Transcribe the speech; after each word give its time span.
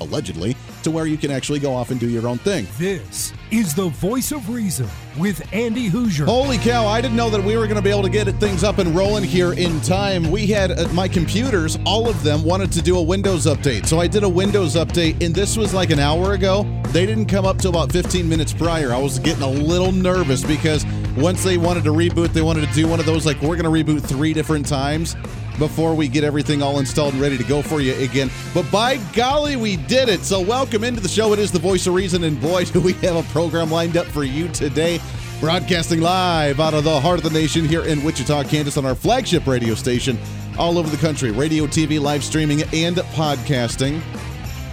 allegedly, 0.00 0.56
to 0.82 0.90
where 0.90 1.06
you 1.06 1.16
can 1.16 1.30
actually 1.30 1.58
go 1.58 1.74
off 1.74 1.90
and 1.90 1.98
do 1.98 2.08
your 2.08 2.26
own 2.28 2.38
thing. 2.38 2.66
This 2.78 3.32
is 3.50 3.74
the 3.74 3.88
voice 3.88 4.32
of 4.32 4.48
reason 4.48 4.88
with 5.18 5.42
Andy 5.52 5.88
Hooser. 5.88 6.24
Holy 6.24 6.58
cow, 6.58 6.86
I 6.86 7.00
didn't 7.00 7.16
know 7.16 7.30
that 7.30 7.42
we 7.42 7.56
were 7.56 7.64
going 7.66 7.76
to 7.76 7.82
be 7.82 7.90
able 7.90 8.02
to 8.02 8.10
get 8.10 8.28
things 8.40 8.64
up 8.64 8.78
and 8.78 8.94
rolling 8.94 9.24
here 9.24 9.52
in 9.52 9.80
time. 9.80 10.30
We 10.30 10.46
had 10.46 10.72
uh, 10.72 10.88
my 10.92 11.08
computers, 11.08 11.78
all 11.84 12.08
of 12.08 12.22
them 12.22 12.44
wanted 12.44 12.72
to 12.72 12.82
do 12.82 12.98
a 12.98 13.02
Windows 13.02 13.46
update. 13.46 13.86
So 13.86 14.00
I 14.00 14.06
did 14.06 14.24
a 14.24 14.28
Windows 14.28 14.74
update, 14.74 15.24
and 15.24 15.34
this 15.34 15.56
was 15.56 15.72
like 15.72 15.90
an 15.90 15.98
hour 15.98 16.32
ago. 16.34 16.64
They 16.88 17.06
didn't 17.06 17.26
come 17.26 17.44
up 17.44 17.58
till 17.58 17.70
about 17.70 17.92
15 17.92 18.28
minutes 18.28 18.52
prior. 18.52 18.92
I 18.92 18.98
was 18.98 19.18
getting 19.18 19.42
a 19.42 19.50
little 19.50 19.92
nervous 19.92 20.44
because 20.44 20.84
once 21.16 21.44
they 21.44 21.58
wanted 21.58 21.84
to 21.84 21.90
reboot, 21.90 22.32
they 22.32 22.42
wanted 22.42 22.68
to 22.68 22.74
do 22.74 22.88
one 22.88 23.00
of 23.00 23.06
those 23.06 23.24
like, 23.26 23.40
we're 23.40 23.56
going 23.56 23.64
to 23.64 23.70
reboot 23.70 24.02
three 24.02 24.32
different 24.32 24.66
times 24.66 25.16
before 25.58 25.94
we 25.94 26.08
get 26.08 26.24
everything 26.24 26.62
all 26.62 26.78
installed 26.78 27.12
and 27.12 27.22
ready 27.22 27.38
to 27.38 27.44
go 27.44 27.62
for 27.62 27.80
you 27.80 27.94
again. 27.94 28.30
But 28.52 28.70
by 28.70 28.98
golly, 29.12 29.56
we 29.56 29.76
did 29.76 30.08
it. 30.08 30.20
So, 30.20 30.40
welcome 30.40 30.84
into 30.84 31.00
the 31.00 31.08
show. 31.08 31.32
It 31.32 31.38
is 31.38 31.52
the 31.52 31.58
voice 31.58 31.86
of 31.86 31.94
reason, 31.94 32.24
and 32.24 32.40
boy, 32.40 32.64
do 32.64 32.80
we 32.80 32.92
have 32.94 33.16
a 33.16 33.22
program 33.32 33.70
lined 33.70 33.96
up 33.96 34.06
for 34.06 34.24
you 34.24 34.48
today. 34.48 35.00
Broadcasting 35.40 36.00
live 36.00 36.60
out 36.60 36.74
of 36.74 36.84
the 36.84 37.00
heart 37.00 37.18
of 37.18 37.24
the 37.24 37.38
nation 37.38 37.64
here 37.66 37.84
in 37.84 38.02
Wichita, 38.02 38.44
Kansas, 38.44 38.76
on 38.76 38.86
our 38.86 38.94
flagship 38.94 39.46
radio 39.46 39.74
station 39.74 40.18
all 40.58 40.78
over 40.78 40.88
the 40.88 40.96
country 40.96 41.30
radio, 41.30 41.66
TV, 41.66 42.00
live 42.00 42.22
streaming, 42.22 42.62
and 42.72 42.96
podcasting. 42.96 44.00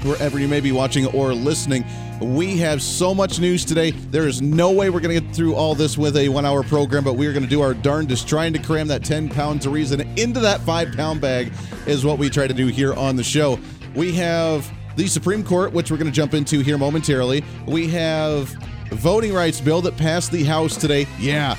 Wherever 0.03 0.39
you 0.39 0.47
may 0.47 0.59
be 0.59 0.71
watching 0.71 1.05
or 1.07 1.33
listening, 1.33 1.83
we 2.21 2.57
have 2.57 2.81
so 2.81 3.15
much 3.15 3.39
news 3.39 3.65
today. 3.65 3.91
There 3.91 4.27
is 4.27 4.41
no 4.41 4.71
way 4.71 4.89
we're 4.89 4.99
going 4.99 5.15
to 5.15 5.21
get 5.21 5.35
through 5.35 5.55
all 5.55 5.73
this 5.73 5.97
with 5.97 6.15
a 6.17 6.29
one 6.29 6.45
hour 6.45 6.61
program, 6.63 7.03
but 7.03 7.13
we 7.13 7.25
are 7.25 7.33
going 7.33 7.43
to 7.43 7.49
do 7.49 7.61
our 7.61 7.73
darndest 7.73 8.27
trying 8.27 8.53
to 8.53 8.59
cram 8.59 8.87
that 8.89 9.03
10 9.03 9.29
pounds 9.29 9.65
of 9.65 9.73
reason 9.73 10.01
into 10.17 10.39
that 10.39 10.61
five 10.61 10.91
pound 10.93 11.19
bag, 11.19 11.51
is 11.87 12.05
what 12.05 12.19
we 12.19 12.29
try 12.29 12.47
to 12.47 12.53
do 12.53 12.67
here 12.67 12.93
on 12.93 13.15
the 13.15 13.23
show. 13.23 13.59
We 13.95 14.13
have 14.13 14.71
the 14.95 15.07
Supreme 15.07 15.43
Court, 15.43 15.73
which 15.73 15.89
we're 15.89 15.97
going 15.97 16.11
to 16.11 16.15
jump 16.15 16.33
into 16.33 16.59
here 16.59 16.77
momentarily. 16.77 17.43
We 17.65 17.87
have 17.89 18.49
voting 18.91 19.33
rights 19.33 19.59
bill 19.59 19.81
that 19.81 19.97
passed 19.97 20.31
the 20.31 20.43
House 20.43 20.77
today. 20.77 21.07
Yeah. 21.19 21.57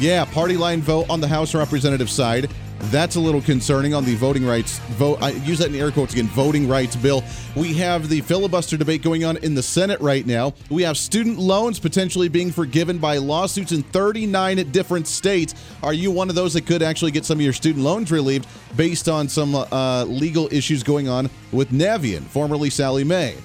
Yeah, 0.00 0.24
party 0.24 0.56
line 0.56 0.80
vote 0.80 1.08
on 1.08 1.20
the 1.20 1.28
House 1.28 1.54
representative 1.54 2.10
side. 2.10 2.50
That's 2.84 3.16
a 3.16 3.20
little 3.20 3.42
concerning 3.42 3.92
on 3.92 4.04
the 4.04 4.14
voting 4.14 4.44
rights 4.44 4.78
vote. 4.90 5.22
I 5.22 5.30
use 5.30 5.58
that 5.58 5.68
in 5.68 5.74
air 5.74 5.90
quotes 5.90 6.14
again. 6.14 6.28
Voting 6.28 6.66
rights 6.66 6.96
bill. 6.96 7.22
We 7.54 7.74
have 7.74 8.08
the 8.08 8.22
filibuster 8.22 8.78
debate 8.78 9.02
going 9.02 9.22
on 9.22 9.36
in 9.38 9.54
the 9.54 9.62
Senate 9.62 10.00
right 10.00 10.26
now. 10.26 10.54
We 10.70 10.82
have 10.84 10.96
student 10.96 11.38
loans 11.38 11.78
potentially 11.78 12.28
being 12.28 12.50
forgiven 12.50 12.98
by 12.98 13.18
lawsuits 13.18 13.72
in 13.72 13.82
39 13.82 14.70
different 14.70 15.06
states. 15.06 15.54
Are 15.82 15.92
you 15.92 16.10
one 16.10 16.30
of 16.30 16.34
those 16.34 16.54
that 16.54 16.66
could 16.66 16.82
actually 16.82 17.10
get 17.10 17.26
some 17.26 17.38
of 17.38 17.42
your 17.42 17.52
student 17.52 17.84
loans 17.84 18.10
relieved 18.10 18.48
based 18.76 19.08
on 19.08 19.28
some 19.28 19.54
uh, 19.54 20.04
legal 20.04 20.48
issues 20.50 20.82
going 20.82 21.06
on 21.06 21.28
with 21.52 21.70
Navient, 21.70 22.22
formerly 22.22 22.70
Sallie 22.70 23.04
Mae? 23.04 23.36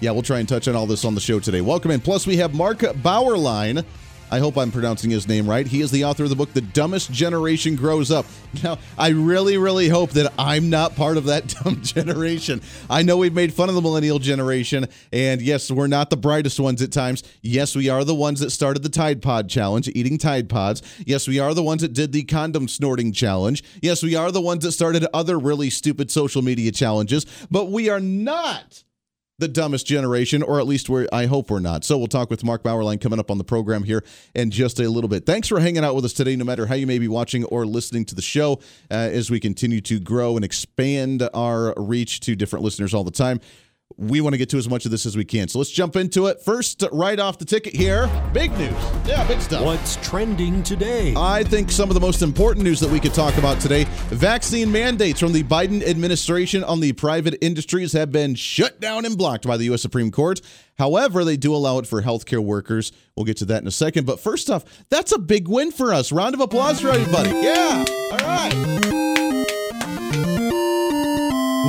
Yeah, 0.00 0.12
we'll 0.12 0.22
try 0.22 0.38
and 0.38 0.48
touch 0.48 0.68
on 0.68 0.76
all 0.76 0.86
this 0.86 1.04
on 1.04 1.14
the 1.14 1.20
show 1.20 1.40
today. 1.40 1.62
Welcome 1.62 1.90
in. 1.90 2.00
Plus, 2.00 2.26
we 2.26 2.36
have 2.36 2.54
Mark 2.54 2.78
Bauerlein 2.78 3.84
I 4.30 4.38
hope 4.38 4.56
I'm 4.56 4.70
pronouncing 4.70 5.10
his 5.10 5.28
name 5.28 5.48
right. 5.48 5.66
He 5.66 5.80
is 5.80 5.90
the 5.90 6.04
author 6.04 6.24
of 6.24 6.30
the 6.30 6.36
book, 6.36 6.52
The 6.52 6.60
Dumbest 6.60 7.12
Generation 7.12 7.76
Grows 7.76 8.10
Up. 8.10 8.26
Now, 8.62 8.78
I 8.96 9.08
really, 9.08 9.58
really 9.58 9.88
hope 9.88 10.10
that 10.10 10.32
I'm 10.38 10.70
not 10.70 10.94
part 10.94 11.16
of 11.16 11.24
that 11.24 11.48
dumb 11.64 11.82
generation. 11.82 12.62
I 12.88 13.02
know 13.02 13.16
we've 13.16 13.34
made 13.34 13.52
fun 13.52 13.68
of 13.68 13.74
the 13.74 13.82
millennial 13.82 14.20
generation, 14.20 14.86
and 15.12 15.42
yes, 15.42 15.72
we're 15.72 15.88
not 15.88 16.08
the 16.08 16.16
brightest 16.16 16.60
ones 16.60 16.80
at 16.80 16.92
times. 16.92 17.24
Yes, 17.42 17.74
we 17.74 17.88
are 17.88 18.04
the 18.04 18.14
ones 18.14 18.38
that 18.40 18.50
started 18.50 18.84
the 18.84 18.88
Tide 18.88 19.20
Pod 19.20 19.48
Challenge, 19.50 19.88
eating 19.88 20.18
Tide 20.18 20.48
Pods. 20.48 20.82
Yes, 21.04 21.26
we 21.26 21.40
are 21.40 21.52
the 21.52 21.64
ones 21.64 21.82
that 21.82 21.94
did 21.94 22.12
the 22.12 22.22
condom 22.22 22.68
snorting 22.68 23.12
challenge. 23.12 23.64
Yes, 23.82 24.04
we 24.04 24.14
are 24.14 24.30
the 24.30 24.40
ones 24.40 24.62
that 24.62 24.72
started 24.72 25.04
other 25.12 25.36
really 25.36 25.68
stupid 25.68 26.12
social 26.12 26.40
media 26.40 26.70
challenges, 26.70 27.26
but 27.50 27.72
we 27.72 27.90
are 27.90 28.00
not 28.00 28.84
the 29.38 29.48
dumbest 29.48 29.86
generation, 29.86 30.42
or 30.42 30.60
at 30.60 30.66
least 30.66 30.88
we're, 30.88 31.08
I 31.12 31.26
hope 31.26 31.50
we're 31.50 31.60
not. 31.60 31.84
So 31.84 31.98
we'll 31.98 32.06
talk 32.06 32.30
with 32.30 32.44
Mark 32.44 32.62
Bauerlein 32.62 33.00
coming 33.00 33.18
up 33.18 33.30
on 33.30 33.38
the 33.38 33.44
program 33.44 33.82
here 33.82 34.04
in 34.34 34.50
just 34.50 34.78
a 34.78 34.88
little 34.88 35.08
bit. 35.08 35.26
Thanks 35.26 35.48
for 35.48 35.58
hanging 35.58 35.84
out 35.84 35.94
with 35.94 36.04
us 36.04 36.12
today, 36.12 36.36
no 36.36 36.44
matter 36.44 36.66
how 36.66 36.74
you 36.74 36.86
may 36.86 36.98
be 36.98 37.08
watching 37.08 37.44
or 37.44 37.66
listening 37.66 38.04
to 38.06 38.14
the 38.14 38.22
show, 38.22 38.60
uh, 38.90 38.94
as 38.94 39.30
we 39.30 39.40
continue 39.40 39.80
to 39.82 39.98
grow 39.98 40.36
and 40.36 40.44
expand 40.44 41.28
our 41.34 41.74
reach 41.76 42.20
to 42.20 42.36
different 42.36 42.64
listeners 42.64 42.94
all 42.94 43.04
the 43.04 43.10
time 43.10 43.40
we 43.96 44.20
want 44.20 44.34
to 44.34 44.38
get 44.38 44.48
to 44.50 44.58
as 44.58 44.68
much 44.68 44.84
of 44.84 44.90
this 44.90 45.06
as 45.06 45.16
we 45.16 45.24
can. 45.24 45.48
So 45.48 45.58
let's 45.58 45.70
jump 45.70 45.96
into 45.96 46.26
it. 46.26 46.40
First, 46.40 46.84
right 46.92 47.18
off 47.18 47.38
the 47.38 47.44
ticket 47.44 47.74
here, 47.74 48.10
big 48.32 48.50
news. 48.58 48.74
Yeah, 49.06 49.26
big 49.26 49.40
stuff. 49.40 49.64
What's 49.64 49.96
trending 49.96 50.62
today? 50.62 51.14
I 51.16 51.44
think 51.44 51.70
some 51.70 51.90
of 51.90 51.94
the 51.94 52.00
most 52.00 52.22
important 52.22 52.64
news 52.64 52.80
that 52.80 52.90
we 52.90 53.00
could 53.00 53.14
talk 53.14 53.36
about 53.36 53.60
today 53.60 53.84
vaccine 54.08 54.70
mandates 54.70 55.20
from 55.20 55.32
the 55.32 55.42
Biden 55.42 55.86
administration 55.86 56.64
on 56.64 56.80
the 56.80 56.92
private 56.92 57.36
industries 57.40 57.92
have 57.92 58.10
been 58.10 58.34
shut 58.34 58.80
down 58.80 59.04
and 59.04 59.16
blocked 59.16 59.46
by 59.46 59.56
the 59.56 59.64
U.S. 59.66 59.82
Supreme 59.82 60.10
Court. 60.10 60.40
However, 60.78 61.24
they 61.24 61.36
do 61.36 61.54
allow 61.54 61.78
it 61.78 61.86
for 61.86 62.02
healthcare 62.02 62.42
workers. 62.42 62.92
We'll 63.16 63.24
get 63.24 63.36
to 63.38 63.44
that 63.46 63.62
in 63.62 63.68
a 63.68 63.72
second. 63.72 64.06
But 64.06 64.18
first 64.18 64.50
off, 64.50 64.64
that's 64.88 65.12
a 65.12 65.18
big 65.18 65.48
win 65.48 65.70
for 65.70 65.94
us. 65.94 66.10
Round 66.10 66.34
of 66.34 66.40
applause 66.40 66.80
for 66.80 66.90
everybody. 66.90 67.30
Yeah. 67.30 67.84
All 68.10 68.18
right. 68.18 69.13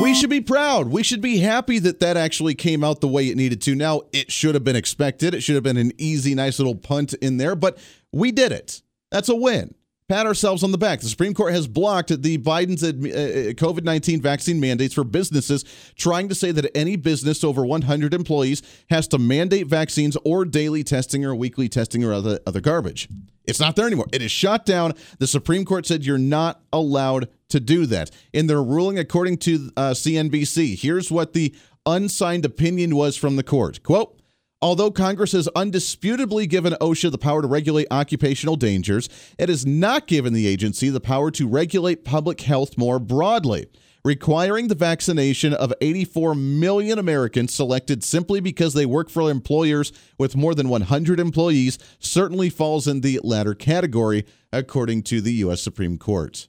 We 0.02 0.14
should 0.14 0.30
be 0.30 0.42
proud. 0.42 0.88
We 0.88 1.04
should 1.04 1.22
be 1.22 1.38
happy 1.38 1.80
that 1.80 2.00
that 2.02 2.18
actually 2.18 2.56
came 2.56 2.84
out 2.84 3.02
the 3.02 3.08
way 3.08 3.30
it 3.30 3.38
needed 3.38 3.62
to. 3.64 3.76
Now, 3.76 4.02
it 4.12 4.32
should 4.32 4.56
have 4.56 4.64
been 4.64 4.76
expected. 4.76 5.34
It 5.34 5.42
should 5.42 5.56
have 5.56 5.64
been 5.64 5.78
an 5.78 5.94
easy, 5.98 6.36
nice 6.36 6.60
little 6.60 6.76
punt 6.76 7.14
in 7.16 7.38
there, 7.38 7.56
but 7.56 7.78
we 8.12 8.32
did 8.32 8.52
it. 8.52 8.82
That's 9.12 9.30
a 9.30 9.36
win 9.36 9.74
pat 10.08 10.26
ourselves 10.26 10.64
on 10.64 10.72
the 10.72 10.78
back. 10.78 11.00
The 11.02 11.10
Supreme 11.10 11.34
Court 11.34 11.54
has 11.54 11.68
blocked 11.68 12.10
the 12.22 12.38
Biden's 12.38 12.84
uh, 12.84 12.88
uh, 12.90 13.54
COVID 13.54 13.84
19 13.84 14.22
vaccine 14.22 14.60
mandates 14.60 14.94
for 14.94 15.04
businesses, 15.04 15.64
trying 15.96 16.30
to 16.30 16.36
say 16.36 16.52
that 16.52 16.76
any 16.76 16.96
business 16.96 17.44
over 17.44 17.66
100 17.66 18.14
employees 18.14 18.62
has 18.90 19.08
to 19.10 19.18
mandate 19.18 19.68
vaccines 19.68 20.18
or 20.24 20.46
daily 20.46 20.84
testing 20.84 21.26
or 21.26 21.36
weekly 21.36 21.70
testing 21.70 22.04
or 22.04 22.14
other, 22.14 22.40
other 22.46 22.62
garbage. 22.62 23.08
It's 23.46 23.60
not 23.60 23.76
there 23.76 23.86
anymore. 23.86 24.08
It 24.12 24.22
is 24.22 24.32
shut 24.32 24.66
down. 24.66 24.94
The 25.20 25.28
Supreme 25.28 25.66
Court 25.66 25.86
said 25.86 26.06
you're 26.06 26.18
not 26.18 26.62
allowed 26.74 27.30
to 27.50 27.60
do 27.60 27.86
that. 27.88 28.10
In 28.34 28.48
their 28.48 28.64
ruling, 28.64 28.98
according 28.98 29.38
to 29.40 29.72
uh, 29.78 29.92
CNBC, 29.92 30.80
here's 30.80 31.12
what 31.12 31.34
the 31.34 31.56
unsigned 31.86 32.46
opinion 32.46 32.96
was 32.96 33.16
from 33.16 33.36
the 33.36 33.44
court. 33.44 33.84
Quote, 33.84 34.20
Although 34.66 34.90
Congress 34.90 35.34
has 35.34 35.48
undisputably 35.56 36.50
given 36.50 36.74
OSHA 36.82 37.12
the 37.12 37.20
power 37.20 37.44
to 37.44 37.48
regulate 37.48 37.86
occupational 37.92 38.56
dangers, 38.56 39.08
it 39.38 39.48
has 39.48 39.64
not 39.64 40.08
given 40.08 40.34
the 40.34 40.48
agency 40.48 40.90
the 40.90 41.00
power 41.00 41.30
to 41.30 41.48
regulate 41.48 42.04
public 42.04 42.42
health 42.42 42.76
more 42.76 42.98
broadly. 42.98 43.68
Requiring 44.04 44.68
the 44.68 44.74
vaccination 44.74 45.54
of 45.54 45.72
84 45.82 46.34
million 46.34 46.98
Americans 46.98 47.54
selected 47.54 48.04
simply 48.04 48.40
because 48.40 48.74
they 48.74 48.88
work 48.88 49.12
for 49.12 49.30
employers 49.30 49.94
with 50.18 50.36
more 50.36 50.56
than 50.56 50.68
100 50.68 51.20
employees 51.20 51.78
certainly 52.00 52.50
falls 52.50 52.88
in 52.88 53.02
the 53.02 53.20
latter 53.24 53.54
category, 53.54 54.26
according 54.52 55.04
to 55.04 55.22
the 55.22 55.34
U.S. 55.34 55.62
Supreme 55.62 56.00
Court. 56.00 56.48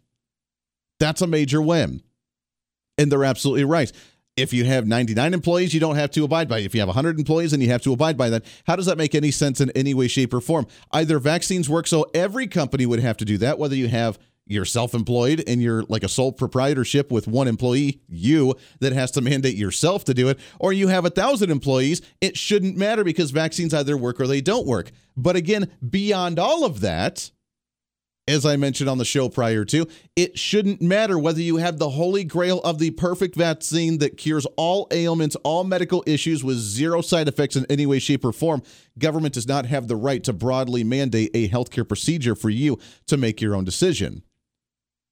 That's 0.98 1.20
a 1.20 1.26
major 1.26 1.60
win. 1.60 2.00
And 2.96 3.12
they're 3.12 3.24
absolutely 3.24 3.64
right. 3.64 3.92
If 4.36 4.52
you 4.52 4.64
have 4.66 4.86
99 4.86 5.32
employees, 5.32 5.72
you 5.72 5.80
don't 5.80 5.96
have 5.96 6.10
to 6.10 6.24
abide 6.24 6.46
by 6.46 6.58
it. 6.58 6.66
If 6.66 6.74
you 6.74 6.80
have 6.80 6.88
100 6.88 7.18
employees 7.18 7.54
and 7.54 7.62
you 7.62 7.70
have 7.70 7.82
to 7.82 7.92
abide 7.94 8.18
by 8.18 8.28
that, 8.30 8.44
how 8.66 8.76
does 8.76 8.84
that 8.84 8.98
make 8.98 9.14
any 9.14 9.30
sense 9.30 9.62
in 9.62 9.70
any 9.70 9.94
way, 9.94 10.08
shape, 10.08 10.34
or 10.34 10.42
form? 10.42 10.66
Either 10.92 11.18
vaccines 11.18 11.70
work 11.70 11.86
so 11.86 12.04
every 12.12 12.46
company 12.46 12.84
would 12.84 13.00
have 13.00 13.16
to 13.16 13.24
do 13.24 13.38
that, 13.38 13.58
whether 13.58 13.74
you 13.74 13.88
have 13.88 14.18
you're 14.46 14.64
self-employed 14.64 15.42
and 15.46 15.60
you're 15.60 15.82
like 15.84 16.04
a 16.04 16.08
sole 16.08 16.32
proprietorship 16.32 17.10
with 17.10 17.26
one 17.26 17.48
employee 17.48 18.00
you 18.08 18.54
that 18.80 18.92
has 18.92 19.10
to 19.10 19.20
mandate 19.20 19.56
yourself 19.56 20.04
to 20.04 20.14
do 20.14 20.28
it 20.28 20.38
or 20.60 20.72
you 20.72 20.88
have 20.88 21.04
a 21.04 21.10
thousand 21.10 21.50
employees 21.50 22.00
it 22.20 22.36
shouldn't 22.36 22.76
matter 22.76 23.02
because 23.02 23.32
vaccines 23.32 23.74
either 23.74 23.96
work 23.96 24.20
or 24.20 24.26
they 24.26 24.40
don't 24.40 24.66
work 24.66 24.92
but 25.16 25.34
again 25.34 25.68
beyond 25.90 26.38
all 26.38 26.64
of 26.64 26.80
that 26.80 27.30
as 28.28 28.44
I 28.44 28.56
mentioned 28.56 28.90
on 28.90 28.98
the 28.98 29.04
show 29.04 29.28
prior 29.28 29.64
to, 29.66 29.86
it 30.16 30.38
shouldn't 30.38 30.82
matter 30.82 31.18
whether 31.18 31.40
you 31.40 31.58
have 31.58 31.78
the 31.78 31.90
holy 31.90 32.24
grail 32.24 32.60
of 32.60 32.78
the 32.78 32.90
perfect 32.90 33.36
vaccine 33.36 33.98
that 33.98 34.16
cures 34.16 34.46
all 34.56 34.88
ailments, 34.90 35.36
all 35.44 35.64
medical 35.64 36.02
issues 36.06 36.42
with 36.42 36.56
zero 36.56 37.00
side 37.00 37.28
effects 37.28 37.56
in 37.56 37.66
any 37.70 37.86
way, 37.86 37.98
shape, 37.98 38.24
or 38.24 38.32
form. 38.32 38.62
Government 38.98 39.34
does 39.34 39.46
not 39.46 39.66
have 39.66 39.86
the 39.86 39.96
right 39.96 40.24
to 40.24 40.32
broadly 40.32 40.82
mandate 40.82 41.30
a 41.34 41.48
healthcare 41.48 41.86
procedure 41.86 42.34
for 42.34 42.50
you 42.50 42.78
to 43.06 43.16
make 43.16 43.40
your 43.40 43.54
own 43.54 43.64
decision. 43.64 44.22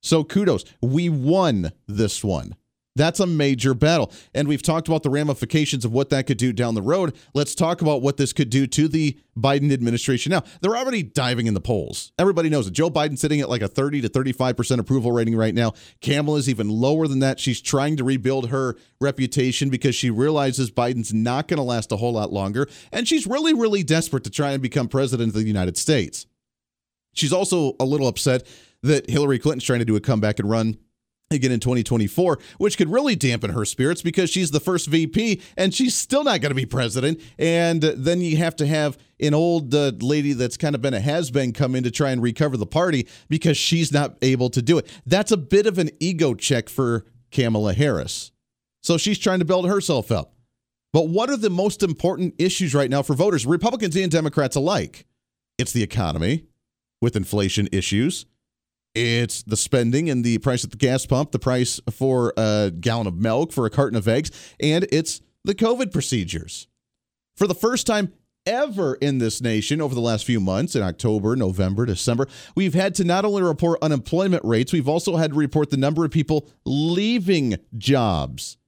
So 0.02 0.24
kudos. 0.24 0.64
We 0.82 1.08
won 1.08 1.72
this 1.86 2.22
one. 2.22 2.56
That's 2.96 3.18
a 3.18 3.26
major 3.26 3.74
battle. 3.74 4.12
And 4.34 4.46
we've 4.46 4.62
talked 4.62 4.86
about 4.86 5.02
the 5.02 5.10
ramifications 5.10 5.84
of 5.84 5.92
what 5.92 6.10
that 6.10 6.26
could 6.26 6.38
do 6.38 6.52
down 6.52 6.74
the 6.74 6.82
road. 6.82 7.16
Let's 7.34 7.54
talk 7.54 7.82
about 7.82 8.02
what 8.02 8.16
this 8.18 8.32
could 8.32 8.50
do 8.50 8.68
to 8.68 8.86
the 8.86 9.18
Biden 9.36 9.72
administration 9.72 10.30
now. 10.30 10.44
They're 10.60 10.76
already 10.76 11.02
diving 11.02 11.48
in 11.48 11.54
the 11.54 11.60
polls. 11.60 12.12
Everybody 12.20 12.48
knows 12.48 12.68
it. 12.68 12.72
Joe 12.72 12.90
Biden's 12.90 13.20
sitting 13.20 13.40
at 13.40 13.50
like 13.50 13.62
a 13.62 13.68
30 13.68 14.02
to 14.02 14.08
35% 14.08 14.78
approval 14.78 15.10
rating 15.10 15.34
right 15.34 15.54
now. 15.54 15.72
Kamala's 16.02 16.48
even 16.48 16.68
lower 16.68 17.08
than 17.08 17.18
that. 17.18 17.40
She's 17.40 17.60
trying 17.60 17.96
to 17.96 18.04
rebuild 18.04 18.50
her 18.50 18.76
reputation 19.00 19.70
because 19.70 19.96
she 19.96 20.10
realizes 20.10 20.70
Biden's 20.70 21.12
not 21.12 21.48
going 21.48 21.58
to 21.58 21.64
last 21.64 21.90
a 21.90 21.96
whole 21.96 22.12
lot 22.12 22.32
longer. 22.32 22.68
And 22.92 23.08
she's 23.08 23.26
really, 23.26 23.54
really 23.54 23.82
desperate 23.82 24.22
to 24.24 24.30
try 24.30 24.52
and 24.52 24.62
become 24.62 24.86
president 24.86 25.28
of 25.30 25.34
the 25.34 25.42
United 25.42 25.76
States. 25.76 26.26
She's 27.12 27.32
also 27.32 27.74
a 27.80 27.84
little 27.84 28.06
upset 28.06 28.46
that 28.82 29.08
Hillary 29.08 29.38
Clinton's 29.38 29.64
trying 29.64 29.78
to 29.80 29.84
do 29.84 29.96
a 29.96 30.00
comeback 30.00 30.38
and 30.38 30.48
run 30.48 30.76
again 31.34 31.52
in 31.52 31.60
2024, 31.60 32.38
which 32.58 32.78
could 32.78 32.90
really 32.90 33.16
dampen 33.16 33.50
her 33.50 33.64
spirits 33.64 34.02
because 34.02 34.30
she's 34.30 34.50
the 34.50 34.60
first 34.60 34.88
VP 34.88 35.40
and 35.56 35.74
she's 35.74 35.94
still 35.94 36.24
not 36.24 36.40
going 36.40 36.50
to 36.50 36.54
be 36.54 36.66
president. 36.66 37.20
And 37.38 37.82
then 37.82 38.20
you 38.20 38.36
have 38.38 38.56
to 38.56 38.66
have 38.66 38.96
an 39.20 39.34
old 39.34 39.74
uh, 39.74 39.92
lady 40.00 40.32
that's 40.32 40.56
kind 40.56 40.74
of 40.74 40.82
been 40.82 40.94
a 40.94 41.00
has 41.00 41.30
been 41.30 41.52
come 41.52 41.74
in 41.74 41.84
to 41.84 41.90
try 41.90 42.10
and 42.10 42.22
recover 42.22 42.56
the 42.56 42.66
party 42.66 43.08
because 43.28 43.56
she's 43.56 43.92
not 43.92 44.16
able 44.22 44.50
to 44.50 44.62
do 44.62 44.78
it. 44.78 44.90
That's 45.06 45.32
a 45.32 45.36
bit 45.36 45.66
of 45.66 45.78
an 45.78 45.90
ego 46.00 46.34
check 46.34 46.68
for 46.68 47.04
Kamala 47.30 47.74
Harris. 47.74 48.32
So 48.82 48.96
she's 48.98 49.18
trying 49.18 49.38
to 49.38 49.44
build 49.44 49.68
herself 49.68 50.12
up. 50.12 50.34
But 50.92 51.08
what 51.08 51.28
are 51.28 51.36
the 51.36 51.50
most 51.50 51.82
important 51.82 52.34
issues 52.38 52.74
right 52.74 52.88
now 52.88 53.02
for 53.02 53.14
voters, 53.14 53.46
Republicans 53.46 53.96
and 53.96 54.12
Democrats 54.12 54.54
alike? 54.54 55.06
It's 55.58 55.72
the 55.72 55.82
economy 55.82 56.44
with 57.00 57.16
inflation 57.16 57.68
issues. 57.72 58.26
It's 58.94 59.42
the 59.42 59.56
spending 59.56 60.08
and 60.08 60.24
the 60.24 60.38
price 60.38 60.64
at 60.64 60.70
the 60.70 60.76
gas 60.76 61.04
pump, 61.04 61.32
the 61.32 61.38
price 61.38 61.80
for 61.90 62.32
a 62.36 62.72
gallon 62.78 63.06
of 63.06 63.16
milk, 63.16 63.52
for 63.52 63.66
a 63.66 63.70
carton 63.70 63.96
of 63.96 64.06
eggs, 64.06 64.30
and 64.60 64.86
it's 64.92 65.20
the 65.44 65.54
COVID 65.54 65.92
procedures. 65.92 66.68
For 67.36 67.46
the 67.46 67.54
first 67.54 67.86
time 67.86 68.12
ever 68.46 68.94
in 68.96 69.18
this 69.18 69.40
nation 69.40 69.80
over 69.80 69.94
the 69.94 70.00
last 70.00 70.24
few 70.24 70.38
months 70.38 70.76
in 70.76 70.82
October, 70.82 71.34
November, 71.34 71.86
December, 71.86 72.28
we've 72.54 72.74
had 72.74 72.94
to 72.96 73.04
not 73.04 73.24
only 73.24 73.42
report 73.42 73.82
unemployment 73.82 74.44
rates, 74.44 74.72
we've 74.72 74.88
also 74.88 75.16
had 75.16 75.32
to 75.32 75.36
report 75.36 75.70
the 75.70 75.76
number 75.76 76.04
of 76.04 76.10
people 76.10 76.48
leaving 76.64 77.56
jobs. 77.76 78.58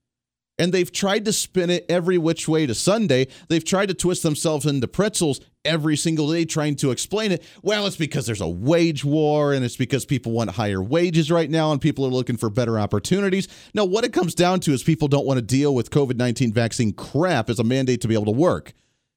And 0.59 0.73
they've 0.73 0.91
tried 0.91 1.25
to 1.27 1.33
spin 1.33 1.71
it 1.71 1.85
every 1.89 2.19
which 2.19 2.49
way 2.49 2.67
to 2.67 2.75
Sunday. 2.75 3.29
They've 3.49 3.65
tried 3.65 3.89
to 3.89 3.95
twist 3.95 4.23
themselves 4.23 4.65
into 4.67 4.89
pretzels 4.89 5.41
every 5.65 5.97
single 5.97 6.31
day 6.31 6.45
trying 6.45 6.77
to 6.77 6.91
explain 6.91 7.33
it. 7.33 7.43
Well, 7.63 7.87
it's 7.87 7.97
because 7.97 8.25
there's 8.27 8.41
a 8.41 8.49
wage 8.49 9.05
war 9.05 9.53
and 9.53 9.65
it's 9.65 9.77
because 9.77 10.07
people 10.07 10.33
want 10.33 10.51
higher 10.51 10.83
wages 10.83 11.31
right 11.31 11.51
now 11.51 11.73
and 11.73 11.81
people 11.81 12.07
are 12.07 12.11
looking 12.11 12.37
for 12.37 12.49
better 12.49 12.79
opportunities. 12.79 13.49
No, 13.75 13.85
what 13.85 14.05
it 14.05 14.13
comes 14.13 14.35
down 14.35 14.61
to 14.61 14.73
is 14.73 14.83
people 14.83 15.09
don't 15.09 15.27
want 15.27 15.39
to 15.39 15.43
deal 15.43 15.75
with 15.75 15.91
COVID 15.91 16.17
19 16.17 16.53
vaccine 16.53 16.93
crap 16.93 17.51
as 17.51 17.59
a 17.59 17.65
mandate 17.65 18.01
to 18.03 18.09
be 18.09 18.15
able 18.15 18.27
to 18.27 18.31
work. 18.31 18.73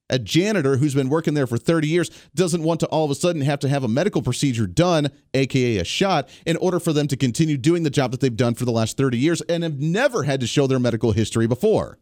A 0.09 0.17
janitor 0.17 0.77
who's 0.77 0.95
been 0.95 1.09
working 1.09 1.35
there 1.35 1.47
for 1.47 1.57
30 1.57 1.87
years 1.87 2.09
doesn't 2.33 2.63
want 2.63 2.79
to 2.79 2.87
all 2.87 3.05
of 3.05 3.11
a 3.11 3.15
sudden 3.15 3.41
have 3.41 3.59
to 3.59 3.69
have 3.69 3.83
a 3.83 3.87
medical 3.87 4.21
procedure 4.21 4.67
done, 4.67 5.09
aka 5.33 5.77
a 5.77 5.83
shot, 5.83 6.29
in 6.45 6.57
order 6.57 6.79
for 6.79 6.93
them 6.93 7.07
to 7.07 7.17
continue 7.17 7.57
doing 7.57 7.83
the 7.83 7.89
job 7.89 8.11
that 8.11 8.19
they've 8.19 8.35
done 8.35 8.55
for 8.55 8.65
the 8.65 8.71
last 8.71 8.97
30 8.97 9.17
years 9.17 9.41
and 9.41 9.63
have 9.63 9.79
never 9.79 10.23
had 10.23 10.39
to 10.39 10.47
show 10.47 10.67
their 10.67 10.79
medical 10.79 11.11
history 11.11 11.47
before. 11.47 11.99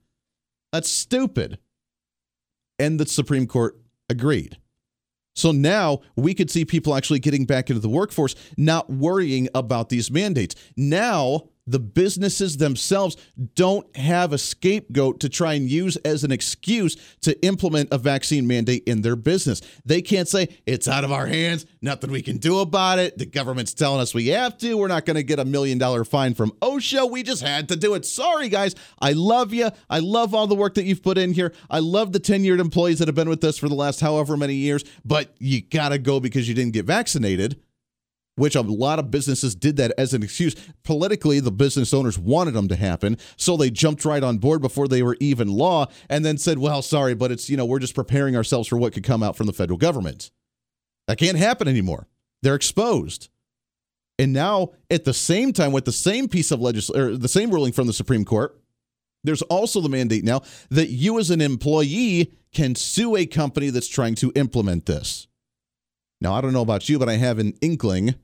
That's 0.72 0.90
stupid. 0.90 1.60
And 2.80 3.00
the 3.00 3.06
Supreme 3.06 3.48
Court 3.48 3.78
agreed. 4.10 4.58
So 5.36 5.52
now 5.52 6.02
we 6.16 6.34
could 6.34 6.50
see 6.50 6.66
people 6.66 6.96
actually 6.96 7.20
getting 7.20 7.46
back 7.46 7.70
into 7.70 7.80
the 7.80 7.90
workforce, 7.90 8.36
not 8.58 8.90
worrying 8.90 9.50
about 9.54 9.90
these 9.90 10.10
mandates. 10.10 10.56
Now 10.76 11.50
the 11.68 11.80
businesses 11.80 12.58
themselves 12.58 13.18
don't 13.56 13.96
have 13.96 14.34
a 14.34 14.38
scapegoat 14.38 15.20
to 15.20 15.30
try 15.30 15.54
and 15.54 15.70
use 15.70 15.98
as 15.98 16.24
an 16.24 16.32
excuse 16.32 16.96
to 17.22 17.40
implement 17.46 17.90
a 17.92 17.98
vaccine 17.98 18.48
mandate 18.48 18.84
in 18.88 19.02
their 19.02 19.16
business. 19.16 19.62
They 19.86 20.02
can't 20.02 20.28
say, 20.28 20.48
it's 20.66 20.88
out 20.88 21.04
of 21.04 21.12
our 21.12 21.28
hands, 21.28 21.66
nothing 21.82 22.10
we 22.10 22.22
can 22.22 22.38
do 22.38 22.60
about 22.60 23.00
it. 23.00 23.18
The 23.18 23.26
government's 23.26 23.74
telling 23.74 24.02
us 24.02 24.14
we 24.14 24.28
have 24.28 24.58
to. 24.60 24.78
We're 24.78 24.88
not 24.88 25.06
going 25.06 25.16
to 25.16 25.24
get 25.24 25.40
a 25.40 25.46
million 25.46 25.78
dollar 25.78 26.06
fine 26.06 26.34
from 26.34 26.52
OSHA. 26.62 27.12
We 27.12 27.22
just 27.24 27.44
had 27.44 27.70
to 27.70 27.76
do 27.76 27.94
it. 27.94 28.06
Sorry, 28.06 28.50
guys. 28.50 28.74
I 29.00 29.12
love 29.12 29.54
you. 29.54 29.70
I 29.90 30.00
love 30.00 30.34
all 30.34 30.48
the 30.48 30.56
work 30.56 30.76
that 30.76 30.86
you've 30.86 31.04
put 31.04 31.18
in 31.18 31.34
here. 31.34 31.54
I 31.70 31.80
love 31.80 32.14
the 32.14 32.20
tenured 32.20 32.60
employees 32.60 33.00
that 33.00 33.08
have 33.08 33.16
been 33.16 33.30
with 33.30 33.44
us 33.44 33.58
for 33.58 33.68
the 33.68 33.76
last 33.76 34.00
however 34.00 34.38
many 34.38 34.56
years, 34.56 34.84
but 35.04 35.36
you 35.40 35.62
got 35.62 35.90
to 35.90 36.00
go 36.00 36.20
because 36.20 36.48
you 36.48 36.56
didn't 36.56 36.74
get 36.74 36.86
vaccinated 36.86 37.62
which 38.38 38.56
a 38.56 38.62
lot 38.62 39.00
of 39.00 39.12
businesses 39.12 39.56
did 39.56 39.76
that 39.78 39.92
as 39.98 40.14
an 40.14 40.24
excuse. 40.24 40.56
Politically, 40.84 41.40
the 41.42 41.52
business 41.52 41.94
owners 41.94 42.18
wanted 42.18 42.52
them 42.52 42.70
to 42.70 42.76
happen, 42.76 43.18
so 43.36 43.58
they 43.58 43.70
jumped 43.70 44.06
right 44.06 44.24
on 44.24 44.38
board 44.38 44.62
before 44.62 44.88
they 44.88 45.04
were 45.04 45.18
even 45.20 45.50
law 45.50 45.88
and 46.10 46.24
then 46.24 46.38
said, 46.38 46.60
well, 46.60 46.82
sorry, 46.82 47.16
but 47.16 47.32
it's, 47.32 47.50
you 47.50 47.58
know, 47.58 47.66
we're 47.66 47.80
just 47.80 47.96
preparing 47.96 48.36
ourselves 48.36 48.70
for 48.70 48.78
what 48.78 48.94
could 48.94 49.04
come 49.04 49.24
out 49.24 49.36
from 49.36 49.48
the 49.48 49.54
federal 49.54 49.78
government. 49.78 50.32
That 51.08 51.18
can't 51.18 51.38
happen 51.38 51.68
anymore. 51.68 52.08
They're 52.44 52.56
exposed. 52.56 53.30
And 54.20 54.34
now, 54.34 54.72
at 54.90 55.04
the 55.06 55.14
same 55.14 55.52
time, 55.52 55.72
with 55.72 55.86
the 55.86 55.92
same 55.92 56.28
piece 56.28 56.52
of 56.52 56.62
legislation, 56.62 57.20
the 57.20 57.28
same 57.28 57.52
ruling 57.52 57.72
from 57.72 57.88
the 57.88 57.94
Supreme 57.94 58.26
Court, 58.26 58.60
there's 59.24 59.42
also 59.44 59.82
the 59.82 59.90
mandate 59.90 60.24
now 60.24 60.42
that 60.70 60.90
you, 60.90 61.20
as 61.20 61.32
an 61.32 61.42
employee, 61.42 62.34
can 62.54 62.76
sue 62.76 63.16
a 63.16 63.26
company 63.26 63.70
that's 63.70 63.88
trying 63.88 64.16
to 64.16 64.32
implement 64.36 64.86
this. 64.86 65.28
Now, 66.22 66.34
I 66.34 66.42
don't 66.42 66.54
know 66.54 66.62
about 66.62 66.90
you, 66.90 66.98
but 66.98 67.10
I 67.10 67.18
have 67.18 67.38
an 67.40 67.54
inkling 67.62 68.16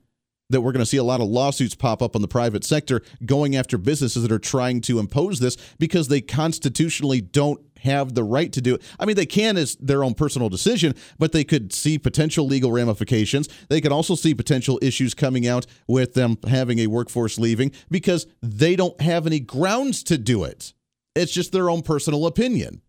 that 0.54 0.60
we're 0.60 0.72
going 0.72 0.80
to 0.80 0.86
see 0.86 0.96
a 0.96 1.04
lot 1.04 1.20
of 1.20 1.26
lawsuits 1.26 1.74
pop 1.74 2.00
up 2.00 2.14
on 2.14 2.22
the 2.22 2.28
private 2.28 2.64
sector 2.64 3.02
going 3.26 3.56
after 3.56 3.76
businesses 3.76 4.22
that 4.22 4.30
are 4.30 4.38
trying 4.38 4.80
to 4.80 5.00
impose 5.00 5.40
this 5.40 5.56
because 5.80 6.06
they 6.06 6.20
constitutionally 6.20 7.20
don't 7.20 7.60
have 7.80 8.14
the 8.14 8.22
right 8.22 8.52
to 8.52 8.60
do 8.60 8.76
it. 8.76 8.82
I 8.98 9.04
mean, 9.04 9.16
they 9.16 9.26
can 9.26 9.56
as 9.56 9.74
their 9.76 10.04
own 10.04 10.14
personal 10.14 10.48
decision, 10.48 10.94
but 11.18 11.32
they 11.32 11.42
could 11.42 11.72
see 11.72 11.98
potential 11.98 12.46
legal 12.46 12.70
ramifications. 12.70 13.48
They 13.68 13.80
could 13.80 13.90
also 13.90 14.14
see 14.14 14.32
potential 14.32 14.78
issues 14.80 15.12
coming 15.12 15.46
out 15.46 15.66
with 15.88 16.14
them 16.14 16.38
having 16.48 16.78
a 16.78 16.86
workforce 16.86 17.36
leaving 17.36 17.72
because 17.90 18.26
they 18.40 18.76
don't 18.76 18.98
have 19.00 19.26
any 19.26 19.40
grounds 19.40 20.04
to 20.04 20.16
do 20.16 20.44
it. 20.44 20.72
It's 21.16 21.32
just 21.32 21.50
their 21.50 21.68
own 21.68 21.82
personal 21.82 22.26
opinion. 22.26 22.80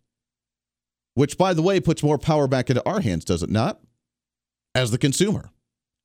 Which, 1.15 1.35
by 1.35 1.53
the 1.55 1.63
way, 1.63 1.79
puts 1.79 2.03
more 2.03 2.19
power 2.19 2.47
back 2.47 2.69
into 2.69 2.87
our 2.87 3.01
hands, 3.01 3.25
does 3.25 3.41
it 3.41 3.49
not? 3.49 3.79
As 4.75 4.91
the 4.91 4.97
consumer 4.97 5.49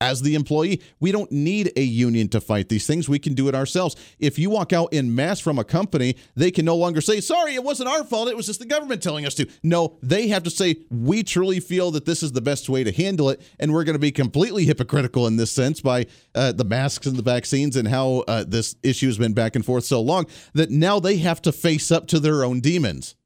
as 0.01 0.23
the 0.23 0.35
employee. 0.35 0.81
We 0.99 1.13
don't 1.13 1.31
need 1.31 1.73
a 1.77 1.83
union 1.83 2.29
to 2.29 2.41
fight 2.41 2.69
these 2.69 2.87
things. 2.87 3.09
We 3.09 3.19
can 3.19 3.35
do 3.35 3.49
it 3.49 3.55
ourselves. 3.55 3.97
If 4.19 4.39
you 4.39 4.51
walk 4.51 4.73
out 4.73 4.93
in 4.93 5.15
mass 5.15 5.41
from 5.41 5.59
a 5.59 5.65
company, 5.65 6.17
they 6.35 6.51
can 6.51 6.65
no 6.65 6.77
longer 6.77 7.01
say, 7.01 7.21
sorry, 7.21 7.55
it 7.55 7.63
wasn't 7.65 7.89
our 7.89 8.05
fault. 8.05 8.29
It 8.29 8.37
was 8.37 8.47
just 8.47 8.61
the 8.61 8.67
government 8.67 9.03
telling 9.03 9.27
us 9.27 9.35
to. 9.35 9.47
No, 9.63 9.99
they 10.03 10.29
have 10.29 10.43
to 10.45 10.51
say, 10.51 10.77
we 10.91 11.23
truly 11.23 11.61
feel 11.61 11.91
that 11.91 12.07
this 12.07 12.23
is 12.23 12.33
the 12.33 12.41
best 12.41 12.69
way 12.69 12.83
to 12.83 12.93
handle 12.93 13.29
it. 13.29 13.43
And 13.59 13.73
we're 13.73 13.85
going 13.85 13.95
to 13.95 14.01
be 14.01 14.13
completely 14.13 14.65
hypocritical 14.65 15.27
in 15.27 15.37
this 15.37 15.53
sense 15.53 15.81
by 15.81 16.07
uh, 16.35 16.53
the 16.53 16.65
masks 16.65 17.07
and 17.07 17.17
the 17.17 17.23
vaccines 17.23 17.77
and 17.77 17.87
how 17.87 18.25
uh, 18.27 18.45
this 18.47 18.77
issue 18.83 19.07
has 19.07 19.19
been 19.19 19.35
back 19.35 19.55
and 19.55 19.65
forth 19.65 19.85
so 19.85 20.01
long 20.01 20.27
that 20.55 20.71
now 20.71 20.99
they 20.99 21.19
have 21.19 21.43
to 21.43 21.53
face 21.53 21.91
up 21.91 22.07
to 22.09 22.19
their 22.19 22.45
own 22.45 22.61
demons. 22.61 23.17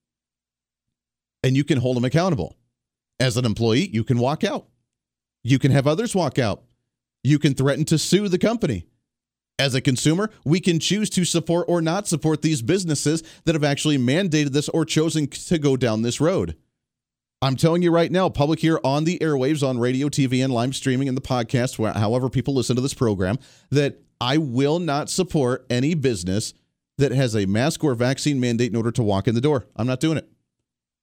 And 1.43 1.57
you 1.57 1.63
can 1.63 1.79
hold 1.79 1.97
them 1.97 2.05
accountable. 2.05 2.57
As 3.21 3.37
an 3.37 3.45
employee, 3.45 3.89
you 3.93 4.03
can 4.03 4.19
walk 4.19 4.43
out. 4.43 4.67
You 5.45 5.59
can 5.59 5.71
have 5.71 5.87
others 5.87 6.15
walk 6.15 6.39
out. 6.39 6.65
You 7.25 7.39
can 7.39 7.55
threaten 7.55 7.85
to 7.87 7.99
sue 7.99 8.29
the 8.29 8.39
company. 8.39 8.85
As 9.59 9.75
a 9.75 9.81
consumer, 9.81 10.31
we 10.45 10.61
can 10.61 10.79
choose 10.79 11.09
to 11.11 11.25
support 11.25 11.67
or 11.69 11.81
not 11.81 12.07
support 12.07 12.43
these 12.43 12.61
businesses 12.61 13.23
that 13.45 13.55
have 13.55 13.65
actually 13.65 13.99
mandated 13.99 14.53
this 14.53 14.69
or 14.69 14.85
chosen 14.85 15.27
to 15.29 15.59
go 15.59 15.77
down 15.77 16.03
this 16.03 16.21
road. 16.21 16.57
I'm 17.41 17.57
telling 17.57 17.83
you 17.83 17.91
right 17.91 18.11
now, 18.11 18.29
public 18.29 18.61
here 18.61 18.81
on 18.85 19.05
the 19.05 19.19
airwaves, 19.21 19.67
on 19.67 19.79
radio, 19.79 20.09
TV, 20.09 20.43
and 20.43 20.53
live 20.53 20.75
streaming 20.75 21.09
and 21.09 21.17
the 21.17 21.23
podcast, 21.23 21.95
however 21.95 22.29
people 22.29 22.55
listen 22.55 22.77
to 22.77 22.83
this 22.83 22.95
program, 22.95 23.39
that 23.71 24.01
I 24.21 24.39
will 24.39 24.79
not 24.79 25.11
support 25.11 25.67
any 25.71 25.95
business 25.95 26.55
that 26.99 27.13
has 27.13 27.35
a 27.37 27.47
mask 27.47 27.85
or 27.85 27.95
vaccine 27.95 28.41
mandate 28.41 28.71
in 28.71 28.77
order 28.77 28.91
to 28.93 29.03
walk 29.03 29.29
in 29.29 29.35
the 29.35 29.41
door. 29.41 29.67
I'm 29.77 29.87
not 29.87 30.01
doing 30.01 30.19
it. 30.19 30.29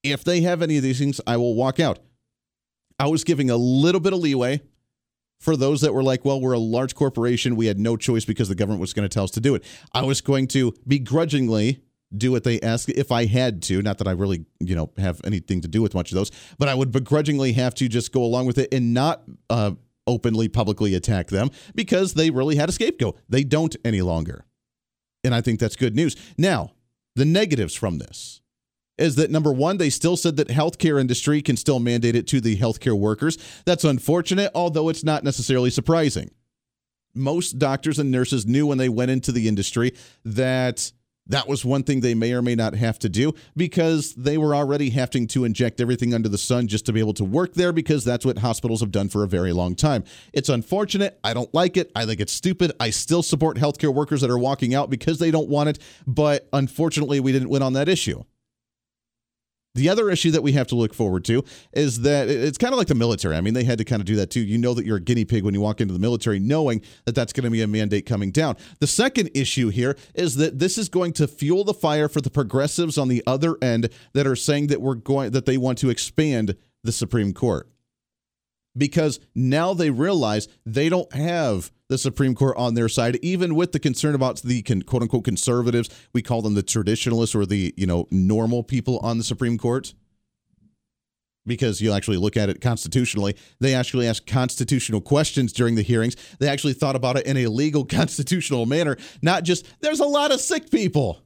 If 0.04 0.24
they 0.24 0.42
have 0.42 0.62
any 0.62 0.78
of 0.78 0.84
these 0.84 1.00
things, 1.00 1.22
I 1.28 1.38
will 1.38 1.54
walk 1.54 1.80
out. 1.80 2.00
I 2.98 3.08
was 3.08 3.24
giving 3.24 3.50
a 3.50 3.58
little 3.58 4.02
bit 4.02 4.14
of 4.14 4.20
leeway 4.20 4.62
for 5.42 5.58
those 5.58 5.82
that 5.82 5.94
were 5.94 6.04
like, 6.04 6.24
well, 6.24 6.40
we're 6.40 6.54
a 6.54 6.60
large 6.60 6.96
corporation. 6.96 7.56
We 7.56 7.66
had 7.66 7.80
no 7.80 7.98
choice 7.98 8.24
because 8.26 8.48
the 8.48 8.56
government 8.56 8.80
was 8.80 8.94
going 8.94 9.10
to 9.10 9.14
tell 9.14 9.24
us 9.24 9.32
to 9.32 9.42
do 9.42 9.56
it. 9.56 9.64
I 9.92 10.04
was 10.04 10.22
going 10.22 10.48
to 10.50 10.74
begrudgingly 10.88 11.82
do 12.16 12.32
what 12.32 12.44
they 12.44 12.62
asked 12.62 12.90
if 12.90 13.12
I 13.12 13.26
had 13.26 13.64
to. 13.64 13.82
Not 13.82 13.98
that 13.98 14.08
I 14.08 14.12
really, 14.12 14.46
you 14.60 14.76
know, 14.76 14.92
have 14.98 15.20
anything 15.24 15.62
to 15.62 15.68
do 15.68 15.82
with 15.82 15.96
much 15.96 16.12
of 16.12 16.16
those, 16.16 16.30
but 16.60 16.70
I 16.70 16.76
would 16.76 16.92
begrudgingly 16.92 17.54
have 17.54 17.74
to 17.76 17.90
just 17.90 18.12
go 18.12 18.24
along 18.24 18.46
with 18.46 18.60
it 18.60 18.72
and 18.72 18.94
not 18.94 19.24
uh, 19.50 19.72
openly, 20.06 20.48
publicly 20.48 20.94
attack 20.94 21.28
them 21.28 21.50
because 21.74 22.14
they 22.14 22.30
really 22.30 22.56
had 22.56 22.70
a 22.70 22.72
scapegoat. 22.72 23.20
They 23.28 23.44
don't 23.44 23.76
any 23.84 24.02
longer. 24.02 24.46
And 25.24 25.34
I 25.34 25.42
think 25.42 25.60
that's 25.60 25.76
good 25.76 25.96
news. 25.96 26.16
Now, 26.38 26.74
the 27.16 27.26
negatives 27.26 27.74
from 27.74 27.98
this 27.98 28.41
is 29.02 29.16
that 29.16 29.32
number 29.32 29.52
one, 29.52 29.78
they 29.78 29.90
still 29.90 30.16
said 30.16 30.38
that 30.38 30.48
healthcare 30.48 31.00
industry 31.00 31.42
can 31.42 31.58
still 31.58 31.80
mandate 31.80 32.16
it 32.16 32.28
to 32.28 32.40
the 32.40 32.56
healthcare 32.58 32.98
workers. 32.98 33.38
That's 33.66 33.84
unfortunate, 33.84 34.52
although 34.56 34.88
it's 34.90 35.04
not 35.04 35.24
necessarily 35.24 35.70
surprising. 35.72 36.32
Most 37.14 37.60
doctors 37.60 38.00
and 38.00 38.10
nurses 38.12 38.46
knew 38.46 38.66
when 38.68 38.78
they 38.78 38.88
went 38.88 39.12
into 39.12 39.34
the 39.34 39.48
industry 39.50 39.92
that 40.24 40.94
That 41.28 41.48
was 41.48 41.64
one 41.64 41.84
thing 41.84 42.02
they 42.02 42.16
may 42.16 42.34
or 42.34 42.42
may 42.42 42.56
not 42.56 42.74
have 42.76 42.98
to 43.00 43.10
do 43.10 43.34
because 43.56 44.14
they 44.16 44.38
were 44.38 44.56
already 44.56 44.90
having 44.90 45.28
to 45.28 45.46
inject 45.46 45.80
everything 45.80 46.14
under 46.14 46.28
the 46.28 46.38
sun 46.38 46.68
just 46.68 46.86
to 46.88 46.94
be 46.94 47.00
able 47.00 47.14
to 47.14 47.24
work 47.24 47.54
there 47.54 47.72
because 47.72 48.04
that's 48.04 48.26
what 48.26 48.40
hospitals 48.40 48.82
have 48.82 48.92
done 48.92 49.08
for 49.08 49.24
a 49.24 49.28
very 49.28 49.54
long 49.54 49.76
time. 49.76 50.04
It's 50.34 50.50
unfortunate. 50.50 51.20
I 51.24 51.34
don't 51.34 51.54
like 51.54 51.78
it. 51.78 51.92
I 51.96 52.06
think 52.06 52.20
it's 52.20 52.34
stupid. 52.34 52.74
I 52.80 52.90
still 52.90 53.24
support 53.24 53.58
healthcare 53.58 53.94
workers 53.94 54.22
that 54.22 54.32
are 54.32 54.38
walking 54.38 54.74
out 54.74 54.90
because 54.90 55.20
they 55.20 55.32
don't 55.32 55.48
want 55.48 55.70
it. 55.70 55.80
But 56.08 56.50
unfortunately, 56.52 57.20
we 57.20 57.32
didn't 57.32 57.50
win 57.50 57.62
on 57.62 57.74
that 57.74 57.88
issue. 57.88 58.24
The 59.74 59.88
other 59.88 60.10
issue 60.10 60.32
that 60.32 60.44
we 60.44 60.52
have 60.52 60.68
to 60.68 60.76
look 60.76 60.94
forward 60.94 61.24
to 61.26 61.44
is 61.72 62.02
that 62.02 62.28
it's 62.30 62.58
kind 62.58 62.74
of 62.74 62.78
like 62.78 62.88
the 62.88 62.96
military. 62.96 63.38
I 63.38 63.42
mean, 63.42 63.54
they 63.54 63.64
had 63.64 63.78
to 63.78 63.86
kind 63.86 64.02
of 64.02 64.06
do 64.06 64.18
that 64.18 64.30
too. 64.30 64.42
You 64.42 64.58
know 64.58 64.74
that 64.74 64.86
you're 64.86 64.98
a 64.98 65.02
guinea 65.02 65.24
pig 65.24 65.46
when 65.46 65.54
you 65.54 65.62
walk 65.62 65.80
into 65.80 65.94
the 65.94 66.00
military, 66.00 66.40
knowing 66.40 66.82
that 67.06 67.16
that's 67.16 67.32
going 67.32 67.46
to 67.46 67.50
be 67.50 67.62
a 67.62 67.68
mandate 67.68 68.06
coming 68.06 68.32
down. 68.32 68.58
The 68.80 68.88
second 68.88 69.30
issue 69.34 69.70
here 69.70 69.96
is 70.14 70.36
that 70.36 70.60
this 70.60 70.78
is 70.78 70.90
going 70.90 71.14
to 71.14 71.28
fuel 71.28 71.64
the 71.64 71.74
fire 71.74 72.10
for 72.10 72.20
the 72.20 72.30
progressives 72.30 72.98
on 72.98 73.08
the 73.08 73.24
other 73.26 73.58
end 73.62 73.90
that 74.14 74.28
are 74.28 74.36
saying 74.36 74.68
that 74.68 74.82
we're 74.82 74.96
going 74.96 75.32
that 75.32 75.46
they 75.46 75.58
want 75.58 75.78
to 75.80 75.90
expand 75.90 76.58
the 76.84 76.92
Supreme 76.92 77.34
Court 77.34 77.70
because 78.78 79.20
now 79.36 79.74
they 79.74 79.90
realize 79.90 80.48
they 80.66 80.90
don't 80.90 81.12
have 81.14 81.72
the 81.90 81.98
Supreme 81.98 82.36
Court 82.36 82.56
on 82.58 82.74
their 82.74 82.88
side, 82.88 83.20
even 83.22 83.56
with 83.56 83.74
the 83.74 83.80
concern 83.80 84.16
about 84.16 84.42
the 84.42 84.62
quote 84.62 85.02
unquote 85.02 85.26
conservatives. 85.26 85.90
We 86.14 86.22
call 86.22 86.42
them 86.42 86.54
the 86.54 86.64
traditionalists 86.64 87.36
or 87.36 87.46
the 87.46 87.74
you 87.78 87.86
know 87.86 88.08
normal 88.12 88.64
people 88.64 89.00
on 89.00 89.18
the 89.18 89.24
Supreme 89.24 89.58
Court. 89.58 89.94
Because 91.48 91.82
you 91.82 91.92
actually 91.92 92.18
look 92.18 92.38
at 92.38 92.50
it 92.50 92.62
constitutionally, 92.62 93.36
they 93.60 93.74
actually 93.74 94.08
asked 94.08 94.28
constitutional 94.28 95.02
questions 95.02 95.52
during 95.52 95.74
the 95.74 95.82
hearings. 95.82 96.16
They 96.38 96.48
actually 96.48 96.74
thought 96.74 96.96
about 96.96 97.18
it 97.18 97.26
in 97.26 97.36
a 97.36 97.48
legal 97.48 97.84
constitutional 97.98 98.68
manner, 98.68 98.96
not 99.24 99.44
just 99.44 99.66
there's 99.82 100.00
a 100.00 100.06
lot 100.06 100.32
of 100.32 100.40
sick 100.40 100.70
people. 100.70 101.20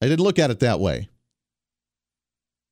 I 0.00 0.06
didn't 0.06 0.22
look 0.22 0.38
at 0.38 0.50
it 0.50 0.60
that 0.60 0.78
way. 0.78 1.08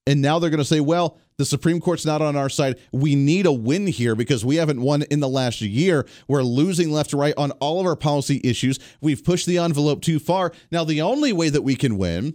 And 0.06 0.22
now 0.22 0.38
they're 0.38 0.50
going 0.50 0.58
to 0.58 0.64
say, 0.64 0.80
well, 0.80 1.18
the 1.36 1.44
Supreme 1.44 1.80
Court's 1.80 2.06
not 2.06 2.22
on 2.22 2.36
our 2.36 2.48
side. 2.48 2.78
We 2.92 3.14
need 3.14 3.44
a 3.44 3.52
win 3.52 3.86
here 3.86 4.14
because 4.14 4.44
we 4.44 4.56
haven't 4.56 4.80
won 4.80 5.02
in 5.02 5.20
the 5.20 5.28
last 5.28 5.60
year. 5.60 6.06
We're 6.28 6.42
losing 6.42 6.90
left 6.90 7.10
to 7.10 7.16
right 7.16 7.34
on 7.36 7.50
all 7.52 7.80
of 7.80 7.86
our 7.86 7.96
policy 7.96 8.40
issues. 8.44 8.78
We've 9.00 9.24
pushed 9.24 9.46
the 9.46 9.58
envelope 9.58 10.02
too 10.02 10.18
far. 10.18 10.52
Now, 10.70 10.84
the 10.84 11.02
only 11.02 11.32
way 11.32 11.48
that 11.48 11.62
we 11.62 11.74
can 11.74 11.98
win 11.98 12.34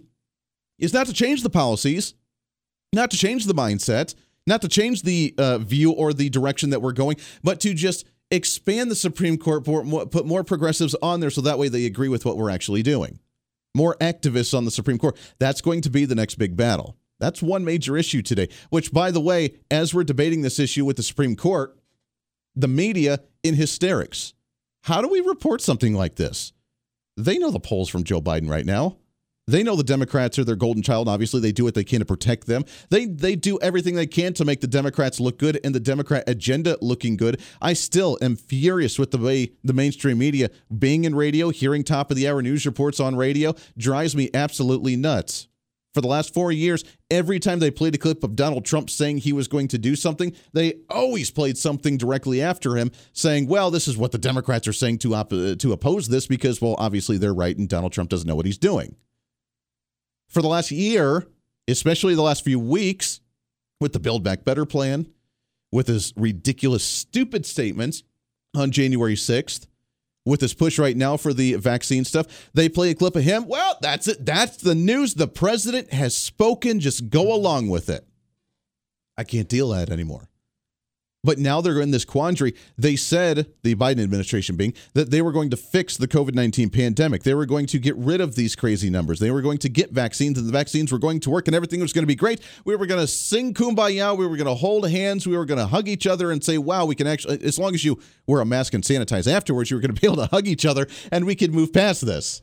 is 0.78 0.92
not 0.92 1.06
to 1.06 1.12
change 1.12 1.42
the 1.42 1.50
policies, 1.50 2.14
not 2.92 3.10
to 3.10 3.16
change 3.16 3.46
the 3.46 3.54
mindset, 3.54 4.14
not 4.46 4.60
to 4.62 4.68
change 4.68 5.02
the 5.02 5.34
uh, 5.38 5.58
view 5.58 5.92
or 5.92 6.12
the 6.12 6.28
direction 6.28 6.70
that 6.70 6.82
we're 6.82 6.92
going, 6.92 7.16
but 7.42 7.60
to 7.60 7.74
just 7.74 8.04
expand 8.30 8.90
the 8.90 8.96
Supreme 8.96 9.36
Court, 9.36 9.64
put 9.64 10.26
more 10.26 10.44
progressives 10.44 10.94
on 11.02 11.20
there 11.20 11.30
so 11.30 11.40
that 11.42 11.58
way 11.58 11.68
they 11.68 11.86
agree 11.86 12.08
with 12.08 12.24
what 12.24 12.36
we're 12.36 12.50
actually 12.50 12.82
doing. 12.82 13.18
More 13.74 13.96
activists 14.00 14.56
on 14.56 14.64
the 14.64 14.70
Supreme 14.70 14.98
Court. 14.98 15.16
That's 15.38 15.60
going 15.60 15.80
to 15.82 15.90
be 15.90 16.04
the 16.04 16.14
next 16.14 16.36
big 16.36 16.56
battle. 16.56 16.96
That's 17.22 17.40
one 17.40 17.64
major 17.64 17.96
issue 17.96 18.20
today, 18.20 18.48
which, 18.70 18.92
by 18.92 19.12
the 19.12 19.20
way, 19.20 19.54
as 19.70 19.94
we're 19.94 20.02
debating 20.02 20.42
this 20.42 20.58
issue 20.58 20.84
with 20.84 20.96
the 20.96 21.04
Supreme 21.04 21.36
Court, 21.36 21.78
the 22.56 22.66
media 22.66 23.20
in 23.44 23.54
hysterics. 23.54 24.34
How 24.82 25.00
do 25.00 25.06
we 25.06 25.20
report 25.20 25.60
something 25.60 25.94
like 25.94 26.16
this? 26.16 26.52
They 27.16 27.38
know 27.38 27.52
the 27.52 27.60
polls 27.60 27.88
from 27.88 28.02
Joe 28.02 28.20
Biden 28.20 28.50
right 28.50 28.66
now. 28.66 28.96
They 29.46 29.62
know 29.62 29.76
the 29.76 29.84
Democrats 29.84 30.36
are 30.40 30.44
their 30.44 30.56
golden 30.56 30.82
child. 30.82 31.06
Obviously, 31.06 31.40
they 31.40 31.52
do 31.52 31.62
what 31.62 31.74
they 31.74 31.84
can 31.84 32.00
to 32.00 32.04
protect 32.04 32.48
them. 32.48 32.64
They 32.90 33.06
they 33.06 33.36
do 33.36 33.56
everything 33.60 33.94
they 33.94 34.08
can 34.08 34.34
to 34.34 34.44
make 34.44 34.60
the 34.60 34.66
Democrats 34.66 35.20
look 35.20 35.38
good 35.38 35.60
and 35.62 35.72
the 35.72 35.80
Democrat 35.80 36.24
agenda 36.26 36.76
looking 36.80 37.16
good. 37.16 37.40
I 37.60 37.74
still 37.74 38.18
am 38.20 38.34
furious 38.34 38.98
with 38.98 39.12
the 39.12 39.18
way 39.18 39.52
the 39.62 39.74
mainstream 39.74 40.18
media, 40.18 40.50
being 40.76 41.04
in 41.04 41.14
radio, 41.14 41.50
hearing 41.50 41.84
top 41.84 42.10
of 42.10 42.16
the 42.16 42.28
hour 42.28 42.42
news 42.42 42.66
reports 42.66 42.98
on 42.98 43.14
radio, 43.14 43.54
drives 43.78 44.16
me 44.16 44.28
absolutely 44.34 44.96
nuts 44.96 45.46
for 45.94 46.00
the 46.00 46.08
last 46.08 46.32
four 46.32 46.52
years, 46.52 46.84
every 47.10 47.38
time 47.38 47.58
they 47.58 47.70
played 47.70 47.94
a 47.94 47.98
clip 47.98 48.24
of 48.24 48.34
Donald 48.34 48.64
Trump 48.64 48.88
saying 48.88 49.18
he 49.18 49.32
was 49.32 49.48
going 49.48 49.68
to 49.68 49.78
do 49.78 49.94
something, 49.94 50.34
they 50.52 50.74
always 50.88 51.30
played 51.30 51.58
something 51.58 51.98
directly 51.98 52.40
after 52.40 52.76
him, 52.76 52.90
saying, 53.12 53.46
"Well, 53.46 53.70
this 53.70 53.88
is 53.88 53.96
what 53.96 54.12
the 54.12 54.18
Democrats 54.18 54.66
are 54.66 54.72
saying 54.72 54.98
to 54.98 55.14
op- 55.14 55.30
to 55.30 55.72
oppose 55.72 56.08
this 56.08 56.26
because, 56.26 56.60
well, 56.60 56.76
obviously 56.78 57.18
they're 57.18 57.34
right 57.34 57.56
and 57.56 57.68
Donald 57.68 57.92
Trump 57.92 58.10
doesn't 58.10 58.26
know 58.26 58.36
what 58.36 58.46
he's 58.46 58.58
doing." 58.58 58.96
For 60.28 60.40
the 60.40 60.48
last 60.48 60.70
year, 60.70 61.26
especially 61.68 62.14
the 62.14 62.22
last 62.22 62.42
few 62.42 62.58
weeks, 62.58 63.20
with 63.80 63.92
the 63.92 64.00
Build 64.00 64.22
Back 64.22 64.44
Better 64.44 64.64
plan, 64.64 65.08
with 65.70 65.88
his 65.88 66.12
ridiculous, 66.16 66.84
stupid 66.84 67.44
statements 67.44 68.02
on 68.54 68.70
January 68.70 69.16
sixth, 69.16 69.66
with 70.24 70.40
this 70.40 70.54
push 70.54 70.78
right 70.78 70.96
now 70.96 71.16
for 71.16 71.32
the 71.32 71.54
vaccine 71.54 72.04
stuff. 72.04 72.50
They 72.54 72.68
play 72.68 72.90
a 72.90 72.94
clip 72.94 73.16
of 73.16 73.24
him. 73.24 73.46
Well, 73.46 73.76
that's 73.80 74.08
it. 74.08 74.24
That's 74.24 74.56
the 74.56 74.74
news. 74.74 75.14
The 75.14 75.28
president 75.28 75.92
has 75.92 76.16
spoken. 76.16 76.80
Just 76.80 77.10
go 77.10 77.32
along 77.34 77.68
with 77.68 77.88
it. 77.88 78.06
I 79.16 79.24
can't 79.24 79.48
deal 79.48 79.68
with 79.70 79.78
that 79.78 79.92
anymore. 79.92 80.28
But 81.24 81.38
now 81.38 81.60
they're 81.60 81.80
in 81.80 81.92
this 81.92 82.04
quandary. 82.04 82.54
They 82.76 82.96
said, 82.96 83.46
the 83.62 83.76
Biden 83.76 84.02
administration 84.02 84.56
being, 84.56 84.74
that 84.94 85.10
they 85.10 85.22
were 85.22 85.30
going 85.30 85.50
to 85.50 85.56
fix 85.56 85.96
the 85.96 86.08
COVID 86.08 86.34
19 86.34 86.70
pandemic. 86.70 87.22
They 87.22 87.34
were 87.34 87.46
going 87.46 87.66
to 87.66 87.78
get 87.78 87.96
rid 87.96 88.20
of 88.20 88.34
these 88.34 88.56
crazy 88.56 88.90
numbers. 88.90 89.20
They 89.20 89.30
were 89.30 89.40
going 89.40 89.58
to 89.58 89.68
get 89.68 89.92
vaccines, 89.92 90.36
and 90.36 90.48
the 90.48 90.52
vaccines 90.52 90.90
were 90.90 90.98
going 90.98 91.20
to 91.20 91.30
work, 91.30 91.46
and 91.46 91.54
everything 91.54 91.80
was 91.80 91.92
going 91.92 92.02
to 92.02 92.08
be 92.08 92.16
great. 92.16 92.40
We 92.64 92.74
were 92.74 92.86
going 92.86 93.00
to 93.00 93.06
sing 93.06 93.54
kumbaya. 93.54 94.16
We 94.16 94.26
were 94.26 94.36
going 94.36 94.48
to 94.48 94.54
hold 94.54 94.88
hands. 94.90 95.26
We 95.26 95.36
were 95.36 95.44
going 95.44 95.60
to 95.60 95.66
hug 95.66 95.86
each 95.86 96.08
other 96.08 96.32
and 96.32 96.42
say, 96.42 96.58
wow, 96.58 96.86
we 96.86 96.96
can 96.96 97.06
actually, 97.06 97.38
uh, 97.38 97.46
as 97.46 97.58
long 97.58 97.74
as 97.74 97.84
you 97.84 98.00
wear 98.26 98.40
a 98.40 98.44
mask 98.44 98.74
and 98.74 98.82
sanitize 98.82 99.32
afterwards, 99.32 99.70
you 99.70 99.76
were 99.76 99.80
going 99.80 99.94
to 99.94 100.00
be 100.00 100.06
able 100.06 100.16
to 100.16 100.26
hug 100.26 100.48
each 100.48 100.66
other, 100.66 100.88
and 101.12 101.24
we 101.24 101.36
could 101.36 101.54
move 101.54 101.72
past 101.72 102.04
this. 102.04 102.42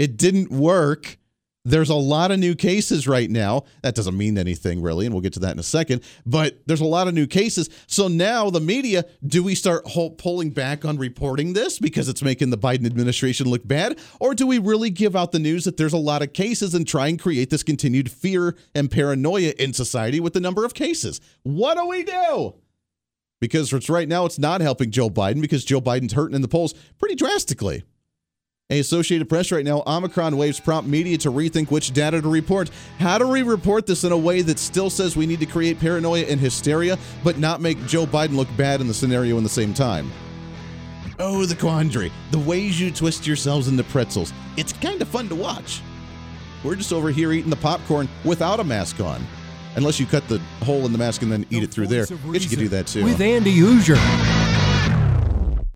It 0.00 0.16
didn't 0.16 0.50
work. 0.50 1.18
There's 1.62 1.90
a 1.90 1.94
lot 1.94 2.30
of 2.30 2.38
new 2.38 2.54
cases 2.54 3.06
right 3.06 3.28
now. 3.28 3.64
That 3.82 3.94
doesn't 3.94 4.16
mean 4.16 4.38
anything 4.38 4.80
really, 4.80 5.04
and 5.04 5.14
we'll 5.14 5.20
get 5.20 5.34
to 5.34 5.40
that 5.40 5.52
in 5.52 5.58
a 5.58 5.62
second. 5.62 6.02
But 6.24 6.62
there's 6.66 6.80
a 6.80 6.86
lot 6.86 7.06
of 7.06 7.12
new 7.12 7.26
cases. 7.26 7.68
So 7.86 8.08
now 8.08 8.48
the 8.48 8.60
media, 8.60 9.04
do 9.26 9.42
we 9.42 9.54
start 9.54 9.84
pulling 10.16 10.50
back 10.50 10.86
on 10.86 10.96
reporting 10.96 11.52
this 11.52 11.78
because 11.78 12.08
it's 12.08 12.22
making 12.22 12.48
the 12.48 12.56
Biden 12.56 12.86
administration 12.86 13.46
look 13.46 13.68
bad? 13.68 13.98
Or 14.20 14.34
do 14.34 14.46
we 14.46 14.58
really 14.58 14.88
give 14.88 15.14
out 15.14 15.32
the 15.32 15.38
news 15.38 15.64
that 15.64 15.76
there's 15.76 15.92
a 15.92 15.98
lot 15.98 16.22
of 16.22 16.32
cases 16.32 16.74
and 16.74 16.88
try 16.88 17.08
and 17.08 17.20
create 17.20 17.50
this 17.50 17.62
continued 17.62 18.10
fear 18.10 18.56
and 18.74 18.90
paranoia 18.90 19.52
in 19.58 19.74
society 19.74 20.18
with 20.18 20.32
the 20.32 20.40
number 20.40 20.64
of 20.64 20.72
cases? 20.72 21.20
What 21.42 21.76
do 21.76 21.86
we 21.86 22.04
do? 22.04 22.54
Because 23.38 23.88
right 23.90 24.08
now, 24.08 24.24
it's 24.24 24.38
not 24.38 24.62
helping 24.62 24.90
Joe 24.90 25.10
Biden 25.10 25.42
because 25.42 25.64
Joe 25.64 25.80
Biden's 25.80 26.12
hurting 26.14 26.36
in 26.36 26.42
the 26.42 26.48
polls 26.48 26.74
pretty 26.98 27.14
drastically. 27.14 27.84
A 28.70 28.78
Associated 28.78 29.28
Press 29.28 29.50
right 29.50 29.64
now, 29.64 29.82
Omicron 29.84 30.36
waves 30.36 30.60
prompt 30.60 30.88
media 30.88 31.18
to 31.18 31.32
rethink 31.32 31.72
which 31.72 31.92
data 31.92 32.22
to 32.22 32.28
report. 32.28 32.70
How 32.98 33.18
do 33.18 33.26
we 33.26 33.42
report 33.42 33.84
this 33.84 34.04
in 34.04 34.12
a 34.12 34.16
way 34.16 34.42
that 34.42 34.60
still 34.60 34.88
says 34.88 35.16
we 35.16 35.26
need 35.26 35.40
to 35.40 35.46
create 35.46 35.80
paranoia 35.80 36.22
and 36.22 36.38
hysteria, 36.38 36.96
but 37.24 37.38
not 37.38 37.60
make 37.60 37.84
Joe 37.86 38.06
Biden 38.06 38.36
look 38.36 38.48
bad 38.56 38.80
in 38.80 38.86
the 38.86 38.94
scenario 38.94 39.36
in 39.38 39.42
the 39.42 39.48
same 39.48 39.74
time? 39.74 40.12
Oh, 41.18 41.44
the 41.44 41.56
quandary. 41.56 42.12
The 42.30 42.38
ways 42.38 42.80
you 42.80 42.92
twist 42.92 43.26
yourselves 43.26 43.66
into 43.66 43.82
pretzels. 43.84 44.32
It's 44.56 44.72
kind 44.72 45.02
of 45.02 45.08
fun 45.08 45.28
to 45.30 45.34
watch. 45.34 45.82
We're 46.62 46.76
just 46.76 46.92
over 46.92 47.10
here 47.10 47.32
eating 47.32 47.50
the 47.50 47.56
popcorn 47.56 48.08
without 48.24 48.60
a 48.60 48.64
mask 48.64 49.00
on. 49.00 49.26
Unless 49.76 49.98
you 49.98 50.06
cut 50.06 50.26
the 50.28 50.38
hole 50.62 50.86
in 50.86 50.92
the 50.92 50.98
mask 50.98 51.22
and 51.22 51.30
then 51.30 51.42
eat 51.50 51.58
the 51.58 51.62
it 51.64 51.70
through 51.70 51.88
there. 51.88 52.06
Guess 52.06 52.44
you 52.44 52.48
could 52.50 52.58
do 52.58 52.68
that 52.68 52.86
too. 52.86 53.04
With 53.04 53.20
Andy 53.20 53.56
Hooser. 53.56 54.39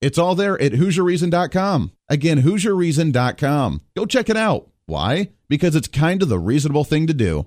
It's 0.00 0.18
all 0.18 0.34
there 0.34 0.60
at 0.60 0.72
HooserReason.com. 0.72 1.92
Again, 2.08 2.42
HooserReason.com. 2.42 3.80
Go 3.96 4.06
check 4.06 4.28
it 4.30 4.36
out. 4.36 4.68
Why? 4.86 5.30
Because 5.48 5.74
it's 5.74 5.88
kind 5.88 6.22
of 6.22 6.28
the 6.28 6.38
reasonable 6.38 6.84
thing 6.84 7.06
to 7.08 7.14
do. 7.14 7.46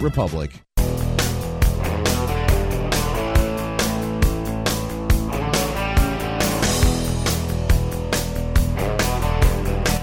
republic. 0.00 0.50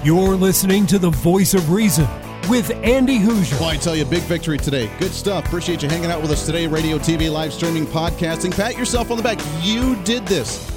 You're 0.03 0.35
listening 0.35 0.85
to 0.87 0.99
the 0.99 1.09
voice 1.09 1.53
of 1.53 1.71
reason 1.71 2.05
with 2.49 2.71
Andy 2.83 3.19
Hooser. 3.19 3.57
Well, 3.59 3.69
I 3.69 3.77
tell 3.77 3.95
you, 3.95 4.03
big 4.03 4.23
victory 4.23 4.57
today. 4.57 4.91
Good 4.99 5.13
stuff. 5.13 5.45
Appreciate 5.45 5.81
you 5.81 5.87
hanging 5.87 6.11
out 6.11 6.21
with 6.21 6.29
us 6.29 6.45
today. 6.45 6.67
Radio, 6.67 6.97
TV, 6.97 7.31
live 7.31 7.53
streaming, 7.53 7.85
podcasting. 7.85 8.53
Pat 8.53 8.77
yourself 8.77 9.11
on 9.11 9.17
the 9.17 9.23
back. 9.23 9.39
You 9.61 9.95
did 10.03 10.25
this. 10.25 10.69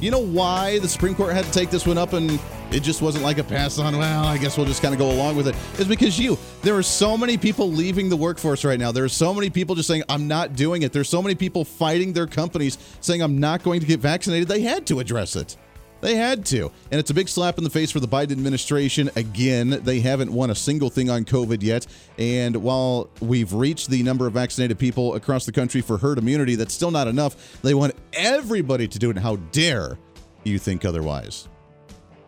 You 0.00 0.12
know 0.12 0.20
why 0.20 0.78
the 0.78 0.88
Supreme 0.88 1.16
Court 1.16 1.32
had 1.32 1.44
to 1.44 1.50
take 1.50 1.70
this 1.70 1.86
one 1.86 1.98
up 1.98 2.12
and 2.12 2.40
it 2.72 2.82
just 2.82 3.02
wasn't 3.02 3.24
like 3.24 3.38
a 3.38 3.44
pass 3.44 3.78
on, 3.78 3.98
well, 3.98 4.24
I 4.24 4.38
guess 4.38 4.56
we'll 4.56 4.66
just 4.66 4.82
kind 4.82 4.94
of 4.94 4.98
go 4.98 5.10
along 5.10 5.36
with 5.36 5.46
it. 5.48 5.54
It's 5.74 5.84
because 5.84 6.18
you. 6.18 6.38
There 6.62 6.74
are 6.76 6.82
so 6.82 7.18
many 7.18 7.36
people 7.36 7.70
leaving 7.70 8.08
the 8.08 8.16
workforce 8.16 8.64
right 8.64 8.78
now. 8.78 8.92
There 8.92 9.04
are 9.04 9.10
so 9.10 9.34
many 9.34 9.50
people 9.50 9.74
just 9.74 9.88
saying, 9.88 10.04
I'm 10.08 10.26
not 10.26 10.56
doing 10.56 10.82
it. 10.82 10.92
There's 10.92 11.08
so 11.08 11.20
many 11.20 11.34
people 11.34 11.64
fighting 11.64 12.12
their 12.12 12.26
companies 12.26 12.78
saying, 13.00 13.22
I'm 13.22 13.38
not 13.38 13.62
going 13.62 13.80
to 13.80 13.86
get 13.86 14.00
vaccinated. 14.00 14.48
They 14.48 14.62
had 14.62 14.86
to 14.86 15.00
address 15.00 15.36
it. 15.36 15.56
They 16.00 16.16
had 16.16 16.44
to. 16.46 16.72
And 16.90 16.98
it's 16.98 17.10
a 17.10 17.14
big 17.14 17.28
slap 17.28 17.58
in 17.58 17.64
the 17.64 17.70
face 17.70 17.92
for 17.92 18.00
the 18.00 18.08
Biden 18.08 18.32
administration. 18.32 19.08
Again, 19.14 19.80
they 19.84 20.00
haven't 20.00 20.32
won 20.32 20.50
a 20.50 20.54
single 20.54 20.90
thing 20.90 21.10
on 21.10 21.24
COVID 21.24 21.62
yet. 21.62 21.86
And 22.18 22.56
while 22.56 23.08
we've 23.20 23.52
reached 23.52 23.88
the 23.88 24.02
number 24.02 24.26
of 24.26 24.32
vaccinated 24.32 24.78
people 24.80 25.14
across 25.14 25.46
the 25.46 25.52
country 25.52 25.80
for 25.80 25.98
herd 25.98 26.18
immunity, 26.18 26.56
that's 26.56 26.74
still 26.74 26.90
not 26.90 27.06
enough. 27.06 27.60
They 27.62 27.74
want 27.74 27.94
everybody 28.14 28.88
to 28.88 28.98
do 28.98 29.10
it. 29.10 29.18
How 29.18 29.36
dare 29.36 29.96
you 30.42 30.58
think 30.58 30.84
otherwise? 30.84 31.48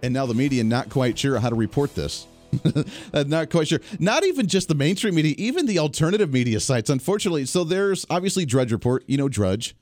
And 0.05 0.13
now 0.13 0.27
the 0.27 0.35
media 0.35 0.63
not 0.63 0.91
quite 0.91 1.19
sure 1.19 1.39
how 1.39 1.49
to 1.49 1.55
report 1.55 1.95
this. 1.95 2.27
Uh, 3.13 3.25
not 3.27 3.51
quite 3.51 3.67
sure. 3.67 3.81
Not 3.99 4.25
even 4.25 4.47
just 4.47 4.69
the 4.69 4.75
mainstream 4.75 5.15
media, 5.15 5.35
even 5.39 5.67
the 5.67 5.79
alternative 5.79 6.33
media 6.33 6.61
sites, 6.61 6.91
unfortunately. 6.91 7.47
So 7.47 7.65
there's 7.65 8.07
obviously 8.11 8.45
Drudge 8.45 8.71
Report, 8.71 9.05
you 9.09 9.17
know, 9.17 9.29
Drudge 9.29 9.75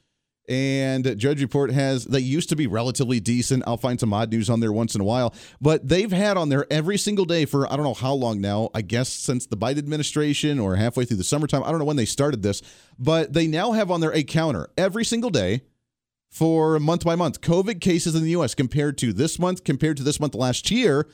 and 0.49 1.19
Drudge 1.19 1.41
Report 1.41 1.71
has 1.71 2.05
they 2.05 2.21
used 2.21 2.49
to 2.50 2.57
be 2.57 2.67
relatively 2.67 3.21
decent. 3.21 3.62
I'll 3.66 3.77
find 3.77 3.99
some 4.01 4.12
odd 4.12 4.31
news 4.31 4.51
on 4.51 4.61
there 4.61 4.73
once 4.73 4.94
in 4.94 5.01
a 5.01 5.05
while, 5.05 5.35
but 5.61 5.87
they've 5.87 6.11
had 6.11 6.37
on 6.37 6.49
there 6.49 6.66
every 6.70 6.99
single 6.99 7.25
day 7.25 7.44
for 7.44 7.70
I 7.70 7.77
don't 7.77 7.85
know 7.85 7.94
how 7.94 8.14
long 8.14 8.40
now. 8.40 8.70
I 8.75 8.83
guess 8.83 9.09
since 9.09 9.46
the 9.46 9.57
Biden 9.57 9.79
administration 9.79 10.59
or 10.59 10.77
halfway 10.77 11.05
through 11.05 11.18
the 11.18 11.25
summertime. 11.25 11.62
I 11.62 11.70
don't 11.70 11.79
know 11.79 11.85
when 11.85 11.96
they 11.96 12.05
started 12.05 12.42
this, 12.42 12.62
but 12.99 13.33
they 13.33 13.46
now 13.46 13.73
have 13.73 13.90
on 13.90 14.01
there 14.01 14.14
a 14.14 14.23
counter 14.23 14.68
every 14.77 15.05
single 15.05 15.31
day 15.31 15.62
for 16.33 16.81
month 16.81 17.05
by 17.05 17.14
month 17.14 17.42
COVID 17.42 17.81
cases 17.81 18.14
in 18.14 18.23
the 18.23 18.31
U.S. 18.31 18.55
compared 18.55 18.97
to 18.99 19.12
this 19.12 19.38
month, 19.38 19.64
compared 19.64 19.99
to 19.99 20.03
this 20.03 20.18
month 20.18 20.35
last 20.35 20.71
year, 20.71 21.07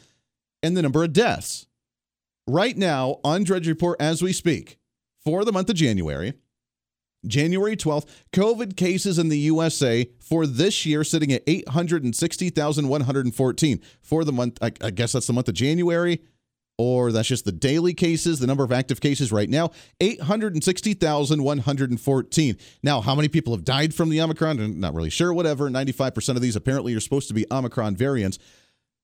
and 0.63 0.77
the 0.77 0.83
number 0.83 1.03
of 1.03 1.13
deaths. 1.13 1.67
Right 2.47 2.77
now 2.77 3.19
on 3.25 3.43
Drudge 3.43 3.69
Report 3.69 4.01
as 4.01 4.23
we 4.23 4.33
speak 4.33 4.79
for 5.25 5.45
the 5.45 5.53
month 5.53 5.69
of 5.69 5.77
January. 5.77 6.35
January 7.27 7.77
12th, 7.77 8.07
COVID 8.33 8.77
cases 8.77 9.19
in 9.19 9.29
the 9.29 9.39
USA 9.39 10.09
for 10.21 10.47
this 10.47 10.87
year 10.87 11.03
sitting 11.03 11.33
at 11.33 11.43
860,114 11.49 13.81
for 14.01 14.23
the 14.23 14.33
month. 14.33 14.57
I, 14.63 14.71
I, 14.81 14.91
guess 14.91 15.11
that's 15.13 15.27
the 15.27 15.33
month 15.33 15.49
of 15.49 15.55
January, 15.55 16.23
or 16.79 17.13
that's 17.13 17.29
just 17.29 17.45
the 17.45 17.53
daily 17.53 17.93
cases, 17.93 18.39
the 18.39 18.47
number 18.47 18.65
of 18.65 18.73
active 18.73 19.01
cases 19.01 19.31
right 19.31 19.51
now 19.51 19.71
860,114. 20.01 22.57
Now, 22.83 23.01
how 23.01 23.15
many 23.15 23.29
people 23.29 23.55
have 23.55 23.65
died 23.65 23.95
from 23.95 24.09
the 24.09 24.23
Omicron? 24.23 24.61
I'm 24.61 24.81
not 24.81 24.95
really 24.95 25.11
sure, 25.11 25.35
whatever. 25.35 25.69
95% 25.69 26.37
of 26.37 26.41
these 26.41 26.57
apparently 26.57 26.95
are 26.95 27.01
supposed 27.01 27.29
to 27.29 27.35
be 27.35 27.45
Omicron 27.51 27.97
variants. 27.97 28.39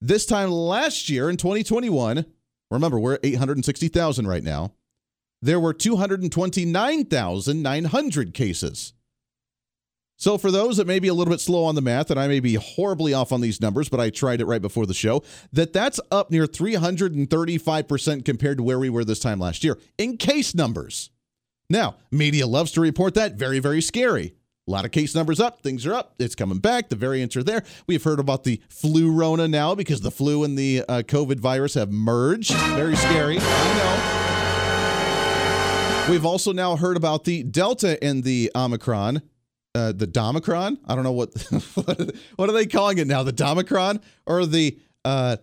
This 0.00 0.24
time 0.24 0.50
last 0.50 1.10
year 1.10 1.28
in 1.28 1.36
2021, 1.36 2.24
remember, 2.70 2.98
we're 2.98 3.14
at 3.14 3.24
860,000 3.24 4.26
right 4.26 4.42
now 4.42 4.72
there 5.44 5.60
were 5.60 5.74
229,900 5.74 8.34
cases. 8.34 8.93
So, 10.16 10.38
for 10.38 10.50
those 10.50 10.76
that 10.76 10.86
may 10.86 11.00
be 11.00 11.08
a 11.08 11.14
little 11.14 11.32
bit 11.32 11.40
slow 11.40 11.64
on 11.64 11.74
the 11.74 11.82
math, 11.82 12.10
and 12.10 12.20
I 12.20 12.28
may 12.28 12.40
be 12.40 12.54
horribly 12.54 13.12
off 13.12 13.32
on 13.32 13.40
these 13.40 13.60
numbers, 13.60 13.88
but 13.88 13.98
I 14.00 14.10
tried 14.10 14.40
it 14.40 14.46
right 14.46 14.62
before 14.62 14.86
the 14.86 14.94
show, 14.94 15.24
that 15.52 15.72
that's 15.72 15.98
up 16.10 16.30
near 16.30 16.46
335% 16.46 18.24
compared 18.24 18.58
to 18.58 18.62
where 18.62 18.78
we 18.78 18.90
were 18.90 19.04
this 19.04 19.18
time 19.18 19.40
last 19.40 19.64
year 19.64 19.76
in 19.98 20.16
case 20.16 20.54
numbers. 20.54 21.10
Now, 21.68 21.96
media 22.10 22.46
loves 22.46 22.70
to 22.72 22.80
report 22.80 23.14
that. 23.14 23.34
Very, 23.34 23.58
very 23.58 23.80
scary. 23.80 24.34
A 24.66 24.70
lot 24.70 24.86
of 24.86 24.92
case 24.92 25.14
numbers 25.14 25.40
up, 25.40 25.60
things 25.60 25.84
are 25.84 25.92
up, 25.92 26.14
it's 26.18 26.34
coming 26.34 26.56
back, 26.56 26.88
the 26.88 26.96
variants 26.96 27.36
are 27.36 27.42
there. 27.42 27.62
We've 27.86 28.02
heard 28.02 28.18
about 28.18 28.44
the 28.44 28.62
flu 28.70 29.12
Rona 29.12 29.46
now 29.46 29.74
because 29.74 30.00
the 30.00 30.10
flu 30.10 30.42
and 30.42 30.56
the 30.56 30.84
uh, 30.88 31.02
COVID 31.02 31.38
virus 31.38 31.74
have 31.74 31.92
merged. 31.92 32.54
Very 32.54 32.96
scary, 32.96 33.36
I 33.38 33.74
know. 36.06 36.10
We've 36.12 36.24
also 36.24 36.52
now 36.52 36.76
heard 36.76 36.96
about 36.96 37.24
the 37.24 37.42
Delta 37.42 38.02
and 38.02 38.24
the 38.24 38.50
Omicron. 38.54 39.20
Uh, 39.74 39.92
the 39.92 40.06
Domicron? 40.06 40.78
I 40.86 40.94
don't 40.94 41.02
know 41.02 41.12
what 41.12 41.30
what 42.36 42.48
are 42.48 42.52
they 42.52 42.66
calling 42.66 42.98
it 42.98 43.06
now? 43.06 43.22
The 43.22 43.32
Domicron 43.32 44.02
or 44.26 44.46
the 44.46 44.78
uh, 45.04 45.36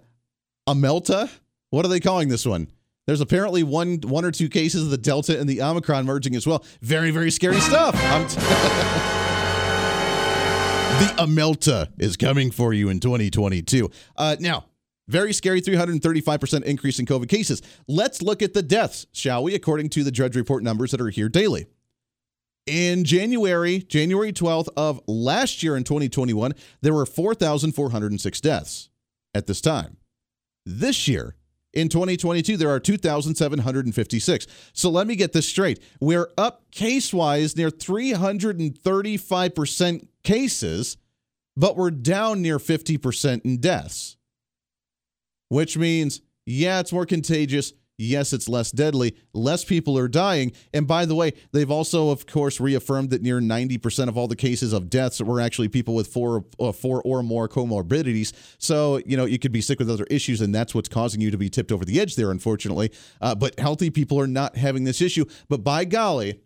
Amelta? 0.67 1.29
What 1.69 1.85
are 1.85 1.89
they 1.89 1.99
calling 1.99 2.29
this 2.29 2.45
one? 2.45 2.71
There's 3.07 3.21
apparently 3.21 3.63
one 3.63 3.99
one 4.03 4.23
or 4.23 4.31
two 4.31 4.47
cases 4.47 4.83
of 4.83 4.89
the 4.89 4.97
Delta 4.97 5.39
and 5.39 5.49
the 5.49 5.61
Omicron 5.61 6.05
merging 6.05 6.35
as 6.35 6.47
well. 6.47 6.63
Very 6.81 7.11
very 7.11 7.31
scary 7.31 7.59
stuff. 7.59 7.93
T- 7.93 8.35
the 11.01 11.13
Amelta 11.17 11.89
is 11.97 12.15
coming 12.15 12.51
for 12.51 12.73
you 12.73 12.89
in 12.89 12.99
2022. 12.99 13.89
Uh, 14.15 14.35
now, 14.39 14.65
very 15.07 15.33
scary 15.33 15.61
335% 15.61 16.63
increase 16.63 16.99
in 16.99 17.05
COVID 17.05 17.27
cases. 17.27 17.61
Let's 17.87 18.21
look 18.21 18.41
at 18.41 18.53
the 18.53 18.61
deaths, 18.61 19.07
shall 19.11 19.43
we, 19.43 19.55
according 19.55 19.89
to 19.89 20.03
the 20.03 20.11
Drudge 20.11 20.35
Report 20.35 20.63
numbers 20.63 20.91
that 20.91 21.01
are 21.01 21.09
here 21.09 21.27
daily. 21.27 21.65
In 22.67 23.03
January, 23.03 23.79
January 23.79 24.31
12th 24.31 24.69
of 24.77 25.01
last 25.07 25.63
year 25.63 25.75
in 25.75 25.83
2021, 25.83 26.53
there 26.81 26.93
were 26.93 27.05
4,406 27.05 28.41
deaths 28.41 28.89
at 29.33 29.47
this 29.47 29.61
time. 29.61 29.97
This 30.65 31.07
year, 31.07 31.35
in 31.73 31.87
2022, 31.89 32.57
there 32.57 32.69
are 32.69 32.79
2,756. 32.79 34.47
So 34.73 34.89
let 34.89 35.07
me 35.07 35.15
get 35.15 35.33
this 35.33 35.49
straight. 35.49 35.81
We're 35.99 36.29
up 36.37 36.69
case 36.71 37.13
wise 37.13 37.57
near 37.57 37.71
335% 37.71 40.07
cases, 40.23 40.97
but 41.57 41.77
we're 41.77 41.91
down 41.91 42.41
near 42.41 42.59
50% 42.59 43.41
in 43.43 43.57
deaths 43.57 44.15
which 45.51 45.77
means, 45.77 46.21
yeah, 46.45 46.79
it's 46.79 46.93
more 46.93 47.05
contagious. 47.05 47.73
Yes, 48.01 48.33
it's 48.33 48.49
less 48.49 48.71
deadly. 48.71 49.15
Less 49.31 49.63
people 49.63 49.95
are 49.95 50.07
dying. 50.07 50.53
And 50.73 50.87
by 50.87 51.05
the 51.05 51.13
way, 51.13 51.33
they've 51.51 51.69
also, 51.69 52.09
of 52.09 52.25
course, 52.25 52.59
reaffirmed 52.59 53.11
that 53.11 53.21
near 53.21 53.39
90% 53.39 54.07
of 54.07 54.17
all 54.17 54.27
the 54.27 54.35
cases 54.35 54.73
of 54.73 54.89
deaths 54.89 55.21
were 55.21 55.39
actually 55.39 55.67
people 55.67 55.93
with 55.93 56.07
four, 56.07 56.43
uh, 56.59 56.71
four 56.71 57.03
or 57.03 57.21
more 57.21 57.47
comorbidities. 57.47 58.33
So, 58.57 58.97
you 59.05 59.15
know, 59.15 59.25
you 59.25 59.37
could 59.37 59.51
be 59.51 59.61
sick 59.61 59.77
with 59.77 59.89
other 59.89 60.07
issues, 60.09 60.41
and 60.41 60.53
that's 60.53 60.73
what's 60.73 60.89
causing 60.89 61.21
you 61.21 61.29
to 61.29 61.37
be 61.37 61.47
tipped 61.47 61.71
over 61.71 61.85
the 61.85 61.99
edge 61.99 62.15
there, 62.15 62.31
unfortunately. 62.31 62.91
Uh, 63.21 63.35
but 63.35 63.59
healthy 63.59 63.91
people 63.91 64.19
are 64.19 64.27
not 64.27 64.55
having 64.57 64.83
this 64.83 64.99
issue. 64.99 65.25
But 65.47 65.63
by 65.63 65.85
golly, 65.85 66.41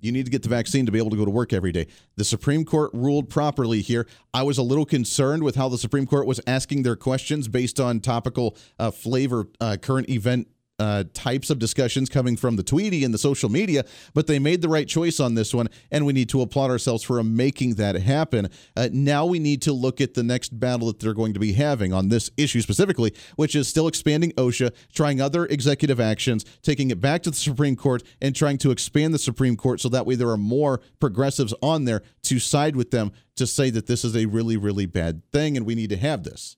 you 0.00 0.12
need 0.12 0.26
to 0.26 0.30
get 0.30 0.42
the 0.42 0.48
vaccine 0.48 0.86
to 0.86 0.92
be 0.92 0.98
able 0.98 1.10
to 1.10 1.16
go 1.16 1.24
to 1.24 1.30
work 1.30 1.52
every 1.52 1.72
day. 1.72 1.86
The 2.16 2.24
Supreme 2.24 2.64
Court 2.64 2.90
ruled 2.92 3.30
properly 3.30 3.80
here. 3.80 4.06
I 4.34 4.42
was 4.42 4.58
a 4.58 4.62
little 4.62 4.84
concerned 4.84 5.42
with 5.42 5.56
how 5.56 5.68
the 5.68 5.78
Supreme 5.78 6.06
Court 6.06 6.26
was 6.26 6.40
asking 6.46 6.82
their 6.82 6.96
questions 6.96 7.48
based 7.48 7.80
on 7.80 8.00
topical 8.00 8.56
uh, 8.78 8.90
flavor, 8.90 9.48
uh, 9.60 9.76
current 9.80 10.08
event 10.08 10.48
uh, 10.78 11.04
types 11.12 11.50
of 11.50 11.58
discussions 11.58 12.08
coming 12.08 12.36
from 12.36 12.56
the 12.56 12.62
Tweety 12.62 13.04
and 13.04 13.12
the 13.12 13.18
social 13.18 13.48
media, 13.48 13.84
but 14.14 14.26
they 14.26 14.38
made 14.38 14.62
the 14.62 14.68
right 14.68 14.86
choice 14.86 15.20
on 15.20 15.34
this 15.34 15.52
one, 15.52 15.68
and 15.90 16.06
we 16.06 16.12
need 16.12 16.28
to 16.28 16.40
applaud 16.40 16.70
ourselves 16.70 17.02
for 17.02 17.22
making 17.22 17.74
that 17.74 17.96
happen. 17.96 18.48
Uh, 18.76 18.88
now 18.92 19.26
we 19.26 19.38
need 19.38 19.62
to 19.62 19.72
look 19.72 20.00
at 20.00 20.14
the 20.14 20.22
next 20.22 20.58
battle 20.58 20.86
that 20.86 21.00
they're 21.00 21.14
going 21.14 21.34
to 21.34 21.40
be 21.40 21.52
having 21.52 21.92
on 21.92 22.08
this 22.08 22.30
issue 22.36 22.60
specifically, 22.60 23.12
which 23.36 23.54
is 23.54 23.68
still 23.68 23.88
expanding 23.88 24.32
OSHA, 24.32 24.72
trying 24.92 25.20
other 25.20 25.46
executive 25.46 26.00
actions, 26.00 26.44
taking 26.62 26.90
it 26.90 27.00
back 27.00 27.22
to 27.22 27.30
the 27.30 27.36
Supreme 27.36 27.76
Court, 27.76 28.02
and 28.20 28.34
trying 28.34 28.58
to 28.58 28.70
expand 28.70 29.12
the 29.12 29.18
Supreme 29.18 29.56
Court 29.56 29.80
so 29.80 29.88
that 29.88 30.06
way 30.06 30.14
there 30.14 30.30
are 30.30 30.36
more 30.36 30.80
progressives 31.00 31.54
on 31.62 31.84
there 31.84 32.02
to 32.22 32.38
side 32.38 32.76
with 32.76 32.90
them 32.90 33.12
to 33.36 33.46
say 33.46 33.70
that 33.70 33.86
this 33.86 34.04
is 34.04 34.16
a 34.16 34.26
really, 34.26 34.56
really 34.56 34.86
bad 34.86 35.22
thing 35.32 35.56
and 35.56 35.66
we 35.66 35.74
need 35.74 35.90
to 35.90 35.96
have 35.96 36.24
this 36.24 36.56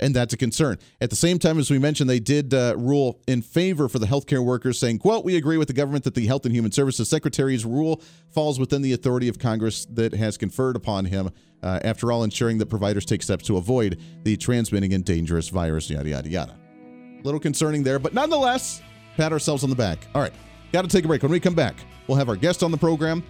and 0.00 0.14
that's 0.14 0.32
a 0.32 0.36
concern. 0.36 0.78
At 1.00 1.10
the 1.10 1.16
same 1.16 1.38
time, 1.38 1.58
as 1.58 1.70
we 1.70 1.78
mentioned, 1.78 2.08
they 2.08 2.20
did 2.20 2.54
uh, 2.54 2.74
rule 2.76 3.20
in 3.26 3.42
favor 3.42 3.88
for 3.88 3.98
the 3.98 4.06
healthcare 4.06 4.44
workers, 4.44 4.78
saying, 4.78 4.98
"quote 4.98 5.24
We 5.24 5.36
agree 5.36 5.56
with 5.56 5.68
the 5.68 5.74
government 5.74 6.04
that 6.04 6.14
the 6.14 6.26
Health 6.26 6.44
and 6.44 6.54
Human 6.54 6.72
Services 6.72 7.08
Secretary's 7.08 7.64
rule 7.64 8.00
falls 8.28 8.58
within 8.58 8.82
the 8.82 8.92
authority 8.92 9.28
of 9.28 9.38
Congress 9.38 9.86
that 9.86 10.14
has 10.14 10.36
conferred 10.36 10.76
upon 10.76 11.06
him. 11.06 11.30
Uh, 11.62 11.80
after 11.82 12.12
all, 12.12 12.22
ensuring 12.22 12.58
that 12.58 12.66
providers 12.66 13.04
take 13.04 13.22
steps 13.22 13.44
to 13.46 13.56
avoid 13.56 14.00
the 14.22 14.36
transmitting 14.36 14.92
and 14.92 15.04
dangerous 15.04 15.48
virus." 15.48 15.90
Yada 15.90 16.08
yada 16.08 16.28
yada. 16.28 16.56
Little 17.24 17.40
concerning 17.40 17.82
there, 17.82 17.98
but 17.98 18.14
nonetheless, 18.14 18.80
pat 19.16 19.32
ourselves 19.32 19.64
on 19.64 19.70
the 19.70 19.76
back. 19.76 20.06
All 20.14 20.22
right, 20.22 20.32
got 20.72 20.82
to 20.82 20.88
take 20.88 21.04
a 21.04 21.08
break. 21.08 21.22
When 21.22 21.32
we 21.32 21.40
come 21.40 21.54
back, 21.54 21.74
we'll 22.06 22.18
have 22.18 22.28
our 22.28 22.36
guest 22.36 22.62
on 22.62 22.70
the 22.70 22.78
program, 22.78 23.24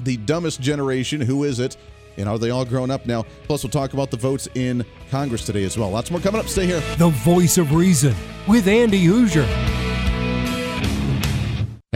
the 0.00 0.16
dumbest 0.18 0.60
generation. 0.60 1.20
Who 1.20 1.42
is 1.42 1.58
it? 1.58 1.76
And 2.16 2.28
are 2.28 2.38
they 2.38 2.50
all 2.50 2.64
grown 2.64 2.90
up 2.90 3.06
now? 3.06 3.24
Plus, 3.44 3.62
we'll 3.62 3.70
talk 3.70 3.92
about 3.92 4.10
the 4.10 4.16
votes 4.16 4.48
in 4.54 4.84
Congress 5.10 5.44
today 5.44 5.64
as 5.64 5.76
well. 5.76 5.90
Lots 5.90 6.10
more 6.10 6.20
coming 6.20 6.40
up. 6.40 6.46
Stay 6.46 6.66
here. 6.66 6.80
The 6.98 7.10
voice 7.10 7.58
of 7.58 7.72
reason 7.72 8.14
with 8.46 8.66
Andy 8.68 9.06
Hooser. 9.06 9.46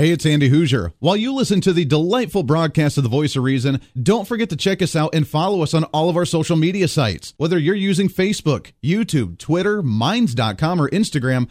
Hey, 0.01 0.13
it's 0.13 0.25
Andy 0.25 0.49
Hooser. 0.49 0.95
While 1.01 1.17
you 1.19 1.35
listen 1.35 1.61
to 1.61 1.75
the 1.75 1.85
delightful 1.85 2.43
broadcast 2.43 2.97
of 2.97 3.03
The 3.03 3.11
Voice 3.11 3.37
of 3.37 3.43
Reason, 3.43 3.83
don't 4.03 4.27
forget 4.27 4.49
to 4.49 4.57
check 4.57 4.81
us 4.81 4.97
out 4.97 5.15
and 5.15 5.29
follow 5.29 5.63
us 5.63 5.75
on 5.75 5.85
all 5.85 6.09
of 6.09 6.17
our 6.17 6.25
social 6.25 6.57
media 6.57 6.89
sites. 6.89 7.35
Whether 7.37 7.59
you're 7.59 7.75
using 7.75 8.09
Facebook, 8.09 8.73
YouTube, 8.83 9.37
Twitter, 9.37 9.83
Minds.com, 9.83 10.81
or 10.81 10.89
Instagram, 10.89 11.51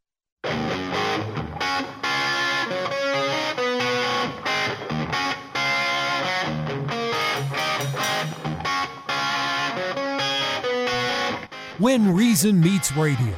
When 11.81 12.13
Reason 12.13 12.59
Meets 12.59 12.95
Radio. 12.95 13.33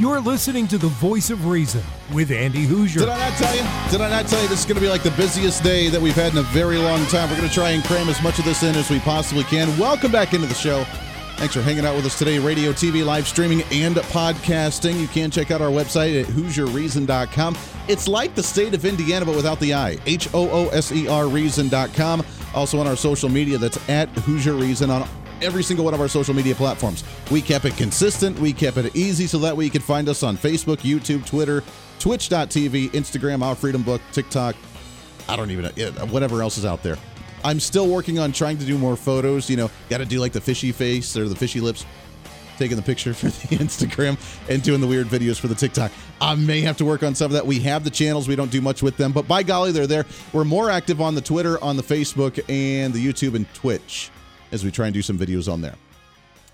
You're 0.00 0.18
listening 0.18 0.66
to 0.66 0.76
the 0.76 0.88
voice 0.88 1.30
of 1.30 1.46
reason 1.46 1.84
with 2.12 2.32
Andy 2.32 2.66
Hooser. 2.66 2.98
Did 2.98 3.08
I 3.08 3.30
not 3.30 3.38
tell 3.38 3.54
you? 3.54 3.90
Did 3.92 4.00
I 4.00 4.10
not 4.10 4.26
tell 4.26 4.42
you 4.42 4.48
this 4.48 4.58
is 4.58 4.64
going 4.64 4.74
to 4.74 4.80
be 4.80 4.88
like 4.88 5.04
the 5.04 5.12
busiest 5.12 5.62
day 5.62 5.88
that 5.88 6.02
we've 6.02 6.16
had 6.16 6.32
in 6.32 6.38
a 6.38 6.42
very 6.42 6.78
long 6.78 7.06
time? 7.06 7.30
We're 7.30 7.36
going 7.36 7.48
to 7.48 7.54
try 7.54 7.70
and 7.70 7.84
cram 7.84 8.08
as 8.08 8.20
much 8.24 8.40
of 8.40 8.44
this 8.44 8.64
in 8.64 8.74
as 8.74 8.90
we 8.90 8.98
possibly 8.98 9.44
can. 9.44 9.68
Welcome 9.78 10.10
back 10.10 10.34
into 10.34 10.48
the 10.48 10.54
show. 10.54 10.82
Thanks 11.36 11.54
for 11.54 11.62
hanging 11.62 11.86
out 11.86 11.94
with 11.94 12.06
us 12.06 12.18
today. 12.18 12.40
Radio, 12.40 12.72
TV, 12.72 13.04
live 13.04 13.28
streaming, 13.28 13.62
and 13.70 13.94
podcasting. 13.94 15.00
You 15.00 15.06
can 15.06 15.30
check 15.30 15.52
out 15.52 15.62
our 15.62 15.70
website 15.70 16.20
at 16.20 16.26
HooserReason.com. 16.26 17.56
It's 17.86 18.08
like 18.08 18.34
the 18.34 18.42
state 18.42 18.74
of 18.74 18.84
Indiana, 18.84 19.24
but 19.24 19.36
without 19.36 19.60
the 19.60 19.74
I. 19.74 19.96
H 20.06 20.28
O 20.34 20.50
O 20.50 20.68
S 20.70 20.90
E 20.90 21.06
R 21.06 21.28
Reason.com. 21.28 22.26
Also 22.52 22.80
on 22.80 22.88
our 22.88 22.96
social 22.96 23.28
media, 23.28 23.58
that's 23.58 23.78
at 23.88 24.12
Hooser 24.14 24.60
Reason 24.60 24.90
on 24.90 25.08
every 25.42 25.62
single 25.62 25.84
one 25.84 25.94
of 25.94 26.00
our 26.00 26.08
social 26.08 26.34
media 26.34 26.54
platforms. 26.54 27.04
We 27.30 27.42
kept 27.42 27.64
it 27.64 27.76
consistent, 27.76 28.38
we 28.38 28.52
kept 28.52 28.76
it 28.76 28.94
easy 28.94 29.26
so 29.26 29.38
that 29.38 29.56
way 29.56 29.64
you 29.64 29.70
can 29.70 29.82
find 29.82 30.08
us 30.08 30.22
on 30.22 30.36
Facebook, 30.36 30.78
YouTube, 30.78 31.26
Twitter, 31.26 31.62
Twitch.tv, 31.98 32.90
Instagram, 32.90 33.42
Our 33.42 33.54
Freedom 33.54 33.82
Book, 33.82 34.00
TikTok. 34.12 34.56
I 35.28 35.36
don't 35.36 35.50
even 35.50 35.64
know, 35.64 36.06
whatever 36.06 36.42
else 36.42 36.58
is 36.58 36.64
out 36.64 36.82
there. 36.82 36.96
I'm 37.44 37.60
still 37.60 37.88
working 37.88 38.18
on 38.18 38.32
trying 38.32 38.58
to 38.58 38.64
do 38.64 38.76
more 38.76 38.96
photos. 38.96 39.48
You 39.48 39.56
know, 39.56 39.70
got 39.88 39.98
to 39.98 40.04
do 40.04 40.20
like 40.20 40.32
the 40.32 40.40
fishy 40.40 40.72
face 40.72 41.16
or 41.16 41.28
the 41.28 41.36
fishy 41.36 41.60
lips, 41.60 41.86
taking 42.58 42.76
the 42.76 42.82
picture 42.82 43.14
for 43.14 43.26
the 43.48 43.56
Instagram 43.56 44.18
and 44.48 44.62
doing 44.62 44.80
the 44.80 44.86
weird 44.86 45.06
videos 45.06 45.38
for 45.38 45.48
the 45.48 45.54
TikTok. 45.54 45.92
I 46.20 46.34
may 46.34 46.60
have 46.62 46.76
to 46.78 46.84
work 46.84 47.02
on 47.02 47.14
some 47.14 47.26
of 47.26 47.32
that. 47.32 47.46
We 47.46 47.60
have 47.60 47.84
the 47.84 47.90
channels, 47.90 48.28
we 48.28 48.36
don't 48.36 48.50
do 48.50 48.60
much 48.60 48.82
with 48.82 48.96
them, 48.96 49.12
but 49.12 49.26
by 49.26 49.42
golly, 49.42 49.72
they're 49.72 49.86
there. 49.86 50.06
We're 50.32 50.44
more 50.44 50.70
active 50.70 51.00
on 51.00 51.14
the 51.14 51.22
Twitter, 51.22 51.62
on 51.62 51.76
the 51.76 51.82
Facebook, 51.82 52.42
and 52.48 52.92
the 52.92 53.04
YouTube 53.04 53.34
and 53.34 53.52
Twitch 53.54 54.10
as 54.52 54.64
we 54.64 54.70
try 54.70 54.86
and 54.86 54.94
do 54.94 55.02
some 55.02 55.18
videos 55.18 55.52
on 55.52 55.60
there. 55.60 55.74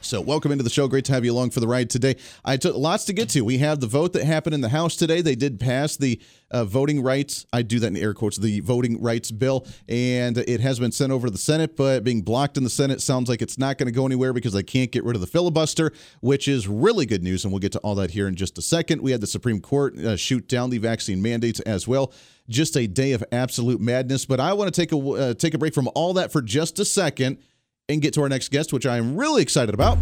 So, 0.06 0.20
welcome 0.20 0.52
into 0.52 0.62
the 0.62 0.70
show. 0.70 0.86
Great 0.86 1.04
to 1.06 1.12
have 1.14 1.24
you 1.24 1.32
along 1.32 1.50
for 1.50 1.58
the 1.58 1.66
ride 1.66 1.90
today. 1.90 2.14
I 2.44 2.58
took 2.58 2.76
lots 2.76 3.06
to 3.06 3.12
get 3.12 3.28
to. 3.30 3.40
We 3.40 3.58
have 3.58 3.80
the 3.80 3.88
vote 3.88 4.12
that 4.12 4.24
happened 4.24 4.54
in 4.54 4.60
the 4.60 4.68
House 4.68 4.94
today. 4.94 5.20
They 5.20 5.34
did 5.34 5.58
pass 5.58 5.96
the 5.96 6.20
uh, 6.50 6.64
voting 6.64 7.02
rights. 7.02 7.44
I 7.52 7.62
do 7.62 7.80
that 7.80 7.88
in 7.88 7.96
air 7.96 8.14
quotes. 8.14 8.36
The 8.36 8.60
voting 8.60 9.02
rights 9.02 9.32
bill, 9.32 9.66
and 9.88 10.38
it 10.38 10.60
has 10.60 10.78
been 10.78 10.92
sent 10.92 11.10
over 11.10 11.26
to 11.26 11.30
the 11.32 11.38
Senate, 11.38 11.76
but 11.76 12.04
being 12.04 12.22
blocked 12.22 12.56
in 12.56 12.62
the 12.62 12.70
Senate 12.70 13.00
sounds 13.00 13.28
like 13.28 13.42
it's 13.42 13.58
not 13.58 13.78
going 13.78 13.88
to 13.88 13.92
go 13.92 14.06
anywhere 14.06 14.32
because 14.32 14.52
they 14.52 14.62
can't 14.62 14.92
get 14.92 15.02
rid 15.02 15.16
of 15.16 15.20
the 15.20 15.26
filibuster, 15.26 15.90
which 16.20 16.46
is 16.46 16.68
really 16.68 17.04
good 17.04 17.24
news. 17.24 17.42
And 17.42 17.52
we'll 17.52 17.58
get 17.58 17.72
to 17.72 17.80
all 17.80 17.96
that 17.96 18.12
here 18.12 18.28
in 18.28 18.36
just 18.36 18.58
a 18.58 18.62
second. 18.62 19.02
We 19.02 19.10
had 19.10 19.20
the 19.20 19.26
Supreme 19.26 19.60
Court 19.60 19.98
uh, 19.98 20.16
shoot 20.16 20.46
down 20.46 20.70
the 20.70 20.78
vaccine 20.78 21.20
mandates 21.20 21.58
as 21.60 21.88
well. 21.88 22.12
Just 22.48 22.76
a 22.76 22.86
day 22.86 23.10
of 23.10 23.24
absolute 23.32 23.80
madness. 23.80 24.24
But 24.24 24.38
I 24.38 24.52
want 24.52 24.72
to 24.72 24.80
take 24.80 24.92
a 24.92 24.98
uh, 24.98 25.34
take 25.34 25.54
a 25.54 25.58
break 25.58 25.74
from 25.74 25.88
all 25.96 26.14
that 26.14 26.30
for 26.30 26.42
just 26.42 26.78
a 26.78 26.84
second 26.84 27.38
and 27.88 28.02
get 28.02 28.12
to 28.14 28.22
our 28.22 28.28
next 28.28 28.50
guest, 28.50 28.72
which 28.72 28.86
I'm 28.86 29.16
really 29.16 29.42
excited 29.42 29.74
about. 29.74 29.96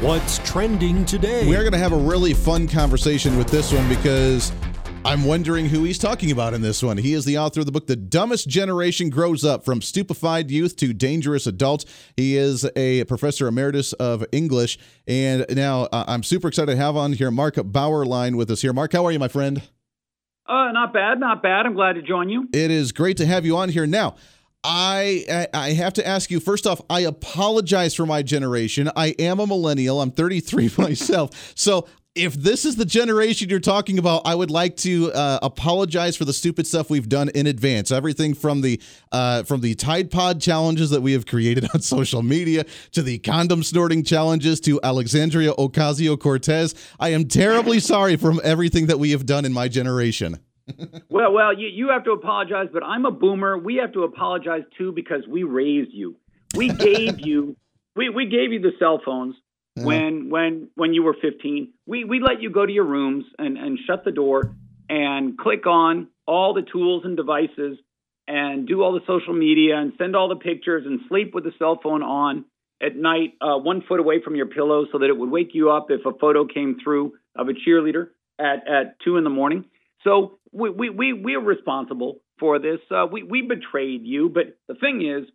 What's 0.00 0.38
trending 0.38 1.04
today? 1.04 1.48
We 1.48 1.56
are 1.56 1.62
going 1.62 1.72
to 1.72 1.78
have 1.78 1.92
a 1.92 1.96
really 1.96 2.34
fun 2.34 2.66
conversation 2.68 3.38
with 3.38 3.48
this 3.48 3.72
one 3.72 3.88
because 3.88 4.52
I'm 5.04 5.24
wondering 5.24 5.66
who 5.66 5.84
he's 5.84 5.98
talking 5.98 6.32
about 6.32 6.52
in 6.52 6.62
this 6.62 6.82
one. 6.82 6.98
He 6.98 7.14
is 7.14 7.24
the 7.24 7.38
author 7.38 7.60
of 7.60 7.66
the 7.66 7.72
book 7.72 7.86
The 7.86 7.94
Dumbest 7.94 8.48
Generation 8.48 9.08
Grows 9.08 9.44
Up 9.44 9.64
From 9.64 9.80
Stupefied 9.80 10.50
Youth 10.50 10.76
to 10.76 10.92
Dangerous 10.92 11.46
Adults. 11.46 11.84
He 12.16 12.36
is 12.36 12.68
a 12.74 13.04
professor 13.04 13.46
emeritus 13.46 13.92
of 13.94 14.24
English. 14.32 14.78
And 15.06 15.46
now 15.50 15.82
uh, 15.84 16.04
I'm 16.08 16.24
super 16.24 16.48
excited 16.48 16.72
to 16.72 16.76
have 16.76 16.96
on 16.96 17.12
here 17.12 17.30
Mark 17.30 17.54
Bauerlein 17.54 18.36
with 18.36 18.50
us 18.50 18.62
here. 18.62 18.72
Mark, 18.72 18.92
how 18.92 19.06
are 19.06 19.12
you, 19.12 19.20
my 19.20 19.28
friend? 19.28 19.62
Uh, 20.48 20.70
not 20.72 20.92
bad, 20.92 21.18
not 21.18 21.42
bad. 21.42 21.66
I'm 21.66 21.74
glad 21.74 21.94
to 21.94 22.02
join 22.02 22.28
you. 22.28 22.48
It 22.52 22.70
is 22.70 22.92
great 22.92 23.16
to 23.16 23.26
have 23.26 23.44
you 23.44 23.56
on 23.56 23.68
here. 23.68 23.86
Now, 23.86 24.14
I 24.66 25.46
I 25.54 25.72
have 25.74 25.92
to 25.94 26.06
ask 26.06 26.28
you 26.30 26.40
first 26.40 26.66
off. 26.66 26.80
I 26.90 27.00
apologize 27.00 27.94
for 27.94 28.04
my 28.04 28.22
generation. 28.22 28.90
I 28.96 29.14
am 29.18 29.38
a 29.38 29.46
millennial. 29.46 30.02
I'm 30.02 30.10
33 30.10 30.72
myself. 30.78 31.52
So 31.54 31.86
if 32.16 32.34
this 32.34 32.64
is 32.64 32.76
the 32.76 32.84
generation 32.84 33.48
you're 33.48 33.60
talking 33.60 33.98
about, 33.98 34.22
I 34.24 34.34
would 34.34 34.50
like 34.50 34.76
to 34.78 35.12
uh, 35.12 35.38
apologize 35.42 36.16
for 36.16 36.24
the 36.24 36.32
stupid 36.32 36.66
stuff 36.66 36.88
we've 36.90 37.08
done 37.08 37.28
in 37.28 37.46
advance. 37.46 37.92
Everything 37.92 38.34
from 38.34 38.62
the 38.62 38.80
uh, 39.12 39.44
from 39.44 39.60
the 39.60 39.74
Tide 39.76 40.10
Pod 40.10 40.40
challenges 40.40 40.90
that 40.90 41.02
we 41.02 41.12
have 41.12 41.26
created 41.26 41.68
on 41.74 41.80
social 41.80 42.22
media 42.22 42.64
to 42.92 43.02
the 43.02 43.18
condom 43.18 43.62
snorting 43.62 44.02
challenges 44.02 44.60
to 44.62 44.80
Alexandria 44.82 45.52
Ocasio 45.52 46.18
Cortez. 46.18 46.74
I 46.98 47.10
am 47.10 47.28
terribly 47.28 47.78
sorry 47.78 48.16
for 48.16 48.42
everything 48.42 48.86
that 48.86 48.98
we 48.98 49.12
have 49.12 49.26
done 49.26 49.44
in 49.44 49.52
my 49.52 49.68
generation 49.68 50.40
well, 51.08 51.32
well, 51.32 51.56
you, 51.56 51.68
you 51.68 51.88
have 51.90 52.04
to 52.04 52.12
apologize, 52.12 52.68
but 52.72 52.82
I'm 52.82 53.04
a 53.04 53.10
boomer. 53.10 53.56
We 53.56 53.76
have 53.76 53.92
to 53.92 54.02
apologize 54.02 54.62
too 54.76 54.92
because 54.92 55.26
we 55.28 55.42
raised 55.42 55.92
you. 55.92 56.16
We 56.54 56.70
gave 56.80 57.20
you 57.20 57.56
we, 57.96 58.10
we 58.10 58.26
gave 58.26 58.52
you 58.52 58.60
the 58.60 58.72
cell 58.78 59.00
phones 59.04 59.34
when 59.74 60.30
when 60.30 60.68
when 60.74 60.94
you 60.94 61.02
were 61.02 61.16
15. 61.20 61.72
We 61.86 62.04
we 62.04 62.20
let 62.20 62.40
you 62.40 62.50
go 62.50 62.64
to 62.64 62.72
your 62.72 62.84
rooms 62.84 63.24
and, 63.38 63.58
and 63.58 63.78
shut 63.86 64.04
the 64.04 64.12
door 64.12 64.52
and 64.88 65.36
click 65.36 65.66
on 65.66 66.08
all 66.26 66.54
the 66.54 66.62
tools 66.62 67.02
and 67.04 67.16
devices 67.16 67.78
and 68.28 68.66
do 68.66 68.82
all 68.82 68.92
the 68.92 69.00
social 69.06 69.34
media 69.34 69.76
and 69.76 69.92
send 69.98 70.16
all 70.16 70.28
the 70.28 70.36
pictures 70.36 70.84
and 70.86 71.00
sleep 71.08 71.34
with 71.34 71.44
the 71.44 71.52
cell 71.58 71.78
phone 71.82 72.02
on 72.02 72.44
at 72.82 72.94
night, 72.94 73.34
uh, 73.40 73.56
one 73.56 73.82
foot 73.88 74.00
away 74.00 74.20
from 74.22 74.36
your 74.36 74.46
pillow, 74.46 74.84
so 74.92 74.98
that 74.98 75.06
it 75.06 75.16
would 75.16 75.30
wake 75.30 75.54
you 75.54 75.70
up 75.70 75.86
if 75.90 76.04
a 76.04 76.12
photo 76.18 76.46
came 76.46 76.76
through 76.82 77.14
of 77.34 77.48
a 77.48 77.52
cheerleader 77.52 78.08
at 78.38 78.66
at 78.68 79.00
two 79.04 79.16
in 79.16 79.24
the 79.24 79.30
morning. 79.30 79.64
So 80.04 80.38
we 80.56 80.70
we 80.70 80.90
we, 80.90 81.12
we 81.12 81.34
are 81.34 81.40
responsible 81.40 82.20
for 82.38 82.58
this. 82.58 82.80
Uh, 82.90 83.06
we 83.10 83.22
we 83.22 83.42
betrayed 83.42 84.02
you, 84.04 84.28
but 84.28 84.56
the 84.68 84.74
thing 84.74 85.06
is, 85.06 85.28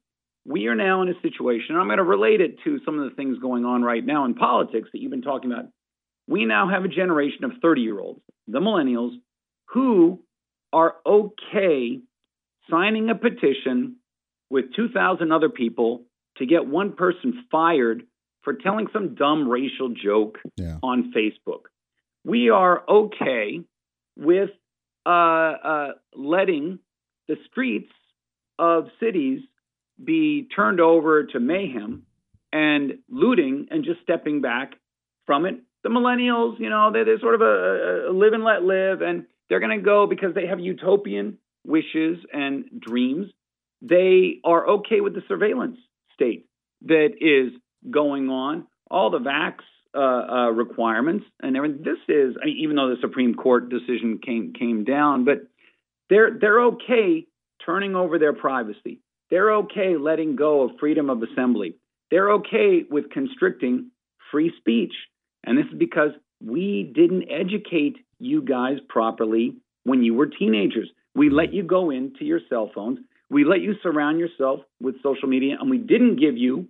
we 0.45 0.67
are 0.67 0.75
now 0.75 1.01
in 1.03 1.09
a 1.09 1.21
situation. 1.21 1.75
And 1.75 1.79
I'm 1.79 1.87
going 1.87 1.97
to 1.97 2.03
relate 2.03 2.41
it 2.41 2.55
to 2.63 2.79
some 2.85 2.99
of 2.99 3.09
the 3.09 3.15
things 3.15 3.37
going 3.39 3.65
on 3.65 3.83
right 3.83 4.05
now 4.05 4.25
in 4.25 4.33
politics 4.33 4.89
that 4.91 4.99
you've 4.99 5.11
been 5.11 5.21
talking 5.21 5.51
about. 5.51 5.65
We 6.27 6.45
now 6.45 6.69
have 6.69 6.83
a 6.83 6.87
generation 6.87 7.43
of 7.43 7.51
30 7.61 7.81
year 7.81 7.99
olds, 7.99 8.21
the 8.47 8.59
millennials, 8.59 9.11
who 9.69 10.21
are 10.73 10.95
okay 11.05 11.99
signing 12.69 13.09
a 13.09 13.15
petition 13.15 13.97
with 14.49 14.73
2,000 14.75 15.31
other 15.31 15.49
people 15.49 16.05
to 16.37 16.45
get 16.45 16.65
one 16.65 16.93
person 16.93 17.45
fired 17.51 18.03
for 18.43 18.53
telling 18.53 18.87
some 18.93 19.15
dumb 19.15 19.47
racial 19.47 19.89
joke 19.89 20.39
yeah. 20.57 20.77
on 20.81 21.13
Facebook. 21.15 21.65
We 22.23 22.49
are 22.49 22.83
okay 22.87 23.61
with 24.17 24.49
Uh, 25.05 25.09
uh, 25.09 25.87
letting 26.15 26.77
the 27.27 27.35
streets 27.49 27.91
of 28.59 28.85
cities 28.99 29.41
be 30.03 30.47
turned 30.55 30.79
over 30.79 31.23
to 31.23 31.39
mayhem 31.39 32.03
and 32.53 32.99
looting 33.09 33.67
and 33.71 33.83
just 33.83 34.01
stepping 34.01 34.41
back 34.41 34.73
from 35.25 35.45
it. 35.45 35.55
The 35.83 35.89
millennials, 35.89 36.59
you 36.59 36.69
know, 36.69 36.91
they're, 36.91 37.05
they're 37.05 37.19
sort 37.19 37.35
of 37.35 37.41
a, 37.41 38.09
a 38.09 38.13
live 38.13 38.33
and 38.33 38.43
let 38.43 38.61
live, 38.63 39.01
and 39.01 39.25
they're 39.49 39.59
going 39.59 39.77
to 39.77 39.83
go 39.83 40.05
because 40.05 40.35
they 40.35 40.45
have 40.47 40.59
utopian 40.59 41.39
wishes 41.65 42.19
and 42.31 42.65
dreams. 42.79 43.27
They 43.81 44.39
are 44.43 44.67
okay 44.67 45.01
with 45.01 45.15
the 45.15 45.23
surveillance 45.27 45.77
state 46.13 46.47
that 46.83 47.13
is 47.19 47.53
going 47.89 48.29
on, 48.29 48.67
all 48.89 49.09
the 49.09 49.19
vax 49.19 49.55
uh, 49.93 49.99
uh, 49.99 50.49
requirements 50.51 51.25
and 51.41 51.55
everything. 51.57 51.83
This 51.83 51.99
is, 52.07 52.35
I 52.41 52.45
mean, 52.45 52.57
even 52.59 52.75
though 52.75 52.89
the 52.89 53.01
Supreme 53.01 53.35
Court 53.35 53.69
decision 53.69 54.19
came 54.23 54.53
came 54.53 54.83
down, 54.83 55.25
but 55.25 55.47
they're 56.09 56.37
they're 56.39 56.61
okay 56.61 57.25
turning 57.65 57.95
over 57.95 58.19
their 58.19 58.33
privacy. 58.33 58.99
They're 59.29 59.53
okay 59.53 59.95
letting 59.97 60.35
go 60.35 60.63
of 60.63 60.71
freedom 60.79 61.09
of 61.09 61.23
assembly. 61.23 61.75
They're 62.09 62.31
okay 62.33 62.83
with 62.89 63.09
constricting 63.09 63.91
free 64.31 64.51
speech. 64.57 64.93
And 65.43 65.57
this 65.57 65.65
is 65.71 65.77
because 65.77 66.11
we 66.43 66.91
didn't 66.93 67.31
educate 67.31 67.97
you 68.19 68.41
guys 68.41 68.77
properly 68.89 69.55
when 69.83 70.03
you 70.03 70.13
were 70.13 70.27
teenagers. 70.27 70.89
We 71.15 71.29
let 71.29 71.53
you 71.53 71.63
go 71.63 71.89
into 71.89 72.25
your 72.25 72.39
cell 72.49 72.71
phones. 72.73 72.99
We 73.29 73.45
let 73.45 73.61
you 73.61 73.75
surround 73.81 74.19
yourself 74.19 74.59
with 74.81 75.01
social 75.01 75.29
media, 75.29 75.55
and 75.59 75.69
we 75.69 75.77
didn't 75.77 76.17
give 76.19 76.37
you 76.37 76.67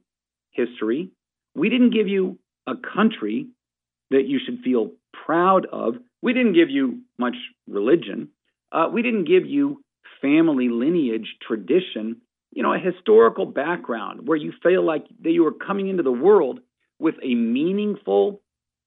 history. 0.52 1.10
We 1.56 1.70
didn't 1.70 1.92
give 1.92 2.08
you 2.08 2.38
a 2.68 2.74
country 2.76 3.48
that 4.10 4.28
you 4.28 4.40
should 4.44 4.60
feel 4.64 4.92
proud 5.26 5.66
of. 5.72 5.96
We 6.22 6.34
didn't 6.34 6.54
give 6.54 6.70
you 6.70 7.02
much 7.18 7.36
religion. 7.68 8.30
Uh, 8.72 8.88
we 8.92 9.02
didn't 9.02 9.26
give 9.26 9.46
you 9.46 9.84
family 10.22 10.70
lineage, 10.70 11.36
tradition, 11.46 12.18
you 12.52 12.64
know, 12.64 12.74
a 12.74 12.80
historical 12.80 13.46
background 13.46 14.28
where 14.28 14.38
you 14.38 14.54
feel 14.62 14.86
like 14.86 15.06
that 15.24 15.32
you 15.32 15.46
are 15.48 15.54
coming 15.54 15.88
into 15.88 16.04
the 16.04 16.12
world 16.12 16.60
with 17.00 17.16
a 17.24 17.34
meaningful, 17.34 18.42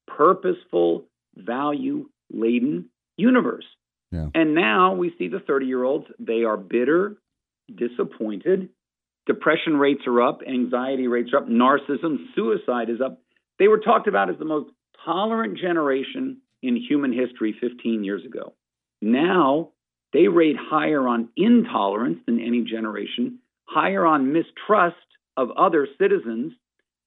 purposeful, 0.07 1.07
value 1.37 2.09
laden 2.33 2.91
universe. 3.17 3.65
Yeah. 4.13 4.29
And 4.35 4.55
now 4.55 4.95
we 4.95 5.13
see 5.19 5.29
the 5.29 5.41
30 5.41 5.67
year 5.67 5.83
olds, 5.83 6.07
they 6.19 6.45
are 6.45 6.57
bitter, 6.57 7.17
disappointed. 7.75 8.69
Depression 9.27 9.77
rates 9.79 10.03
are 10.07 10.23
up, 10.23 10.41
anxiety 10.47 11.09
rates 11.09 11.31
are 11.33 11.39
up, 11.39 11.49
narcissism, 11.49 12.19
suicide 12.35 12.91
is 12.91 13.01
up. 13.01 13.21
They 13.59 13.69
were 13.69 13.79
talked 13.79 14.09
about 14.09 14.31
as 14.31 14.39
the 14.39 14.45
most 14.45 14.71
tolerant 15.05 15.59
generation 15.59 16.41
in 16.63 16.77
human 16.77 17.13
history 17.13 17.55
15 17.61 18.05
years 18.05 18.25
ago. 18.25 18.55
Now 19.01 19.71
they 20.13 20.29
rate 20.29 20.57
higher 20.59 21.07
on 21.07 21.29
intolerance 21.37 22.21
than 22.27 22.41
any 22.41 22.63
generation, 22.63 23.41
higher 23.67 24.07
on 24.07 24.33
mistrust 24.33 24.97
of 25.37 25.51
other 25.57 25.89
citizens, 25.99 26.53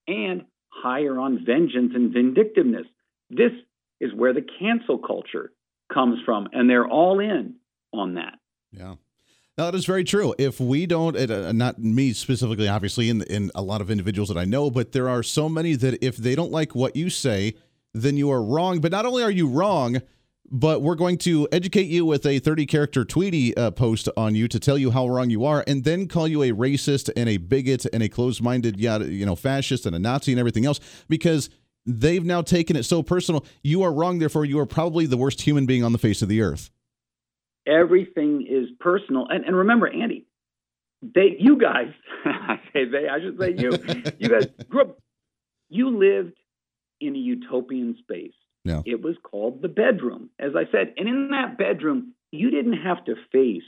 and 0.07 0.43
higher 0.69 1.19
on 1.19 1.45
vengeance 1.45 1.93
and 1.95 2.13
vindictiveness. 2.13 2.86
This 3.29 3.51
is 3.99 4.13
where 4.13 4.33
the 4.33 4.45
cancel 4.60 4.99
culture 4.99 5.51
comes 5.91 6.19
from, 6.25 6.49
and 6.51 6.69
they're 6.69 6.88
all 6.88 7.19
in 7.19 7.55
on 7.93 8.15
that. 8.15 8.36
Yeah. 8.71 8.95
No, 9.58 9.65
that 9.65 9.76
is 9.76 9.86
very 9.86 10.04
true. 10.04 10.36
If 10.38 10.60
we 10.60 10.86
don't, 10.86 11.17
uh, 11.17 11.52
not 11.52 11.80
me 11.80 12.13
specifically, 12.13 12.67
obviously, 12.67 13.10
in 13.10 13.24
in 13.24 13.50
a 13.56 13.62
lot 13.63 13.82
of 13.82 13.89
individuals 13.89 14.30
that 14.30 14.38
I 14.38 14.46
know, 14.46 14.70
but 14.70 14.91
there 14.91 15.10
are 15.10 15.24
so 15.24 15.50
many 15.50 15.76
that 15.76 16.04
if 16.06 16.15
they 16.15 16.36
don't 16.36 16.52
like 16.52 16.76
what 16.76 16.96
you 16.96 17.10
say, 17.10 17.56
then 17.91 18.17
you 18.17 18.30
are 18.30 18.43
wrong. 18.43 18.82
But 18.82 18.91
not 18.91 19.08
only 19.08 19.24
are 19.24 19.32
you 19.32 19.48
wrong, 19.48 20.00
but 20.52 20.84
we're 20.84 20.96
going 20.96 21.17
to 21.20 21.48
educate 21.52 21.88
you 21.88 22.06
with 22.06 22.24
a 22.28 22.38
30 22.38 22.67
character 22.67 23.04
Tweety 23.04 23.58
uh, 23.58 23.72
post 23.72 24.08
on 24.15 24.36
you 24.36 24.48
to 24.48 24.60
tell 24.60 24.78
you 24.78 24.91
how 24.91 25.08
wrong 25.08 25.32
you 25.32 25.43
are, 25.43 25.63
and 25.65 25.84
then 25.84 26.08
call 26.08 26.28
you 26.28 26.43
a 26.43 26.52
racist 26.52 27.10
and 27.17 27.28
a 27.28 27.38
bigot 27.38 27.88
and 27.91 28.04
a 28.04 28.10
closed 28.10 28.43
minded, 28.43 28.80
you 28.80 29.26
know, 29.26 29.36
fascist 29.36 29.88
and 29.88 29.96
a 29.96 30.00
Nazi 30.00 30.32
and 30.34 30.39
everything 30.39 30.67
else 30.67 30.80
because 31.10 31.50
they've 31.84 32.24
now 32.24 32.43
taken 32.43 32.76
it 32.76 32.84
so 32.84 33.02
personal. 33.02 33.43
You 33.63 33.82
are 33.82 33.91
wrong, 33.91 34.20
therefore, 34.20 34.46
you 34.46 34.60
are 34.60 34.67
probably 34.67 35.08
the 35.08 35.17
worst 35.17 35.41
human 35.41 35.65
being 35.65 35.84
on 35.84 35.93
the 35.93 35.98
face 35.98 36.22
of 36.22 36.30
the 36.30 36.41
earth. 36.41 36.70
Everything 37.67 38.47
is 38.49 38.69
personal. 38.80 39.27
And, 39.30 39.45
and 39.45 39.56
remember, 39.56 39.88
Andy, 39.88 40.25
they, 41.01 41.36
you 41.39 41.60
guys, 41.60 41.93
I 42.25 42.60
say 42.73 42.86
they, 42.86 43.08
I 43.10 43.19
should 43.19 43.38
say 43.39 43.56
you, 43.58 43.71
you 44.19 44.30
guys 44.30 44.47
grew 44.69 44.82
up, 44.82 44.97
you 45.69 45.97
lived 45.97 46.38
in 46.99 47.15
a 47.15 47.19
utopian 47.19 47.97
space 47.99 48.34
yeah. 48.67 48.82
It 48.86 49.01
was 49.01 49.15
called 49.23 49.62
the 49.62 49.69
bedroom, 49.69 50.30
as 50.38 50.51
I 50.53 50.69
said. 50.71 50.93
And 50.97 51.08
in 51.08 51.30
that 51.32 51.58
bedroom, 51.58 52.13
you 52.32 52.51
didn't 52.51 52.82
have 52.84 53.06
to 53.06 53.15
face 53.32 53.63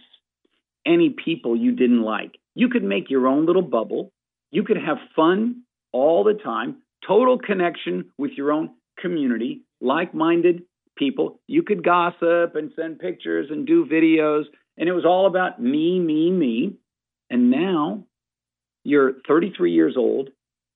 any 0.85 1.09
people 1.11 1.55
you 1.55 1.71
didn't 1.71 2.01
like. 2.01 2.37
You 2.53 2.67
could 2.67 2.83
make 2.83 3.09
your 3.09 3.25
own 3.25 3.45
little 3.45 3.61
bubble. 3.61 4.11
You 4.51 4.63
could 4.63 4.75
have 4.75 4.97
fun 5.15 5.63
all 5.93 6.25
the 6.25 6.33
time, 6.33 6.81
total 7.07 7.39
connection 7.39 8.11
with 8.17 8.31
your 8.31 8.51
own 8.51 8.71
community, 8.99 9.61
like 9.79 10.13
minded 10.13 10.63
people. 10.99 11.39
You 11.47 11.63
could 11.63 11.83
gossip 11.83 12.55
and 12.55 12.71
send 12.75 12.99
pictures 12.99 13.47
and 13.49 13.65
do 13.65 13.85
videos. 13.85 14.43
And 14.77 14.87
it 14.87 14.93
was 14.93 15.05
all 15.05 15.25
about 15.25 15.61
me, 15.61 15.99
me, 15.99 16.29
me. 16.29 16.75
And 17.29 17.49
now 17.49 18.05
you're 18.83 19.13
33 19.27 19.71
years 19.71 19.95
old 19.97 20.29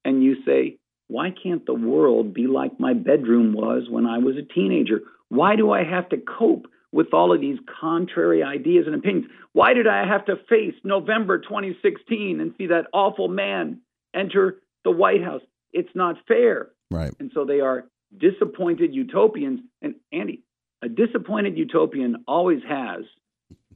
and 0.03 0.23
you 0.23 0.37
say, 0.45 0.77
why 1.07 1.29
can't 1.31 1.65
the 1.65 1.73
world 1.73 2.33
be 2.33 2.47
like 2.47 2.79
my 2.79 2.93
bedroom 2.93 3.53
was 3.53 3.83
when 3.89 4.05
I 4.05 4.17
was 4.17 4.35
a 4.37 4.53
teenager? 4.53 5.01
Why 5.29 5.55
do 5.55 5.71
I 5.71 5.83
have 5.83 6.09
to 6.09 6.17
cope 6.17 6.65
with 6.91 7.13
all 7.13 7.33
of 7.33 7.41
these 7.41 7.59
contrary 7.81 8.43
ideas 8.43 8.85
and 8.87 8.95
opinions? 8.95 9.27
Why 9.51 9.73
did 9.73 9.87
I 9.87 10.07
have 10.07 10.25
to 10.25 10.35
face 10.49 10.75
November 10.83 11.39
2016 11.39 12.39
and 12.39 12.53
see 12.57 12.67
that 12.67 12.87
awful 12.93 13.27
man 13.27 13.81
enter 14.15 14.61
the 14.83 14.91
White 14.91 15.23
House? 15.23 15.41
It's 15.71 15.93
not 15.95 16.15
fair. 16.27 16.69
Right. 16.91 17.11
And 17.19 17.31
so 17.33 17.45
they 17.45 17.59
are 17.59 17.85
disappointed 18.17 18.93
utopians. 18.93 19.61
And 19.81 19.95
Andy, 20.11 20.43
a 20.81 20.89
disappointed 20.89 21.57
utopian 21.57 22.23
always 22.27 22.61
has 22.67 23.03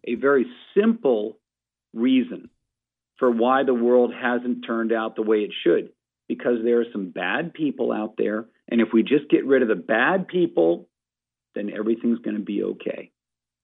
a 0.05 0.15
very 0.15 0.45
simple 0.75 1.37
reason 1.93 2.49
for 3.17 3.31
why 3.31 3.63
the 3.63 3.73
world 3.73 4.13
hasn't 4.13 4.65
turned 4.65 4.91
out 4.91 5.15
the 5.15 5.21
way 5.23 5.39
it 5.39 5.51
should 5.63 5.89
because 6.27 6.57
there 6.63 6.81
are 6.81 6.91
some 6.91 7.09
bad 7.09 7.53
people 7.53 7.91
out 7.91 8.15
there. 8.17 8.45
And 8.69 8.81
if 8.81 8.89
we 8.93 9.01
just 9.01 9.29
get 9.29 9.45
rid 9.45 9.61
of 9.61 9.69
the 9.69 9.75
bad 9.75 10.27
people, 10.27 10.87
then 11.55 11.71
everything's 11.71 12.19
going 12.19 12.35
to 12.35 12.43
be 12.43 12.63
okay 12.63 13.11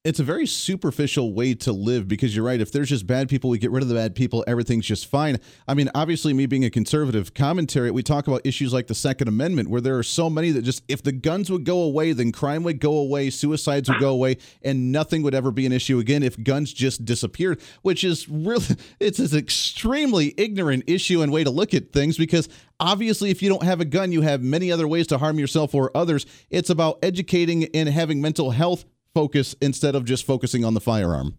it's 0.04 0.20
a 0.20 0.24
very 0.24 0.46
superficial 0.46 1.34
way 1.34 1.54
to 1.54 1.72
live 1.72 2.10
because 2.10 2.36
you're 2.36 2.44
right. 2.44 2.60
If 2.60 2.74
there's 2.74 2.90
just 2.90 3.08
bad 3.08 3.30
people, 3.30 3.50
we 3.50 3.58
get 3.58 3.72
rid 3.72 3.84
of 3.84 3.88
the 3.88 3.96
bad 3.96 4.16
people, 4.16 4.44
everything's 4.48 4.86
just 4.86 5.06
fine. 5.08 5.38
I 5.66 5.76
mean, 5.76 5.90
obviously, 5.96 6.34
me 6.34 6.46
being 6.46 6.66
a 6.66 6.70
conservative 6.70 7.34
commentary, 7.34 7.90
we 7.90 8.04
talk 8.04 8.28
about 8.28 8.42
issues 8.44 8.74
like 8.74 8.88
the 8.88 8.96
Second 8.96 9.30
Amendment, 9.30 9.70
where 9.70 9.80
there 9.80 9.98
are 9.98 10.04
so 10.04 10.30
many 10.30 10.52
that 10.52 10.64
just, 10.64 10.84
if 10.90 11.04
the 11.04 11.14
guns 11.14 11.50
would 11.50 11.64
go 11.64 11.84
away, 11.84 12.12
then 12.12 12.34
crime 12.34 12.64
would 12.64 12.82
go 12.82 12.98
away, 12.98 13.30
suicides 13.30 13.88
would 13.88 14.02
go 14.02 14.10
away, 14.10 14.38
and 14.62 14.92
nothing 14.92 15.24
would 15.24 15.34
ever 15.34 15.52
be 15.52 15.66
an 15.66 15.72
issue 15.72 16.00
again 16.00 16.22
if 16.22 16.42
guns 16.44 16.74
just 16.74 17.06
disappeared, 17.06 17.62
which 17.82 18.04
is 18.04 18.28
really, 18.28 18.66
it's 19.00 19.20
an 19.20 19.38
extremely 19.38 20.34
ignorant 20.36 20.84
issue 20.86 21.22
and 21.22 21.32
way 21.32 21.46
to 21.46 21.50
look 21.50 21.74
at 21.74 21.94
things 21.94 22.18
because 22.18 22.50
obviously 22.80 23.30
if 23.30 23.42
you 23.42 23.48
don't 23.48 23.64
have 23.64 23.80
a 23.80 23.86
gun 23.86 24.12
you 24.12 24.22
have 24.22 24.42
many 24.42 24.72
other 24.72 24.88
ways 24.88 25.08
to 25.08 25.18
harm 25.18 25.40
yourself 25.40 25.76
or 25.76 25.96
others 25.96 26.26
it's 26.50 26.70
about 26.70 26.98
educating 27.04 27.66
and 27.74 27.88
having 27.88 28.20
mental 28.20 28.52
health 28.52 28.84
focus 29.14 29.56
instead 29.62 29.96
of 29.96 30.06
just 30.06 30.26
focusing 30.26 30.66
on 30.66 30.74
the 30.74 30.82
firearm? 30.82 31.38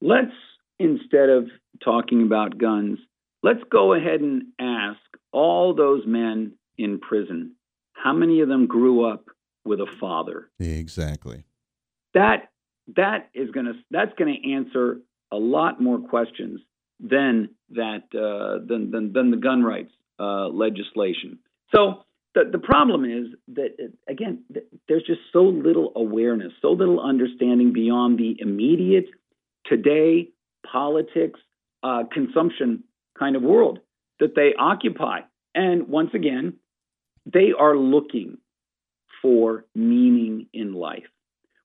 Let's, 0.00 0.32
instead 0.78 1.28
of 1.28 1.48
talking 1.84 2.22
about 2.22 2.58
guns, 2.58 2.98
let's 3.42 3.62
go 3.70 3.94
ahead 3.94 4.20
and 4.20 4.44
ask 4.58 5.00
all 5.32 5.74
those 5.74 6.02
men 6.06 6.52
in 6.78 6.98
prison 6.98 7.54
how 8.02 8.12
many 8.12 8.40
of 8.40 8.48
them 8.48 8.66
grew 8.66 9.04
up 9.04 9.26
with 9.64 9.80
a 9.80 9.86
father? 10.00 10.50
Exactly. 10.58 11.44
That 12.14 12.48
that 12.96 13.28
is 13.34 13.50
going 13.50 13.66
to 13.66 13.74
that's 13.90 14.12
going 14.18 14.34
to 14.34 14.52
answer 14.52 14.98
a 15.30 15.36
lot 15.36 15.80
more 15.80 15.98
questions 15.98 16.60
than 16.98 17.50
that 17.70 18.04
uh, 18.14 18.64
than, 18.66 18.90
than, 18.90 19.12
than 19.12 19.30
the 19.30 19.36
gun 19.36 19.62
rights 19.62 19.92
uh, 20.18 20.48
legislation. 20.48 21.38
So 21.74 22.04
the 22.34 22.44
the 22.50 22.58
problem 22.58 23.04
is 23.04 23.28
that 23.54 23.76
again, 24.08 24.44
there's 24.88 25.02
just 25.02 25.20
so 25.32 25.42
little 25.42 25.92
awareness, 25.96 26.52
so 26.62 26.72
little 26.72 27.00
understanding 27.00 27.72
beyond 27.72 28.18
the 28.18 28.36
immediate 28.40 29.06
today 29.66 30.28
politics 30.70 31.40
uh, 31.82 32.04
consumption 32.12 32.84
kind 33.18 33.36
of 33.36 33.42
world 33.42 33.80
that 34.20 34.34
they 34.34 34.54
occupy. 34.58 35.20
And 35.54 35.88
once 35.88 36.10
again, 36.14 36.54
they 37.26 37.52
are 37.58 37.76
looking 37.76 38.38
for 39.22 39.64
meaning 39.74 40.46
in 40.52 40.72
life. 40.72 41.04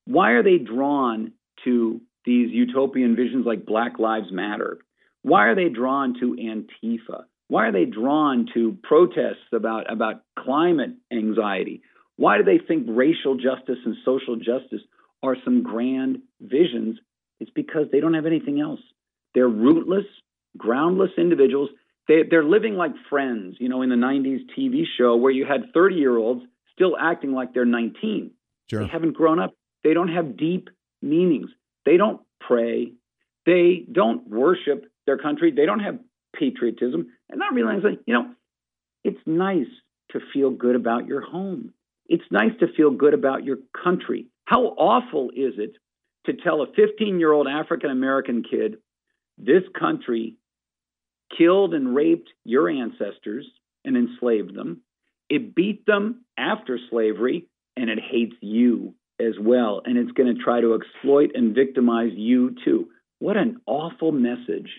Why 0.06 0.32
are 0.32 0.42
they 0.42 0.58
drawn 0.58 1.32
to 1.64 2.00
these 2.24 2.50
utopian 2.50 3.16
visions 3.16 3.46
like 3.46 3.64
Black 3.66 3.98
Lives 3.98 4.30
Matter? 4.30 4.78
Why 5.22 5.46
are 5.46 5.54
they 5.54 5.68
drawn 5.68 6.14
to 6.20 6.36
Antifa? 6.36 7.24
Why 7.48 7.68
are 7.68 7.72
they 7.72 7.84
drawn 7.84 8.48
to 8.54 8.76
protests 8.82 9.52
about, 9.52 9.90
about 9.90 10.22
climate 10.38 10.94
anxiety? 11.12 11.82
Why 12.16 12.38
do 12.38 12.44
they 12.44 12.58
think 12.58 12.86
racial 12.88 13.36
justice 13.36 13.78
and 13.84 13.96
social 14.04 14.36
justice 14.36 14.80
are 15.22 15.36
some 15.44 15.62
grand 15.62 16.18
visions? 16.40 16.98
It's 17.38 17.50
because 17.50 17.86
they 17.92 18.00
don't 18.00 18.14
have 18.14 18.26
anything 18.26 18.60
else. 18.60 18.80
They're 19.34 19.48
rootless, 19.48 20.06
groundless 20.56 21.10
individuals. 21.18 21.70
They, 22.08 22.22
they're 22.28 22.44
living 22.44 22.74
like 22.74 22.92
friends, 23.10 23.56
you 23.60 23.68
know, 23.68 23.82
in 23.82 23.90
the 23.90 23.96
90s 23.96 24.40
TV 24.58 24.84
show 24.98 25.16
where 25.16 25.32
you 25.32 25.44
had 25.44 25.72
30 25.74 25.96
year 25.96 26.16
olds 26.16 26.42
still 26.72 26.96
acting 26.98 27.32
like 27.32 27.52
they're 27.52 27.64
19. 27.64 28.30
Sure. 28.70 28.80
They 28.80 28.88
haven't 28.88 29.12
grown 29.12 29.38
up. 29.38 29.54
They 29.84 29.94
don't 29.94 30.08
have 30.08 30.36
deep 30.36 30.70
meanings. 31.02 31.50
They 31.84 31.96
don't 31.96 32.20
pray. 32.40 32.92
They 33.44 33.84
don't 33.90 34.28
worship 34.28 34.86
their 35.06 35.18
country. 35.18 35.52
They 35.52 35.66
don't 35.66 35.80
have 35.80 35.98
patriotism 36.38 37.08
and 37.28 37.38
not 37.38 37.54
realizing, 37.54 37.98
you 38.06 38.14
know, 38.14 38.30
it's 39.04 39.20
nice 39.26 39.66
to 40.10 40.20
feel 40.32 40.50
good 40.50 40.76
about 40.76 41.06
your 41.06 41.20
home. 41.20 41.72
It's 42.08 42.24
nice 42.30 42.52
to 42.60 42.66
feel 42.76 42.90
good 42.90 43.14
about 43.14 43.44
your 43.44 43.58
country. 43.84 44.26
How 44.44 44.62
awful 44.62 45.30
is 45.30 45.54
it 45.58 45.74
to 46.26 46.32
tell 46.32 46.62
a 46.62 46.66
15 46.74 47.18
year 47.18 47.32
old 47.32 47.48
African 47.48 47.90
American 47.90 48.42
kid, 48.48 48.78
this 49.38 49.62
country 49.78 50.36
killed 51.36 51.74
and 51.74 51.94
raped 51.94 52.30
your 52.44 52.68
ancestors 52.68 53.46
and 53.84 53.96
enslaved 53.96 54.54
them? 54.54 54.82
It 55.28 55.54
beat 55.54 55.84
them 55.86 56.24
after 56.38 56.78
slavery 56.90 57.46
and 57.76 57.90
it 57.90 57.98
hates 57.98 58.36
you 58.40 58.94
as 59.20 59.34
well. 59.40 59.82
And 59.84 59.98
it's 59.98 60.12
going 60.12 60.34
to 60.34 60.42
try 60.42 60.60
to 60.60 60.74
exploit 60.74 61.32
and 61.34 61.54
victimize 61.54 62.12
you 62.14 62.54
too. 62.64 62.88
What 63.18 63.36
an 63.36 63.60
awful 63.66 64.12
message 64.12 64.70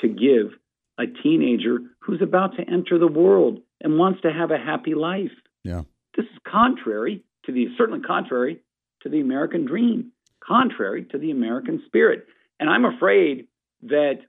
to 0.00 0.08
give 0.08 0.52
a 0.98 1.06
teenager 1.06 1.78
who's 2.00 2.20
about 2.22 2.56
to 2.56 2.62
enter 2.62 2.98
the 2.98 3.06
world 3.06 3.60
and 3.80 3.98
wants 3.98 4.20
to 4.22 4.32
have 4.32 4.50
a 4.50 4.58
happy 4.58 4.94
life. 4.94 5.30
Yeah. 5.64 5.82
This 6.16 6.26
is 6.26 6.38
contrary 6.46 7.22
to 7.46 7.52
the 7.52 7.66
certainly 7.76 8.00
contrary 8.00 8.60
to 9.02 9.08
the 9.08 9.20
American 9.20 9.64
dream, 9.64 10.12
contrary 10.44 11.04
to 11.12 11.18
the 11.18 11.30
American 11.30 11.82
spirit. 11.86 12.26
And 12.58 12.68
I'm 12.68 12.84
afraid 12.84 13.46
that 13.82 14.20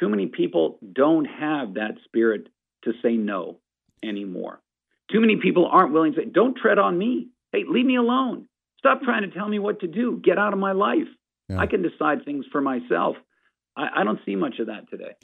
too 0.00 0.08
many 0.08 0.26
people 0.26 0.78
don't 0.92 1.26
have 1.26 1.74
that 1.74 1.96
spirit 2.04 2.48
to 2.84 2.92
say 3.02 3.12
no 3.12 3.58
anymore. 4.02 4.60
Too 5.12 5.20
many 5.20 5.36
people 5.36 5.66
aren't 5.66 5.92
willing 5.92 6.14
to 6.14 6.20
say, 6.20 6.24
don't 6.26 6.56
tread 6.56 6.78
on 6.78 6.96
me. 6.96 7.28
Hey, 7.52 7.64
leave 7.68 7.86
me 7.86 7.96
alone. 7.96 8.48
Stop 8.78 9.02
trying 9.02 9.22
to 9.22 9.36
tell 9.36 9.48
me 9.48 9.58
what 9.58 9.80
to 9.80 9.86
do. 9.86 10.20
Get 10.22 10.38
out 10.38 10.52
of 10.52 10.58
my 10.58 10.72
life. 10.72 11.08
Yeah. 11.48 11.58
I 11.58 11.66
can 11.66 11.82
decide 11.82 12.24
things 12.24 12.46
for 12.50 12.60
myself. 12.60 13.16
I, 13.76 13.88
I 13.96 14.04
don't 14.04 14.20
see 14.24 14.34
much 14.34 14.58
of 14.60 14.68
that 14.68 14.88
today. 14.90 15.14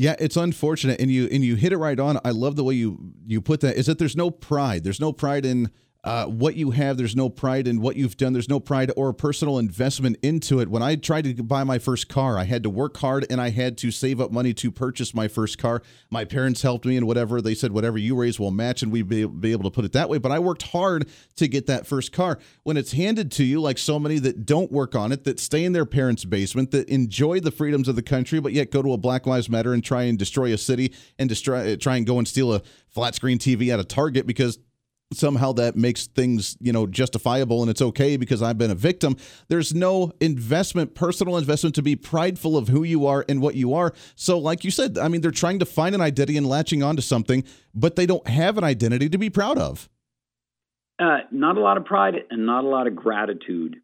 Yeah, 0.00 0.14
it's 0.20 0.36
unfortunate, 0.36 1.00
and 1.00 1.10
you 1.10 1.28
and 1.32 1.44
you 1.44 1.56
hit 1.56 1.72
it 1.72 1.76
right 1.76 1.98
on. 1.98 2.20
I 2.24 2.30
love 2.30 2.54
the 2.54 2.62
way 2.62 2.74
you 2.74 3.12
you 3.26 3.40
put 3.40 3.58
that. 3.62 3.76
Is 3.76 3.86
that 3.86 3.98
there's 3.98 4.14
no 4.14 4.30
pride. 4.30 4.84
There's 4.84 5.00
no 5.00 5.12
pride 5.12 5.44
in 5.44 5.72
uh, 6.08 6.24
what 6.24 6.56
you 6.56 6.70
have. 6.70 6.96
There's 6.96 7.14
no 7.14 7.28
pride 7.28 7.68
in 7.68 7.82
what 7.82 7.96
you've 7.96 8.16
done. 8.16 8.32
There's 8.32 8.48
no 8.48 8.60
pride 8.60 8.90
or 8.96 9.12
personal 9.12 9.58
investment 9.58 10.16
into 10.22 10.58
it. 10.58 10.70
When 10.70 10.82
I 10.82 10.96
tried 10.96 11.24
to 11.24 11.42
buy 11.42 11.64
my 11.64 11.78
first 11.78 12.08
car, 12.08 12.38
I 12.38 12.44
had 12.44 12.62
to 12.62 12.70
work 12.70 12.96
hard 12.96 13.26
and 13.28 13.42
I 13.42 13.50
had 13.50 13.76
to 13.78 13.90
save 13.90 14.18
up 14.18 14.32
money 14.32 14.54
to 14.54 14.70
purchase 14.70 15.12
my 15.12 15.28
first 15.28 15.58
car. 15.58 15.82
My 16.08 16.24
parents 16.24 16.62
helped 16.62 16.86
me 16.86 16.96
and 16.96 17.06
whatever. 17.06 17.42
They 17.42 17.54
said, 17.54 17.72
whatever 17.72 17.98
you 17.98 18.16
raise 18.16 18.40
will 18.40 18.50
match, 18.50 18.82
and 18.82 18.90
we'd 18.90 19.06
be, 19.06 19.26
be 19.26 19.52
able 19.52 19.64
to 19.64 19.70
put 19.70 19.84
it 19.84 19.92
that 19.92 20.08
way. 20.08 20.16
But 20.16 20.32
I 20.32 20.38
worked 20.38 20.62
hard 20.62 21.10
to 21.36 21.46
get 21.46 21.66
that 21.66 21.86
first 21.86 22.10
car. 22.10 22.38
When 22.62 22.78
it's 22.78 22.92
handed 22.92 23.30
to 23.32 23.44
you, 23.44 23.60
like 23.60 23.76
so 23.76 23.98
many 23.98 24.18
that 24.20 24.46
don't 24.46 24.72
work 24.72 24.94
on 24.94 25.12
it, 25.12 25.24
that 25.24 25.38
stay 25.38 25.62
in 25.62 25.74
their 25.74 25.84
parents' 25.84 26.24
basement, 26.24 26.70
that 26.70 26.88
enjoy 26.88 27.40
the 27.40 27.50
freedoms 27.50 27.86
of 27.86 27.96
the 27.96 28.02
country, 28.02 28.40
but 28.40 28.54
yet 28.54 28.70
go 28.70 28.80
to 28.80 28.94
a 28.94 28.96
Black 28.96 29.26
Lives 29.26 29.50
Matter 29.50 29.74
and 29.74 29.84
try 29.84 30.04
and 30.04 30.18
destroy 30.18 30.54
a 30.54 30.58
city 30.58 30.94
and 31.18 31.28
destroy, 31.28 31.76
try 31.76 31.96
and 31.96 32.06
go 32.06 32.16
and 32.16 32.26
steal 32.26 32.54
a 32.54 32.62
flat 32.88 33.14
screen 33.14 33.38
TV 33.38 33.68
at 33.68 33.78
a 33.78 33.84
Target 33.84 34.26
because 34.26 34.58
somehow 35.12 35.52
that 35.52 35.76
makes 35.76 36.06
things 36.06 36.56
you 36.60 36.72
know 36.72 36.86
justifiable 36.86 37.62
and 37.62 37.70
it's 37.70 37.80
okay 37.80 38.16
because 38.16 38.42
i've 38.42 38.58
been 38.58 38.70
a 38.70 38.74
victim. 38.74 39.16
There's 39.48 39.74
no 39.74 40.12
investment 40.20 40.94
personal 40.94 41.36
investment 41.36 41.74
to 41.76 41.82
be 41.82 41.96
prideful 41.96 42.56
of 42.56 42.68
who 42.68 42.82
you 42.82 43.06
are 43.06 43.24
and 43.28 43.40
what 43.40 43.54
you 43.54 43.74
are. 43.74 43.92
So 44.14 44.38
like 44.38 44.64
you 44.64 44.70
said 44.70 44.98
i 44.98 45.08
mean 45.08 45.20
they're 45.20 45.30
trying 45.30 45.58
to 45.60 45.66
find 45.66 45.94
an 45.94 46.00
identity 46.00 46.36
and 46.36 46.46
latching 46.46 46.82
onto 46.82 47.02
something 47.02 47.44
but 47.74 47.96
they 47.96 48.06
don't 48.06 48.26
have 48.26 48.58
an 48.58 48.64
identity 48.64 49.08
to 49.08 49.18
be 49.18 49.30
proud 49.30 49.58
of. 49.58 49.88
Uh, 50.98 51.18
not 51.30 51.56
a 51.56 51.60
lot 51.60 51.76
of 51.76 51.84
pride 51.84 52.14
and 52.30 52.44
not 52.44 52.64
a 52.64 52.68
lot 52.68 52.88
of 52.88 52.96
gratitude 52.96 53.76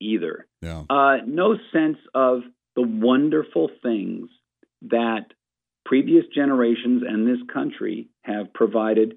either. 0.00 0.46
Yeah. 0.60 0.84
Uh, 0.88 1.16
no 1.26 1.56
sense 1.72 1.98
of 2.14 2.42
the 2.76 2.82
wonderful 2.82 3.68
things 3.82 4.28
that 4.82 5.26
previous 5.84 6.24
generations 6.32 7.02
and 7.06 7.26
this 7.26 7.40
country 7.52 8.08
have 8.22 8.54
provided 8.54 9.16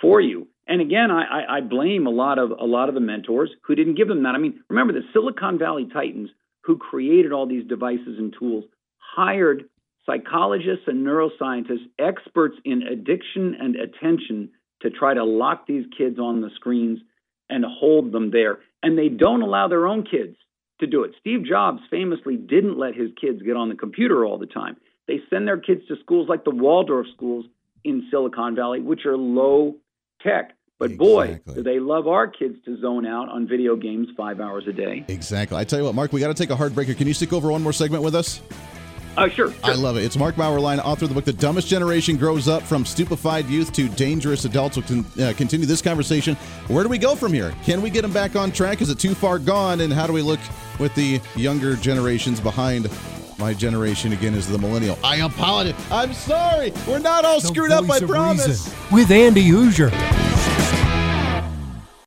for 0.00 0.20
you 0.20 0.48
and 0.68 0.80
again, 0.80 1.10
I, 1.10 1.58
I, 1.58 1.60
blame 1.60 2.06
a 2.06 2.10
lot 2.10 2.38
of 2.38 2.50
a 2.50 2.64
lot 2.64 2.88
of 2.88 2.94
the 2.94 3.00
mentors 3.00 3.50
who 3.62 3.74
didn't 3.74 3.96
give 3.96 4.08
them 4.08 4.24
that. 4.24 4.34
I 4.34 4.38
mean, 4.38 4.60
remember 4.68 4.92
the 4.92 5.04
Silicon 5.12 5.58
Valley 5.58 5.88
Titans 5.92 6.30
who 6.62 6.76
created 6.76 7.32
all 7.32 7.46
these 7.46 7.66
devices 7.66 8.18
and 8.18 8.34
tools 8.36 8.64
hired 8.98 9.64
psychologists 10.04 10.84
and 10.86 11.06
neuroscientists, 11.06 11.88
experts 11.98 12.56
in 12.64 12.82
addiction 12.82 13.56
and 13.58 13.76
attention, 13.76 14.50
to 14.82 14.90
try 14.90 15.14
to 15.14 15.24
lock 15.24 15.66
these 15.66 15.86
kids 15.96 16.18
on 16.18 16.40
the 16.40 16.50
screens 16.54 16.98
and 17.48 17.64
hold 17.64 18.12
them 18.12 18.30
there. 18.30 18.58
And 18.82 18.98
they 18.98 19.08
don't 19.08 19.42
allow 19.42 19.68
their 19.68 19.86
own 19.86 20.04
kids 20.04 20.36
to 20.80 20.86
do 20.86 21.04
it. 21.04 21.12
Steve 21.20 21.44
Jobs 21.44 21.80
famously 21.90 22.36
didn't 22.36 22.78
let 22.78 22.94
his 22.94 23.10
kids 23.20 23.40
get 23.42 23.56
on 23.56 23.68
the 23.68 23.74
computer 23.74 24.24
all 24.24 24.38
the 24.38 24.46
time. 24.46 24.76
They 25.08 25.20
send 25.30 25.46
their 25.46 25.58
kids 25.58 25.82
to 25.88 25.96
schools 26.02 26.28
like 26.28 26.44
the 26.44 26.50
Waldorf 26.50 27.06
schools 27.14 27.46
in 27.84 28.08
Silicon 28.10 28.54
Valley, 28.56 28.80
which 28.80 29.06
are 29.06 29.16
low 29.16 29.76
tech. 30.22 30.55
But 30.78 30.92
exactly. 30.92 31.06
boy, 31.06 31.40
do 31.54 31.62
they 31.62 31.80
love 31.80 32.06
our 32.06 32.26
kids 32.26 32.56
to 32.66 32.78
zone 32.80 33.06
out 33.06 33.30
on 33.30 33.48
video 33.48 33.76
games 33.76 34.08
five 34.16 34.40
hours 34.40 34.64
a 34.68 34.72
day. 34.72 35.04
Exactly. 35.08 35.56
I 35.56 35.64
tell 35.64 35.78
you 35.78 35.86
what, 35.86 35.94
Mark, 35.94 36.12
we 36.12 36.20
got 36.20 36.28
to 36.28 36.34
take 36.34 36.50
a 36.50 36.56
hard 36.56 36.74
breaker. 36.74 36.92
Can 36.92 37.06
you 37.06 37.14
stick 37.14 37.32
over 37.32 37.50
one 37.50 37.62
more 37.62 37.72
segment 37.72 38.02
with 38.02 38.14
us? 38.14 38.42
Uh, 39.16 39.30
sure, 39.30 39.50
sure, 39.50 39.60
I 39.64 39.72
love 39.72 39.96
it. 39.96 40.04
It's 40.04 40.18
Mark 40.18 40.34
Bauerlein, 40.34 40.78
author 40.84 41.06
of 41.06 41.08
the 41.08 41.14
book 41.14 41.24
The 41.24 41.32
Dumbest 41.32 41.68
Generation 41.68 42.18
Grows 42.18 42.48
Up 42.48 42.62
from 42.62 42.84
Stupefied 42.84 43.46
Youth 43.46 43.72
to 43.72 43.88
Dangerous 43.88 44.44
Adults. 44.44 44.76
We'll 44.76 44.84
con- 44.84 45.06
uh, 45.18 45.32
continue 45.34 45.64
this 45.64 45.80
conversation. 45.80 46.34
Where 46.68 46.82
do 46.82 46.90
we 46.90 46.98
go 46.98 47.14
from 47.14 47.32
here? 47.32 47.54
Can 47.64 47.80
we 47.80 47.88
get 47.88 48.02
them 48.02 48.12
back 48.12 48.36
on 48.36 48.52
track? 48.52 48.82
Is 48.82 48.90
it 48.90 48.98
too 48.98 49.14
far 49.14 49.38
gone? 49.38 49.80
And 49.80 49.90
how 49.90 50.06
do 50.06 50.12
we 50.12 50.20
look 50.20 50.40
with 50.78 50.94
the 50.94 51.18
younger 51.34 51.76
generations 51.76 52.40
behind 52.40 52.90
my 53.38 53.54
generation 53.54 54.12
again 54.12 54.34
is 54.34 54.48
the 54.48 54.58
millennial. 54.58 54.98
I 55.04 55.16
apologize. 55.16 55.74
I'm 55.90 56.12
sorry. 56.12 56.72
We're 56.86 56.98
not 56.98 57.24
all 57.24 57.40
the 57.40 57.48
screwed 57.48 57.70
up, 57.70 57.88
I 57.88 58.00
promise. 58.00 58.46
Reason. 58.46 58.94
With 58.94 59.10
Andy 59.10 59.48
Hooser. 59.48 60.35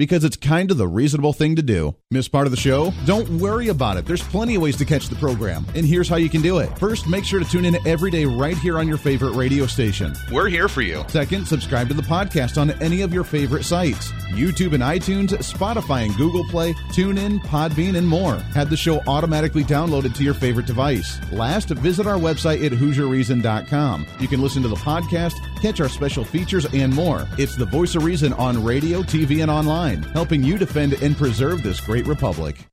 Because 0.00 0.24
it's 0.24 0.36
kind 0.36 0.70
of 0.70 0.78
the 0.78 0.88
reasonable 0.88 1.34
thing 1.34 1.56
to 1.56 1.62
do. 1.62 1.94
Miss 2.10 2.26
part 2.26 2.46
of 2.46 2.52
the 2.52 2.56
show? 2.56 2.90
Don't 3.04 3.28
worry 3.38 3.68
about 3.68 3.98
it. 3.98 4.06
There's 4.06 4.22
plenty 4.22 4.54
of 4.54 4.62
ways 4.62 4.78
to 4.78 4.86
catch 4.86 5.10
the 5.10 5.14
program, 5.16 5.66
and 5.74 5.84
here's 5.84 6.08
how 6.08 6.16
you 6.16 6.30
can 6.30 6.40
do 6.40 6.56
it. 6.56 6.70
First, 6.78 7.06
make 7.06 7.22
sure 7.22 7.38
to 7.38 7.44
tune 7.44 7.66
in 7.66 7.76
every 7.86 8.10
day 8.10 8.24
right 8.24 8.56
here 8.56 8.78
on 8.78 8.88
your 8.88 8.96
favorite 8.96 9.32
radio 9.32 9.66
station. 9.66 10.14
We're 10.32 10.48
here 10.48 10.68
for 10.68 10.80
you. 10.80 11.04
Second, 11.08 11.46
subscribe 11.46 11.88
to 11.88 11.94
the 11.94 12.00
podcast 12.00 12.58
on 12.58 12.70
any 12.82 13.02
of 13.02 13.12
your 13.12 13.24
favorite 13.24 13.64
sites 13.64 14.10
YouTube 14.30 14.72
and 14.72 14.82
iTunes, 14.82 15.30
Spotify 15.40 16.06
and 16.06 16.16
Google 16.16 16.44
Play, 16.44 16.72
TuneIn, 16.92 17.40
Podbean, 17.40 17.96
and 17.96 18.06
more. 18.06 18.36
Have 18.54 18.70
the 18.70 18.76
show 18.76 19.02
automatically 19.06 19.64
downloaded 19.64 20.14
to 20.14 20.24
your 20.24 20.34
favorite 20.34 20.66
device. 20.66 21.18
Last, 21.32 21.68
visit 21.68 22.06
our 22.06 22.16
website 22.16 22.64
at 22.64 22.72
HooserReason.com. 22.72 24.06
You 24.18 24.28
can 24.28 24.40
listen 24.40 24.62
to 24.62 24.68
the 24.68 24.76
podcast, 24.76 25.34
catch 25.60 25.80
our 25.80 25.88
special 25.88 26.24
features, 26.24 26.66
and 26.72 26.94
more. 26.94 27.26
It's 27.38 27.56
the 27.56 27.66
voice 27.66 27.94
of 27.94 28.04
reason 28.04 28.32
on 28.34 28.62
radio, 28.64 29.02
TV, 29.02 29.42
and 29.42 29.50
online, 29.50 30.02
helping 30.02 30.42
you 30.42 30.58
defend 30.58 30.94
and 30.94 31.16
preserve 31.16 31.62
this 31.62 31.80
great 31.80 32.06
republic. 32.06 32.69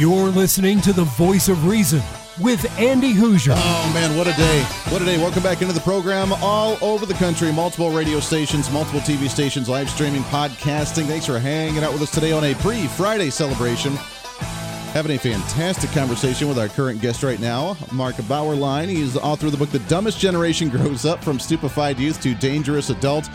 You're 0.00 0.30
listening 0.30 0.80
to 0.80 0.94
the 0.94 1.04
voice 1.04 1.50
of 1.50 1.66
reason 1.66 2.00
with 2.40 2.64
Andy 2.78 3.12
Hooser. 3.12 3.52
Oh 3.54 3.90
man, 3.92 4.16
what 4.16 4.26
a 4.26 4.32
day! 4.32 4.62
What 4.88 5.02
a 5.02 5.04
day! 5.04 5.18
Welcome 5.18 5.42
back 5.42 5.60
into 5.60 5.74
the 5.74 5.80
program. 5.80 6.32
All 6.40 6.78
over 6.80 7.04
the 7.04 7.12
country, 7.12 7.52
multiple 7.52 7.90
radio 7.90 8.18
stations, 8.18 8.70
multiple 8.70 9.00
TV 9.00 9.28
stations, 9.28 9.68
live 9.68 9.90
streaming, 9.90 10.22
podcasting. 10.22 11.04
Thanks 11.04 11.26
for 11.26 11.38
hanging 11.38 11.84
out 11.84 11.92
with 11.92 12.00
us 12.00 12.10
today 12.10 12.32
on 12.32 12.44
a 12.44 12.54
pre-Friday 12.54 13.28
celebration. 13.28 13.92
Having 14.94 15.16
a 15.16 15.18
fantastic 15.18 15.90
conversation 15.90 16.48
with 16.48 16.58
our 16.58 16.68
current 16.68 17.02
guest 17.02 17.22
right 17.22 17.38
now, 17.38 17.76
Mark 17.92 18.14
Bauerlein. 18.14 18.88
He's 18.88 19.12
the 19.12 19.20
author 19.20 19.44
of 19.48 19.52
the 19.52 19.58
book 19.58 19.68
"The 19.68 19.80
Dumbest 19.80 20.18
Generation 20.18 20.68
Grows 20.70 21.04
Up: 21.04 21.22
From 21.22 21.38
Stupefied 21.38 21.98
Youth 21.98 22.22
to 22.22 22.34
Dangerous 22.34 22.88
Adults." 22.88 23.28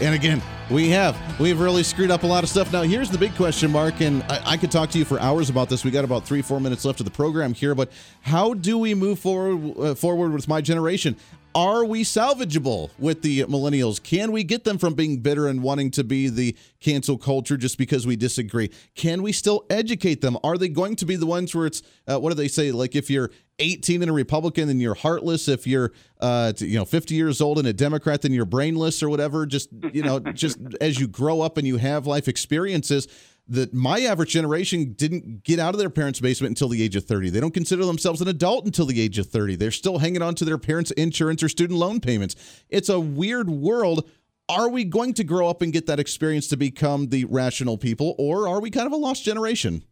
And 0.00 0.14
again, 0.14 0.40
we 0.70 0.90
have. 0.90 1.16
We've 1.40 1.58
really 1.58 1.82
screwed 1.82 2.12
up 2.12 2.22
a 2.22 2.26
lot 2.26 2.44
of 2.44 2.50
stuff. 2.50 2.72
Now, 2.72 2.82
here's 2.82 3.10
the 3.10 3.18
big 3.18 3.34
question 3.34 3.72
mark, 3.72 4.00
and 4.00 4.22
I, 4.24 4.52
I, 4.52 4.56
could 4.56 4.70
talk 4.70 4.90
to 4.90 4.98
you 4.98 5.04
for 5.04 5.18
hours 5.18 5.50
about 5.50 5.68
this. 5.68 5.84
We 5.84 5.90
got 5.90 6.04
about 6.04 6.24
three, 6.24 6.40
four 6.40 6.60
minutes 6.60 6.84
left 6.84 7.00
of 7.00 7.04
the 7.04 7.10
program 7.10 7.52
here, 7.52 7.74
but 7.74 7.90
how 8.20 8.54
do 8.54 8.78
we 8.78 8.94
move 8.94 9.18
forward 9.18 9.76
uh, 9.76 9.94
forward 9.96 10.32
with 10.32 10.46
my 10.46 10.60
generation? 10.60 11.16
Are 11.58 11.84
we 11.84 12.04
salvageable 12.04 12.90
with 13.00 13.22
the 13.22 13.42
millennials? 13.46 14.00
Can 14.00 14.30
we 14.30 14.44
get 14.44 14.62
them 14.62 14.78
from 14.78 14.94
being 14.94 15.18
bitter 15.18 15.48
and 15.48 15.60
wanting 15.60 15.90
to 15.90 16.04
be 16.04 16.28
the 16.28 16.56
cancel 16.78 17.18
culture 17.18 17.56
just 17.56 17.78
because 17.78 18.06
we 18.06 18.14
disagree? 18.14 18.70
Can 18.94 19.22
we 19.22 19.32
still 19.32 19.66
educate 19.68 20.20
them? 20.20 20.38
Are 20.44 20.56
they 20.56 20.68
going 20.68 20.94
to 20.94 21.04
be 21.04 21.16
the 21.16 21.26
ones 21.26 21.56
where 21.56 21.66
it's 21.66 21.82
uh, 22.06 22.16
what 22.20 22.28
do 22.28 22.36
they 22.36 22.46
say? 22.46 22.70
Like 22.70 22.94
if 22.94 23.10
you're 23.10 23.32
18 23.58 24.02
and 24.02 24.08
a 24.08 24.14
Republican, 24.14 24.68
then 24.68 24.78
you're 24.78 24.94
heartless. 24.94 25.48
If 25.48 25.66
you're, 25.66 25.90
uh, 26.20 26.52
you 26.58 26.78
know, 26.78 26.84
50 26.84 27.16
years 27.16 27.40
old 27.40 27.58
and 27.58 27.66
a 27.66 27.72
Democrat, 27.72 28.22
then 28.22 28.32
you're 28.32 28.44
brainless 28.44 29.02
or 29.02 29.08
whatever. 29.08 29.44
Just, 29.44 29.70
you 29.92 30.04
know, 30.04 30.20
just 30.20 30.58
as 30.80 31.00
you 31.00 31.08
grow 31.08 31.40
up 31.40 31.56
and 31.56 31.66
you 31.66 31.78
have 31.78 32.06
life 32.06 32.28
experiences, 32.28 33.08
that 33.48 33.72
my 33.72 34.00
average 34.00 34.30
generation 34.30 34.92
didn't 34.92 35.42
get 35.42 35.58
out 35.58 35.74
of 35.74 35.78
their 35.78 35.90
parents' 35.90 36.20
basement 36.20 36.50
until 36.50 36.68
the 36.68 36.82
age 36.82 36.96
of 36.96 37.04
30. 37.04 37.30
They 37.30 37.40
don't 37.40 37.54
consider 37.54 37.84
themselves 37.84 38.20
an 38.20 38.28
adult 38.28 38.66
until 38.66 38.86
the 38.86 39.00
age 39.00 39.18
of 39.18 39.26
30. 39.28 39.56
They're 39.56 39.70
still 39.70 39.98
hanging 39.98 40.22
on 40.22 40.34
to 40.36 40.44
their 40.44 40.58
parents' 40.58 40.90
insurance 40.92 41.42
or 41.42 41.48
student 41.48 41.78
loan 41.78 42.00
payments. 42.00 42.36
It's 42.68 42.88
a 42.88 43.00
weird 43.00 43.48
world. 43.48 44.08
Are 44.50 44.68
we 44.68 44.84
going 44.84 45.14
to 45.14 45.24
grow 45.24 45.48
up 45.48 45.62
and 45.62 45.72
get 45.72 45.86
that 45.86 46.00
experience 46.00 46.48
to 46.48 46.56
become 46.56 47.08
the 47.08 47.24
rational 47.26 47.78
people, 47.78 48.14
or 48.18 48.48
are 48.48 48.60
we 48.60 48.70
kind 48.70 48.86
of 48.86 48.92
a 48.92 48.96
lost 48.96 49.24
generation? 49.24 49.82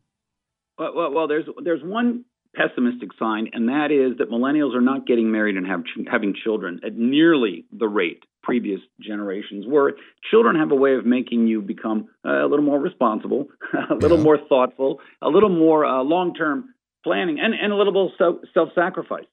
Well, 0.79 0.95
well, 0.95 1.13
well 1.13 1.29
there's 1.29 1.45
there's 1.63 1.83
one 1.83 2.25
pessimistic 2.57 3.11
sign, 3.19 3.51
and 3.53 3.69
that 3.69 3.91
is 3.93 4.19
that 4.19 4.31
millennials 4.31 4.75
are 4.75 4.81
not 4.81 5.07
getting 5.07 5.31
married 5.31 5.57
and 5.57 5.67
have, 5.67 5.83
having 6.11 6.35
children 6.35 6.81
at 6.85 6.97
nearly 6.97 7.65
the 7.71 7.87
rate 7.87 8.25
previous 8.43 8.81
generations 9.01 9.67
were. 9.67 9.95
Children 10.31 10.57
have 10.57 10.71
a 10.71 10.75
way 10.75 10.95
of 10.95 11.05
making 11.05 11.49
you 11.49 11.61
become 11.61 12.09
uh, 12.25 12.45
a 12.45 12.49
little 12.49 12.65
more 12.65 12.79
responsible, 12.79 13.49
a 13.91 13.95
little 13.95 14.19
yeah. 14.19 14.25
more 14.25 14.39
thoughtful, 14.49 15.01
a 15.21 15.29
little 15.29 15.49
more 15.49 15.85
uh, 15.85 16.03
long 16.03 16.33
term 16.33 16.73
planning, 17.05 17.39
and, 17.41 17.55
and 17.55 17.73
a 17.73 17.77
little 17.77 17.93
more 17.93 18.11
self 18.55 18.69
sacrifice 18.75 19.27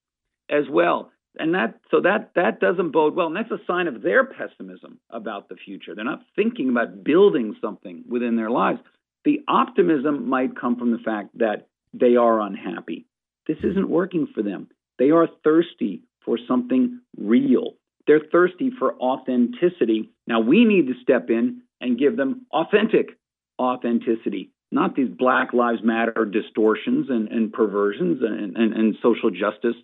as 0.50 0.64
well. 0.70 1.12
And 1.38 1.56
that 1.56 1.80
so 1.90 2.02
that 2.02 2.32
that 2.36 2.60
doesn't 2.60 2.92
bode 2.92 3.16
well, 3.16 3.28
and 3.28 3.36
that's 3.36 3.52
a 3.52 3.60
sign 3.66 3.88
of 3.88 4.02
their 4.02 4.24
pessimism 4.24 5.00
about 5.10 5.50
the 5.50 5.56
future. 5.56 5.96
They're 5.96 6.06
not 6.06 6.22
thinking 6.36 6.70
about 6.70 7.04
building 7.04 7.56
something 7.62 8.04
within 8.08 8.36
their 8.36 8.52
lives. 8.52 8.80
The 9.26 9.42
optimism 9.48 10.30
might 10.30 10.60
come 10.60 10.76
from 10.76 10.92
the 10.92 11.00
fact 11.00 11.38
that 11.38 11.68
they 11.94 12.16
are 12.18 12.42
unhappy 12.42 13.06
this 13.48 13.58
isn't 13.64 13.90
working 13.90 14.28
for 14.34 14.42
them. 14.42 14.68
They 15.00 15.12
are 15.12 15.28
thirsty 15.44 16.04
for 16.26 16.38
something 16.48 17.02
real. 17.18 17.74
They're 18.08 18.22
thirsty 18.32 18.72
for 18.78 18.94
authenticity. 18.96 20.10
Now 20.28 20.40
we 20.40 20.66
need 20.66 20.88
to 20.88 20.94
step 21.02 21.30
in 21.30 21.62
and 21.82 22.00
give 22.00 22.18
them 22.18 22.46
authentic 22.52 23.18
authenticity, 23.60 24.52
not 24.72 24.96
these 24.96 25.10
Black 25.10 25.54
Lives 25.54 25.82
Matter 25.84 26.26
distortions 26.26 27.08
and, 27.10 27.28
and 27.30 27.52
perversions 27.52 28.22
and, 28.22 28.56
and, 28.58 28.74
and 28.74 28.96
social 29.02 29.30
justice 29.30 29.76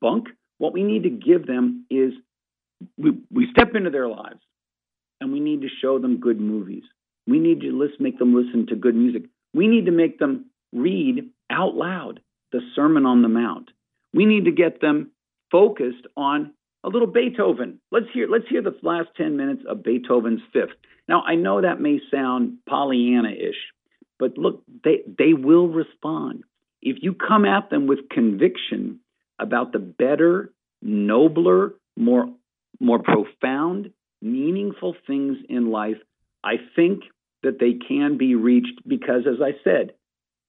bunk. 0.00 0.28
What 0.58 0.72
we 0.72 0.82
need 0.82 1.04
to 1.04 1.10
give 1.10 1.46
them 1.46 1.86
is 1.90 2.12
we, 2.96 3.18
we 3.30 3.48
step 3.50 3.74
into 3.74 3.90
their 3.90 4.08
lives 4.08 4.40
and 5.20 5.32
we 5.32 5.40
need 5.40 5.62
to 5.62 5.68
show 5.80 5.98
them 5.98 6.20
good 6.20 6.40
movies. 6.40 6.84
We 7.26 7.38
need 7.38 7.60
to 7.60 7.78
listen, 7.78 7.96
make 8.00 8.18
them 8.18 8.34
listen 8.34 8.66
to 8.68 8.76
good 8.76 8.94
music. 8.94 9.24
We 9.54 9.68
need 9.68 9.86
to 9.86 9.92
make 9.92 10.18
them 10.18 10.46
read 10.72 11.30
out 11.50 11.74
loud 11.74 12.20
the 12.52 12.60
Sermon 12.74 13.06
on 13.06 13.22
the 13.22 13.28
Mount. 13.28 13.70
We 14.14 14.26
need 14.26 14.44
to 14.44 14.52
get 14.52 14.80
them 14.80 15.10
focused 15.50 16.06
on 16.16 16.52
a 16.84 16.88
little 16.88 17.08
Beethoven. 17.08 17.80
Let's 17.90 18.06
hear 18.12 18.28
let's 18.28 18.48
hear 18.48 18.62
the 18.62 18.76
last 18.82 19.08
10 19.16 19.36
minutes 19.36 19.62
of 19.68 19.82
Beethoven's 19.82 20.42
Fifth. 20.52 20.76
Now, 21.08 21.22
I 21.22 21.34
know 21.34 21.60
that 21.60 21.80
may 21.80 22.00
sound 22.10 22.58
Pollyanna-ish, 22.68 23.56
but 24.18 24.38
look, 24.38 24.62
they 24.84 25.02
they 25.06 25.32
will 25.32 25.68
respond. 25.68 26.44
If 26.80 26.98
you 27.00 27.14
come 27.14 27.44
at 27.44 27.70
them 27.70 27.86
with 27.86 28.08
conviction 28.10 29.00
about 29.38 29.72
the 29.72 29.78
better, 29.78 30.52
nobler, 30.80 31.74
more 31.96 32.28
more 32.80 33.00
profound, 33.00 33.92
meaningful 34.20 34.96
things 35.06 35.38
in 35.48 35.70
life, 35.70 35.98
I 36.42 36.54
think 36.74 37.04
that 37.42 37.58
they 37.58 37.74
can 37.74 38.18
be 38.18 38.34
reached 38.34 38.80
because 38.86 39.22
as 39.26 39.40
I 39.40 39.52
said, 39.64 39.92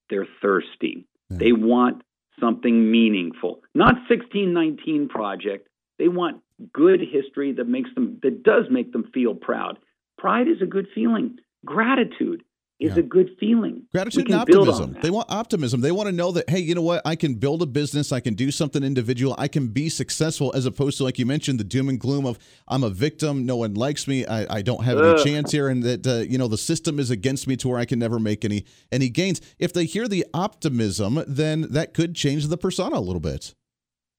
they're 0.10 0.28
thirsty. 0.41 1.08
They 1.30 1.51
want 1.51 2.03
something 2.39 2.91
meaningful, 2.91 3.61
not 3.74 3.95
1619 4.09 5.09
project. 5.09 5.67
They 5.99 6.07
want 6.07 6.41
good 6.74 6.99
history 6.99 7.53
that 7.53 7.67
makes 7.67 7.89
them 7.95 8.19
that 8.24 8.43
does 8.43 8.65
make 8.69 8.91
them 8.91 9.09
feel 9.13 9.36
proud. 9.36 9.80
Pride 10.17 10.47
is 10.47 10.61
a 10.61 10.65
good 10.65 10.88
feeling. 10.93 11.38
Gratitude 11.65 12.43
is 12.84 12.93
yeah. 12.93 12.99
a 12.99 13.03
good 13.03 13.29
feeling. 13.39 13.84
Gratitude 13.91 14.25
and 14.25 14.36
optimism. 14.36 14.97
They 15.01 15.09
want 15.09 15.31
optimism. 15.31 15.81
They 15.81 15.91
want 15.91 16.07
to 16.07 16.11
know 16.11 16.31
that, 16.34 16.49
hey, 16.49 16.59
you 16.59 16.75
know 16.75 16.81
what? 16.81 17.01
I 17.05 17.15
can 17.15 17.36
build 17.36 17.61
a 17.61 17.65
business. 17.65 18.11
I 18.11 18.19
can 18.19 18.34
do 18.34 18.51
something 18.51 18.84
individual. 18.84 19.36
I 19.38 19.47
can 19.47 19.67
be 19.67 19.89
successful 19.89 20.51
as 20.53 20.65
opposed 20.65 20.97
to, 20.97 21.03
like 21.03 21.17
you 21.17 21.25
mentioned, 21.25 21.59
the 21.59 21.63
doom 21.63 21.89
and 21.89 21.99
gloom 21.99 22.25
of 22.25 22.38
I'm 22.67 22.84
a 22.84 22.89
victim. 22.89 23.45
No 23.45 23.55
one 23.55 23.73
likes 23.73 24.07
me. 24.07 24.25
I, 24.25 24.57
I 24.57 24.61
don't 24.61 24.84
have 24.84 24.99
any 24.99 25.23
chance 25.23 25.51
here. 25.51 25.69
And 25.69 25.84
that, 25.84 26.05
uh, 26.05 26.17
you 26.29 26.38
know, 26.38 26.47
the 26.47 26.57
system 26.57 26.99
is 26.99 27.09
against 27.09 27.47
me 27.47 27.55
to 27.57 27.69
where 27.69 27.79
I 27.79 27.86
can 27.86 27.99
never 27.99 28.19
make 28.19 28.43
any, 28.43 28.65
any 28.91 29.09
gains. 29.09 29.39
If 29.59 29.73
they 29.73 29.86
hear 29.86 30.07
the 30.07 30.25
optimism, 30.34 31.23
then 31.27 31.67
that 31.71 31.93
could 31.93 32.15
change 32.15 32.47
the 32.47 32.57
persona 32.57 32.97
a 32.97 32.99
little 32.99 33.21
bit. 33.21 33.55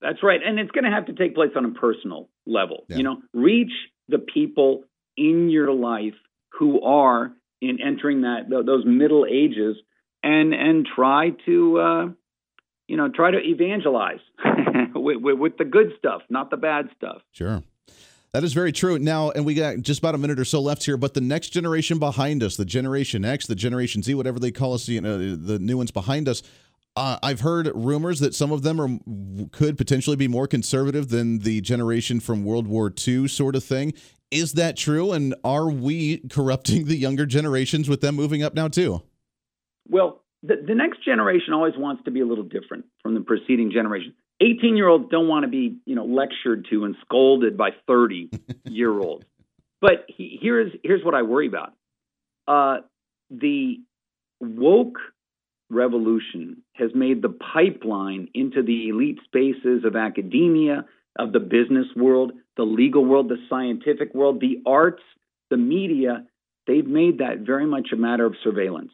That's 0.01 0.23
right. 0.23 0.41
And 0.45 0.59
it's 0.59 0.71
going 0.71 0.85
to 0.85 0.91
have 0.91 1.07
to 1.07 1.13
take 1.13 1.35
place 1.35 1.53
on 1.57 1.65
a 1.65 1.71
personal 1.71 2.29
level. 2.47 2.85
Yeah. 2.89 2.97
You 2.97 3.03
know, 3.05 3.23
reach 3.33 3.73
the 4.09 4.19
people 4.19 4.85
in 5.17 5.49
your 5.49 5.73
life 5.73 6.15
who 6.59 6.83
are 6.83 7.33
in 7.69 7.81
entering 7.81 8.23
that 8.23 8.49
those 8.49 8.85
middle 8.87 9.27
ages 9.27 9.77
and 10.23 10.55
and 10.55 10.87
try 10.87 11.31
to 11.47 11.79
uh, 11.79 12.07
you 12.87 12.97
know 12.97 13.09
try 13.09 13.31
to 13.31 13.39
evangelize 13.39 14.21
with, 14.95 15.19
with, 15.19 15.39
with 15.39 15.59
the 15.59 15.65
good 15.65 15.93
stuff, 15.99 16.23
not 16.29 16.51
the 16.51 16.57
bad 16.57 16.89
stuff. 16.97 17.23
Sure. 17.33 17.63
That 18.33 18.43
is 18.43 18.53
very 18.53 18.73
true. 18.73 18.99
Now, 18.99 19.31
and 19.31 19.47
we 19.47 19.55
got 19.55 19.77
just 19.79 20.01
about 20.01 20.17
a 20.17 20.19
minute 20.19 20.41
or 20.41 20.45
so 20.45 20.61
left 20.61 20.83
here, 20.83 20.97
but 20.97 21.15
the 21.15 21.21
next 21.21 21.51
generation 21.51 22.01
behind 22.01 22.43
us, 22.43 22.57
the 22.57 22.65
Generation 22.65 23.25
X, 23.25 23.47
the 23.47 23.55
Generation 23.55 24.03
Z, 24.03 24.13
whatever 24.17 24.41
they 24.41 24.51
call 24.51 24.75
us, 24.75 24.89
you 24.89 25.01
know, 25.01 25.37
the 25.37 25.61
new 25.61 25.77
ones 25.77 25.93
behind 25.93 26.29
us, 26.29 26.43
uh, 26.97 27.19
I've 27.23 27.41
heard 27.41 27.71
rumors 27.75 28.21
that 28.21 28.35
some 28.35 28.53
of 28.53 28.63
them 28.63 28.81
are 28.81 29.49
could 29.51 29.77
potentially 29.77 30.17
be 30.17 30.29
more 30.29 30.47
conservative 30.47 31.09
than 31.09 31.41
the 31.41 31.61
generation 31.61 32.21
from 32.21 32.45
World 32.45 32.69
War 32.69 32.93
II 33.07 33.29
sort 33.29 33.57
of 33.57 33.65
thing. 33.65 33.95
Is 34.31 34.53
that 34.55 34.77
true? 34.77 35.13
And 35.13 35.35
are 35.45 35.69
we 35.69 36.19
corrupting 36.31 36.87
the 36.87 36.97
younger 36.97 37.27
generations 37.27 37.89
with 37.89 38.01
them 38.01 38.15
moving 38.15 38.43
up 38.43 38.55
now 38.55 38.69
too? 38.69 39.03
Well, 39.89 40.23
the, 40.43 40.57
the 40.67 40.75
next 40.75 41.05
generation 41.05 41.53
always 41.53 41.75
wants 41.77 42.05
to 42.05 42.11
be 42.11 42.21
a 42.21 42.27
little 42.27 42.45
different 42.45 42.85
from 43.03 43.15
the 43.15 43.21
preceding 43.21 43.73
generation. 43.73 44.15
18 44.41 44.77
year 44.77 44.89
olds 44.89 45.07
don't 45.11 45.29
want 45.29 45.45
to 45.45 45.49
be, 45.49 45.79
you 45.87 45.95
know, 45.95 46.05
lectured 46.05 46.67
to 46.71 46.85
and 46.85 46.97
scolded 47.03 47.57
by 47.57 47.71
30 47.87 48.31
year 48.65 48.93
olds. 48.93 49.25
But 49.81 50.07
he, 50.09 50.39
here's 50.41 50.73
here's 50.83 51.05
what 51.05 51.15
I 51.15 51.21
worry 51.21 51.47
about. 51.47 51.75
Uh, 52.49 52.77
the 53.29 53.81
woke 54.41 54.97
revolution 55.75 56.63
has 56.75 56.91
made 56.95 57.23
the 57.23 57.29
pipeline 57.29 58.29
into 58.35 58.63
the 58.63 58.89
elite 58.89 59.19
spaces 59.25 59.85
of 59.85 59.97
academia, 59.97 60.85
of 61.19 61.33
the 61.33 61.41
business 61.41 61.87
world, 61.97 62.33
the 62.57 62.65
legal 62.65 63.05
world, 63.05 63.29
the 63.29 63.39
scientific 63.49 64.15
world, 64.15 64.41
the 64.41 64.63
arts, 64.67 65.03
the 65.51 65.57
media. 65.57 66.25
They've 66.67 66.87
made 66.87 67.19
that 67.19 67.41
very 67.41 67.67
much 67.67 67.89
a 67.93 67.97
matter 67.97 68.25
of 68.25 68.35
surveillance. 68.43 68.93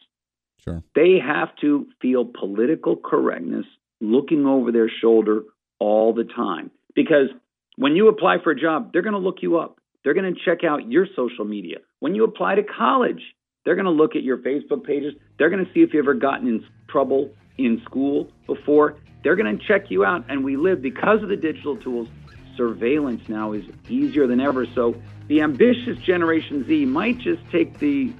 Sure. 0.64 0.82
They 0.94 1.18
have 1.24 1.54
to 1.60 1.86
feel 2.02 2.24
political 2.24 2.96
correctness 2.96 3.66
looking 4.00 4.46
over 4.46 4.72
their 4.72 4.90
shoulder 4.90 5.42
all 5.78 6.12
the 6.12 6.24
time. 6.24 6.70
Because 6.94 7.28
when 7.76 7.96
you 7.96 8.08
apply 8.08 8.38
for 8.42 8.50
a 8.50 8.60
job, 8.60 8.92
they're 8.92 9.02
going 9.02 9.14
to 9.14 9.18
look 9.18 9.38
you 9.42 9.58
up. 9.58 9.78
They're 10.02 10.14
going 10.14 10.34
to 10.34 10.40
check 10.44 10.64
out 10.64 10.90
your 10.90 11.06
social 11.16 11.44
media. 11.44 11.78
When 12.00 12.14
you 12.14 12.24
apply 12.24 12.56
to 12.56 12.62
college, 12.62 13.22
they're 13.64 13.74
going 13.74 13.86
to 13.86 13.90
look 13.90 14.16
at 14.16 14.22
your 14.22 14.38
Facebook 14.38 14.84
pages. 14.84 15.14
They're 15.38 15.50
going 15.50 15.64
to 15.64 15.72
see 15.72 15.80
if 15.80 15.92
you've 15.92 16.04
ever 16.04 16.14
gotten 16.14 16.48
in 16.48 16.64
trouble 16.88 17.30
in 17.58 17.82
school 17.84 18.28
before. 18.46 18.96
They're 19.22 19.36
going 19.36 19.58
to 19.58 19.64
check 19.64 19.90
you 19.90 20.04
out. 20.04 20.24
And 20.28 20.44
we 20.44 20.56
live, 20.56 20.80
because 20.80 21.22
of 21.22 21.28
the 21.28 21.36
digital 21.36 21.76
tools, 21.76 22.08
surveillance 22.56 23.28
now 23.28 23.52
is 23.52 23.64
easier 23.88 24.26
than 24.26 24.40
ever. 24.40 24.66
So 24.74 25.00
the 25.28 25.42
ambitious 25.42 25.98
Generation 25.98 26.64
Z 26.66 26.86
might 26.86 27.18
just 27.18 27.42
take 27.50 27.78
the 27.78 28.12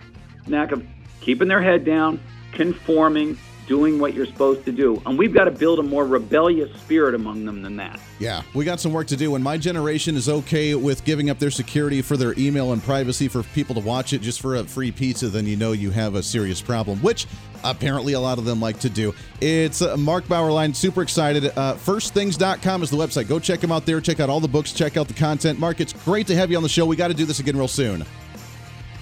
knack 0.47 0.73
of 0.73 0.87
keeping 1.21 1.49
their 1.49 1.63
head 1.63 1.85
down, 1.85 2.21
conforming, 2.53 3.39
doing 3.71 4.01
what 4.01 4.15
you're 4.15 4.27
supposed 4.27 4.65
to 4.65 4.73
do. 4.73 5.01
And 5.07 5.17
we've 5.17 5.33
got 5.33 5.45
to 5.45 5.53
build 5.53 5.79
a 5.79 5.83
more 5.85 6.05
rebellious 6.05 6.77
spirit 6.81 7.15
among 7.15 7.45
them 7.45 7.63
than 7.63 7.77
that. 7.77 8.01
Yeah, 8.19 8.43
we 8.53 8.65
got 8.65 8.81
some 8.81 8.93
work 8.93 9.07
to 9.07 9.17
do. 9.17 9.31
When 9.31 9.45
my 9.45 9.57
generation 9.57 10.17
is 10.17 10.29
okay 10.29 10.75
with 10.75 11.05
giving 11.05 11.31
up 11.31 11.39
their 11.39 11.53
security 11.53 12.03
for 12.03 12.17
their 12.17 12.35
email 12.37 12.73
and 12.73 12.83
privacy 12.83 13.29
for 13.29 13.45
people 13.45 13.77
to 13.77 13.81
watch 13.81 14.13
it 14.13 14.23
just 14.23 14.41
for 14.41 14.57
a 14.57 14.65
free 14.65 14.91
pizza, 14.91 15.29
then 15.29 15.47
you 15.47 15.57
know 15.57 15.71
you 15.71 15.93
have 15.93 16.17
a 16.17 16.23
serious 16.23 16.61
problem, 16.61 16.99
which 16.99 17.29
apparently 17.63 18.15
a 18.15 18.21
lot 18.21 18.39
of 18.39 18.45
them 18.45 18.61
like 18.61 18.81
to 18.81 18.91
do. 18.91 19.15
It's 19.41 19.83
uh, 19.83 19.97
Mark 19.97 20.25
Bauerlein, 20.25 20.75
super 20.75 21.03
excited. 21.03 21.45
Uh, 21.57 21.77
firstthings.com 21.77 22.83
is 22.83 22.91
the 22.91 22.97
website. 22.97 23.29
Go 23.29 23.39
check 23.39 23.63
him 23.63 23.71
out 23.71 23.87
there. 23.87 24.01
Check 24.01 24.19
out 24.19 24.29
all 24.29 24.41
the 24.41 24.49
books, 24.49 24.73
check 24.73 24.97
out 24.97 25.07
the 25.07 25.15
content. 25.15 25.61
Mark, 25.61 25.81
it's 25.81 25.93
great 25.93 26.27
to 26.27 26.35
have 26.35 26.51
you 26.51 26.57
on 26.57 26.65
the 26.65 26.69
show. 26.69 26.87
We 26.87 26.97
got 26.97 27.09
to 27.09 27.15
do 27.15 27.25
this 27.25 27.39
again 27.39 27.57
real 27.57 27.69
soon. 27.69 28.05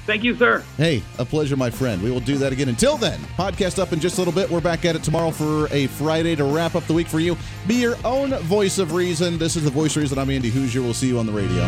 Thank 0.09 0.25
you, 0.25 0.35
sir. 0.35 0.65
Hey, 0.79 1.03
a 1.19 1.25
pleasure, 1.27 1.55
my 1.55 1.69
friend. 1.69 2.03
We 2.03 2.11
will 2.11 2.19
do 2.19 2.39
that 2.39 2.51
again. 2.51 2.71
Until 2.71 2.97
then, 2.97 3.21
podcast 3.37 3.79
up 3.79 3.93
in 3.93 4.01
just 4.01 4.17
a 4.17 4.21
little 4.23 4.33
bit. 4.33 4.49
We're 4.49 4.63
back 4.63 4.87
at 4.87 4.97
it 4.97 5.03
tomorrow 5.03 5.31
for 5.31 5.69
a 5.71 5.87
Friday 5.87 6.35
to 6.37 6.45
wrap 6.45 6.75
up 6.77 6.85
the 6.85 6.95
week 6.95 7.09
for 7.09 7.21
you. 7.21 7.37
Be 7.67 7.75
your 7.75 7.95
own 8.07 8.31
voice 8.45 8.79
of 8.79 8.95
reason. 8.95 9.37
This 9.37 9.55
is 9.55 9.65
the 9.65 9.71
voice 9.71 9.95
of 9.97 10.01
reason. 10.01 10.19
I'm 10.19 10.31
Andy 10.31 10.51
Hooser. 10.51 10.81
We'll 10.81 10.95
see 10.95 11.09
you 11.09 11.19
on 11.19 11.27
the 11.27 11.33
radio. 11.33 11.63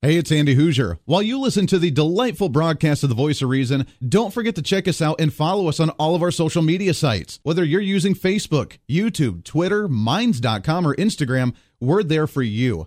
Hey, 0.00 0.16
it's 0.16 0.30
Andy 0.30 0.54
Hooser. 0.54 1.00
While 1.06 1.22
you 1.22 1.40
listen 1.40 1.66
to 1.66 1.78
the 1.80 1.90
delightful 1.90 2.48
broadcast 2.48 3.02
of 3.02 3.08
The 3.08 3.16
Voice 3.16 3.42
of 3.42 3.48
Reason, 3.48 3.84
don't 4.08 4.32
forget 4.32 4.54
to 4.54 4.62
check 4.62 4.86
us 4.86 5.02
out 5.02 5.20
and 5.20 5.34
follow 5.34 5.66
us 5.68 5.80
on 5.80 5.90
all 5.90 6.14
of 6.14 6.22
our 6.22 6.30
social 6.30 6.62
media 6.62 6.94
sites. 6.94 7.40
Whether 7.42 7.64
you're 7.64 7.80
using 7.80 8.14
Facebook, 8.14 8.78
YouTube, 8.88 9.42
Twitter, 9.42 9.88
Minds.com, 9.88 10.86
or 10.86 10.94
Instagram, 10.94 11.52
we're 11.80 12.04
there 12.04 12.28
for 12.28 12.42
you. 12.42 12.86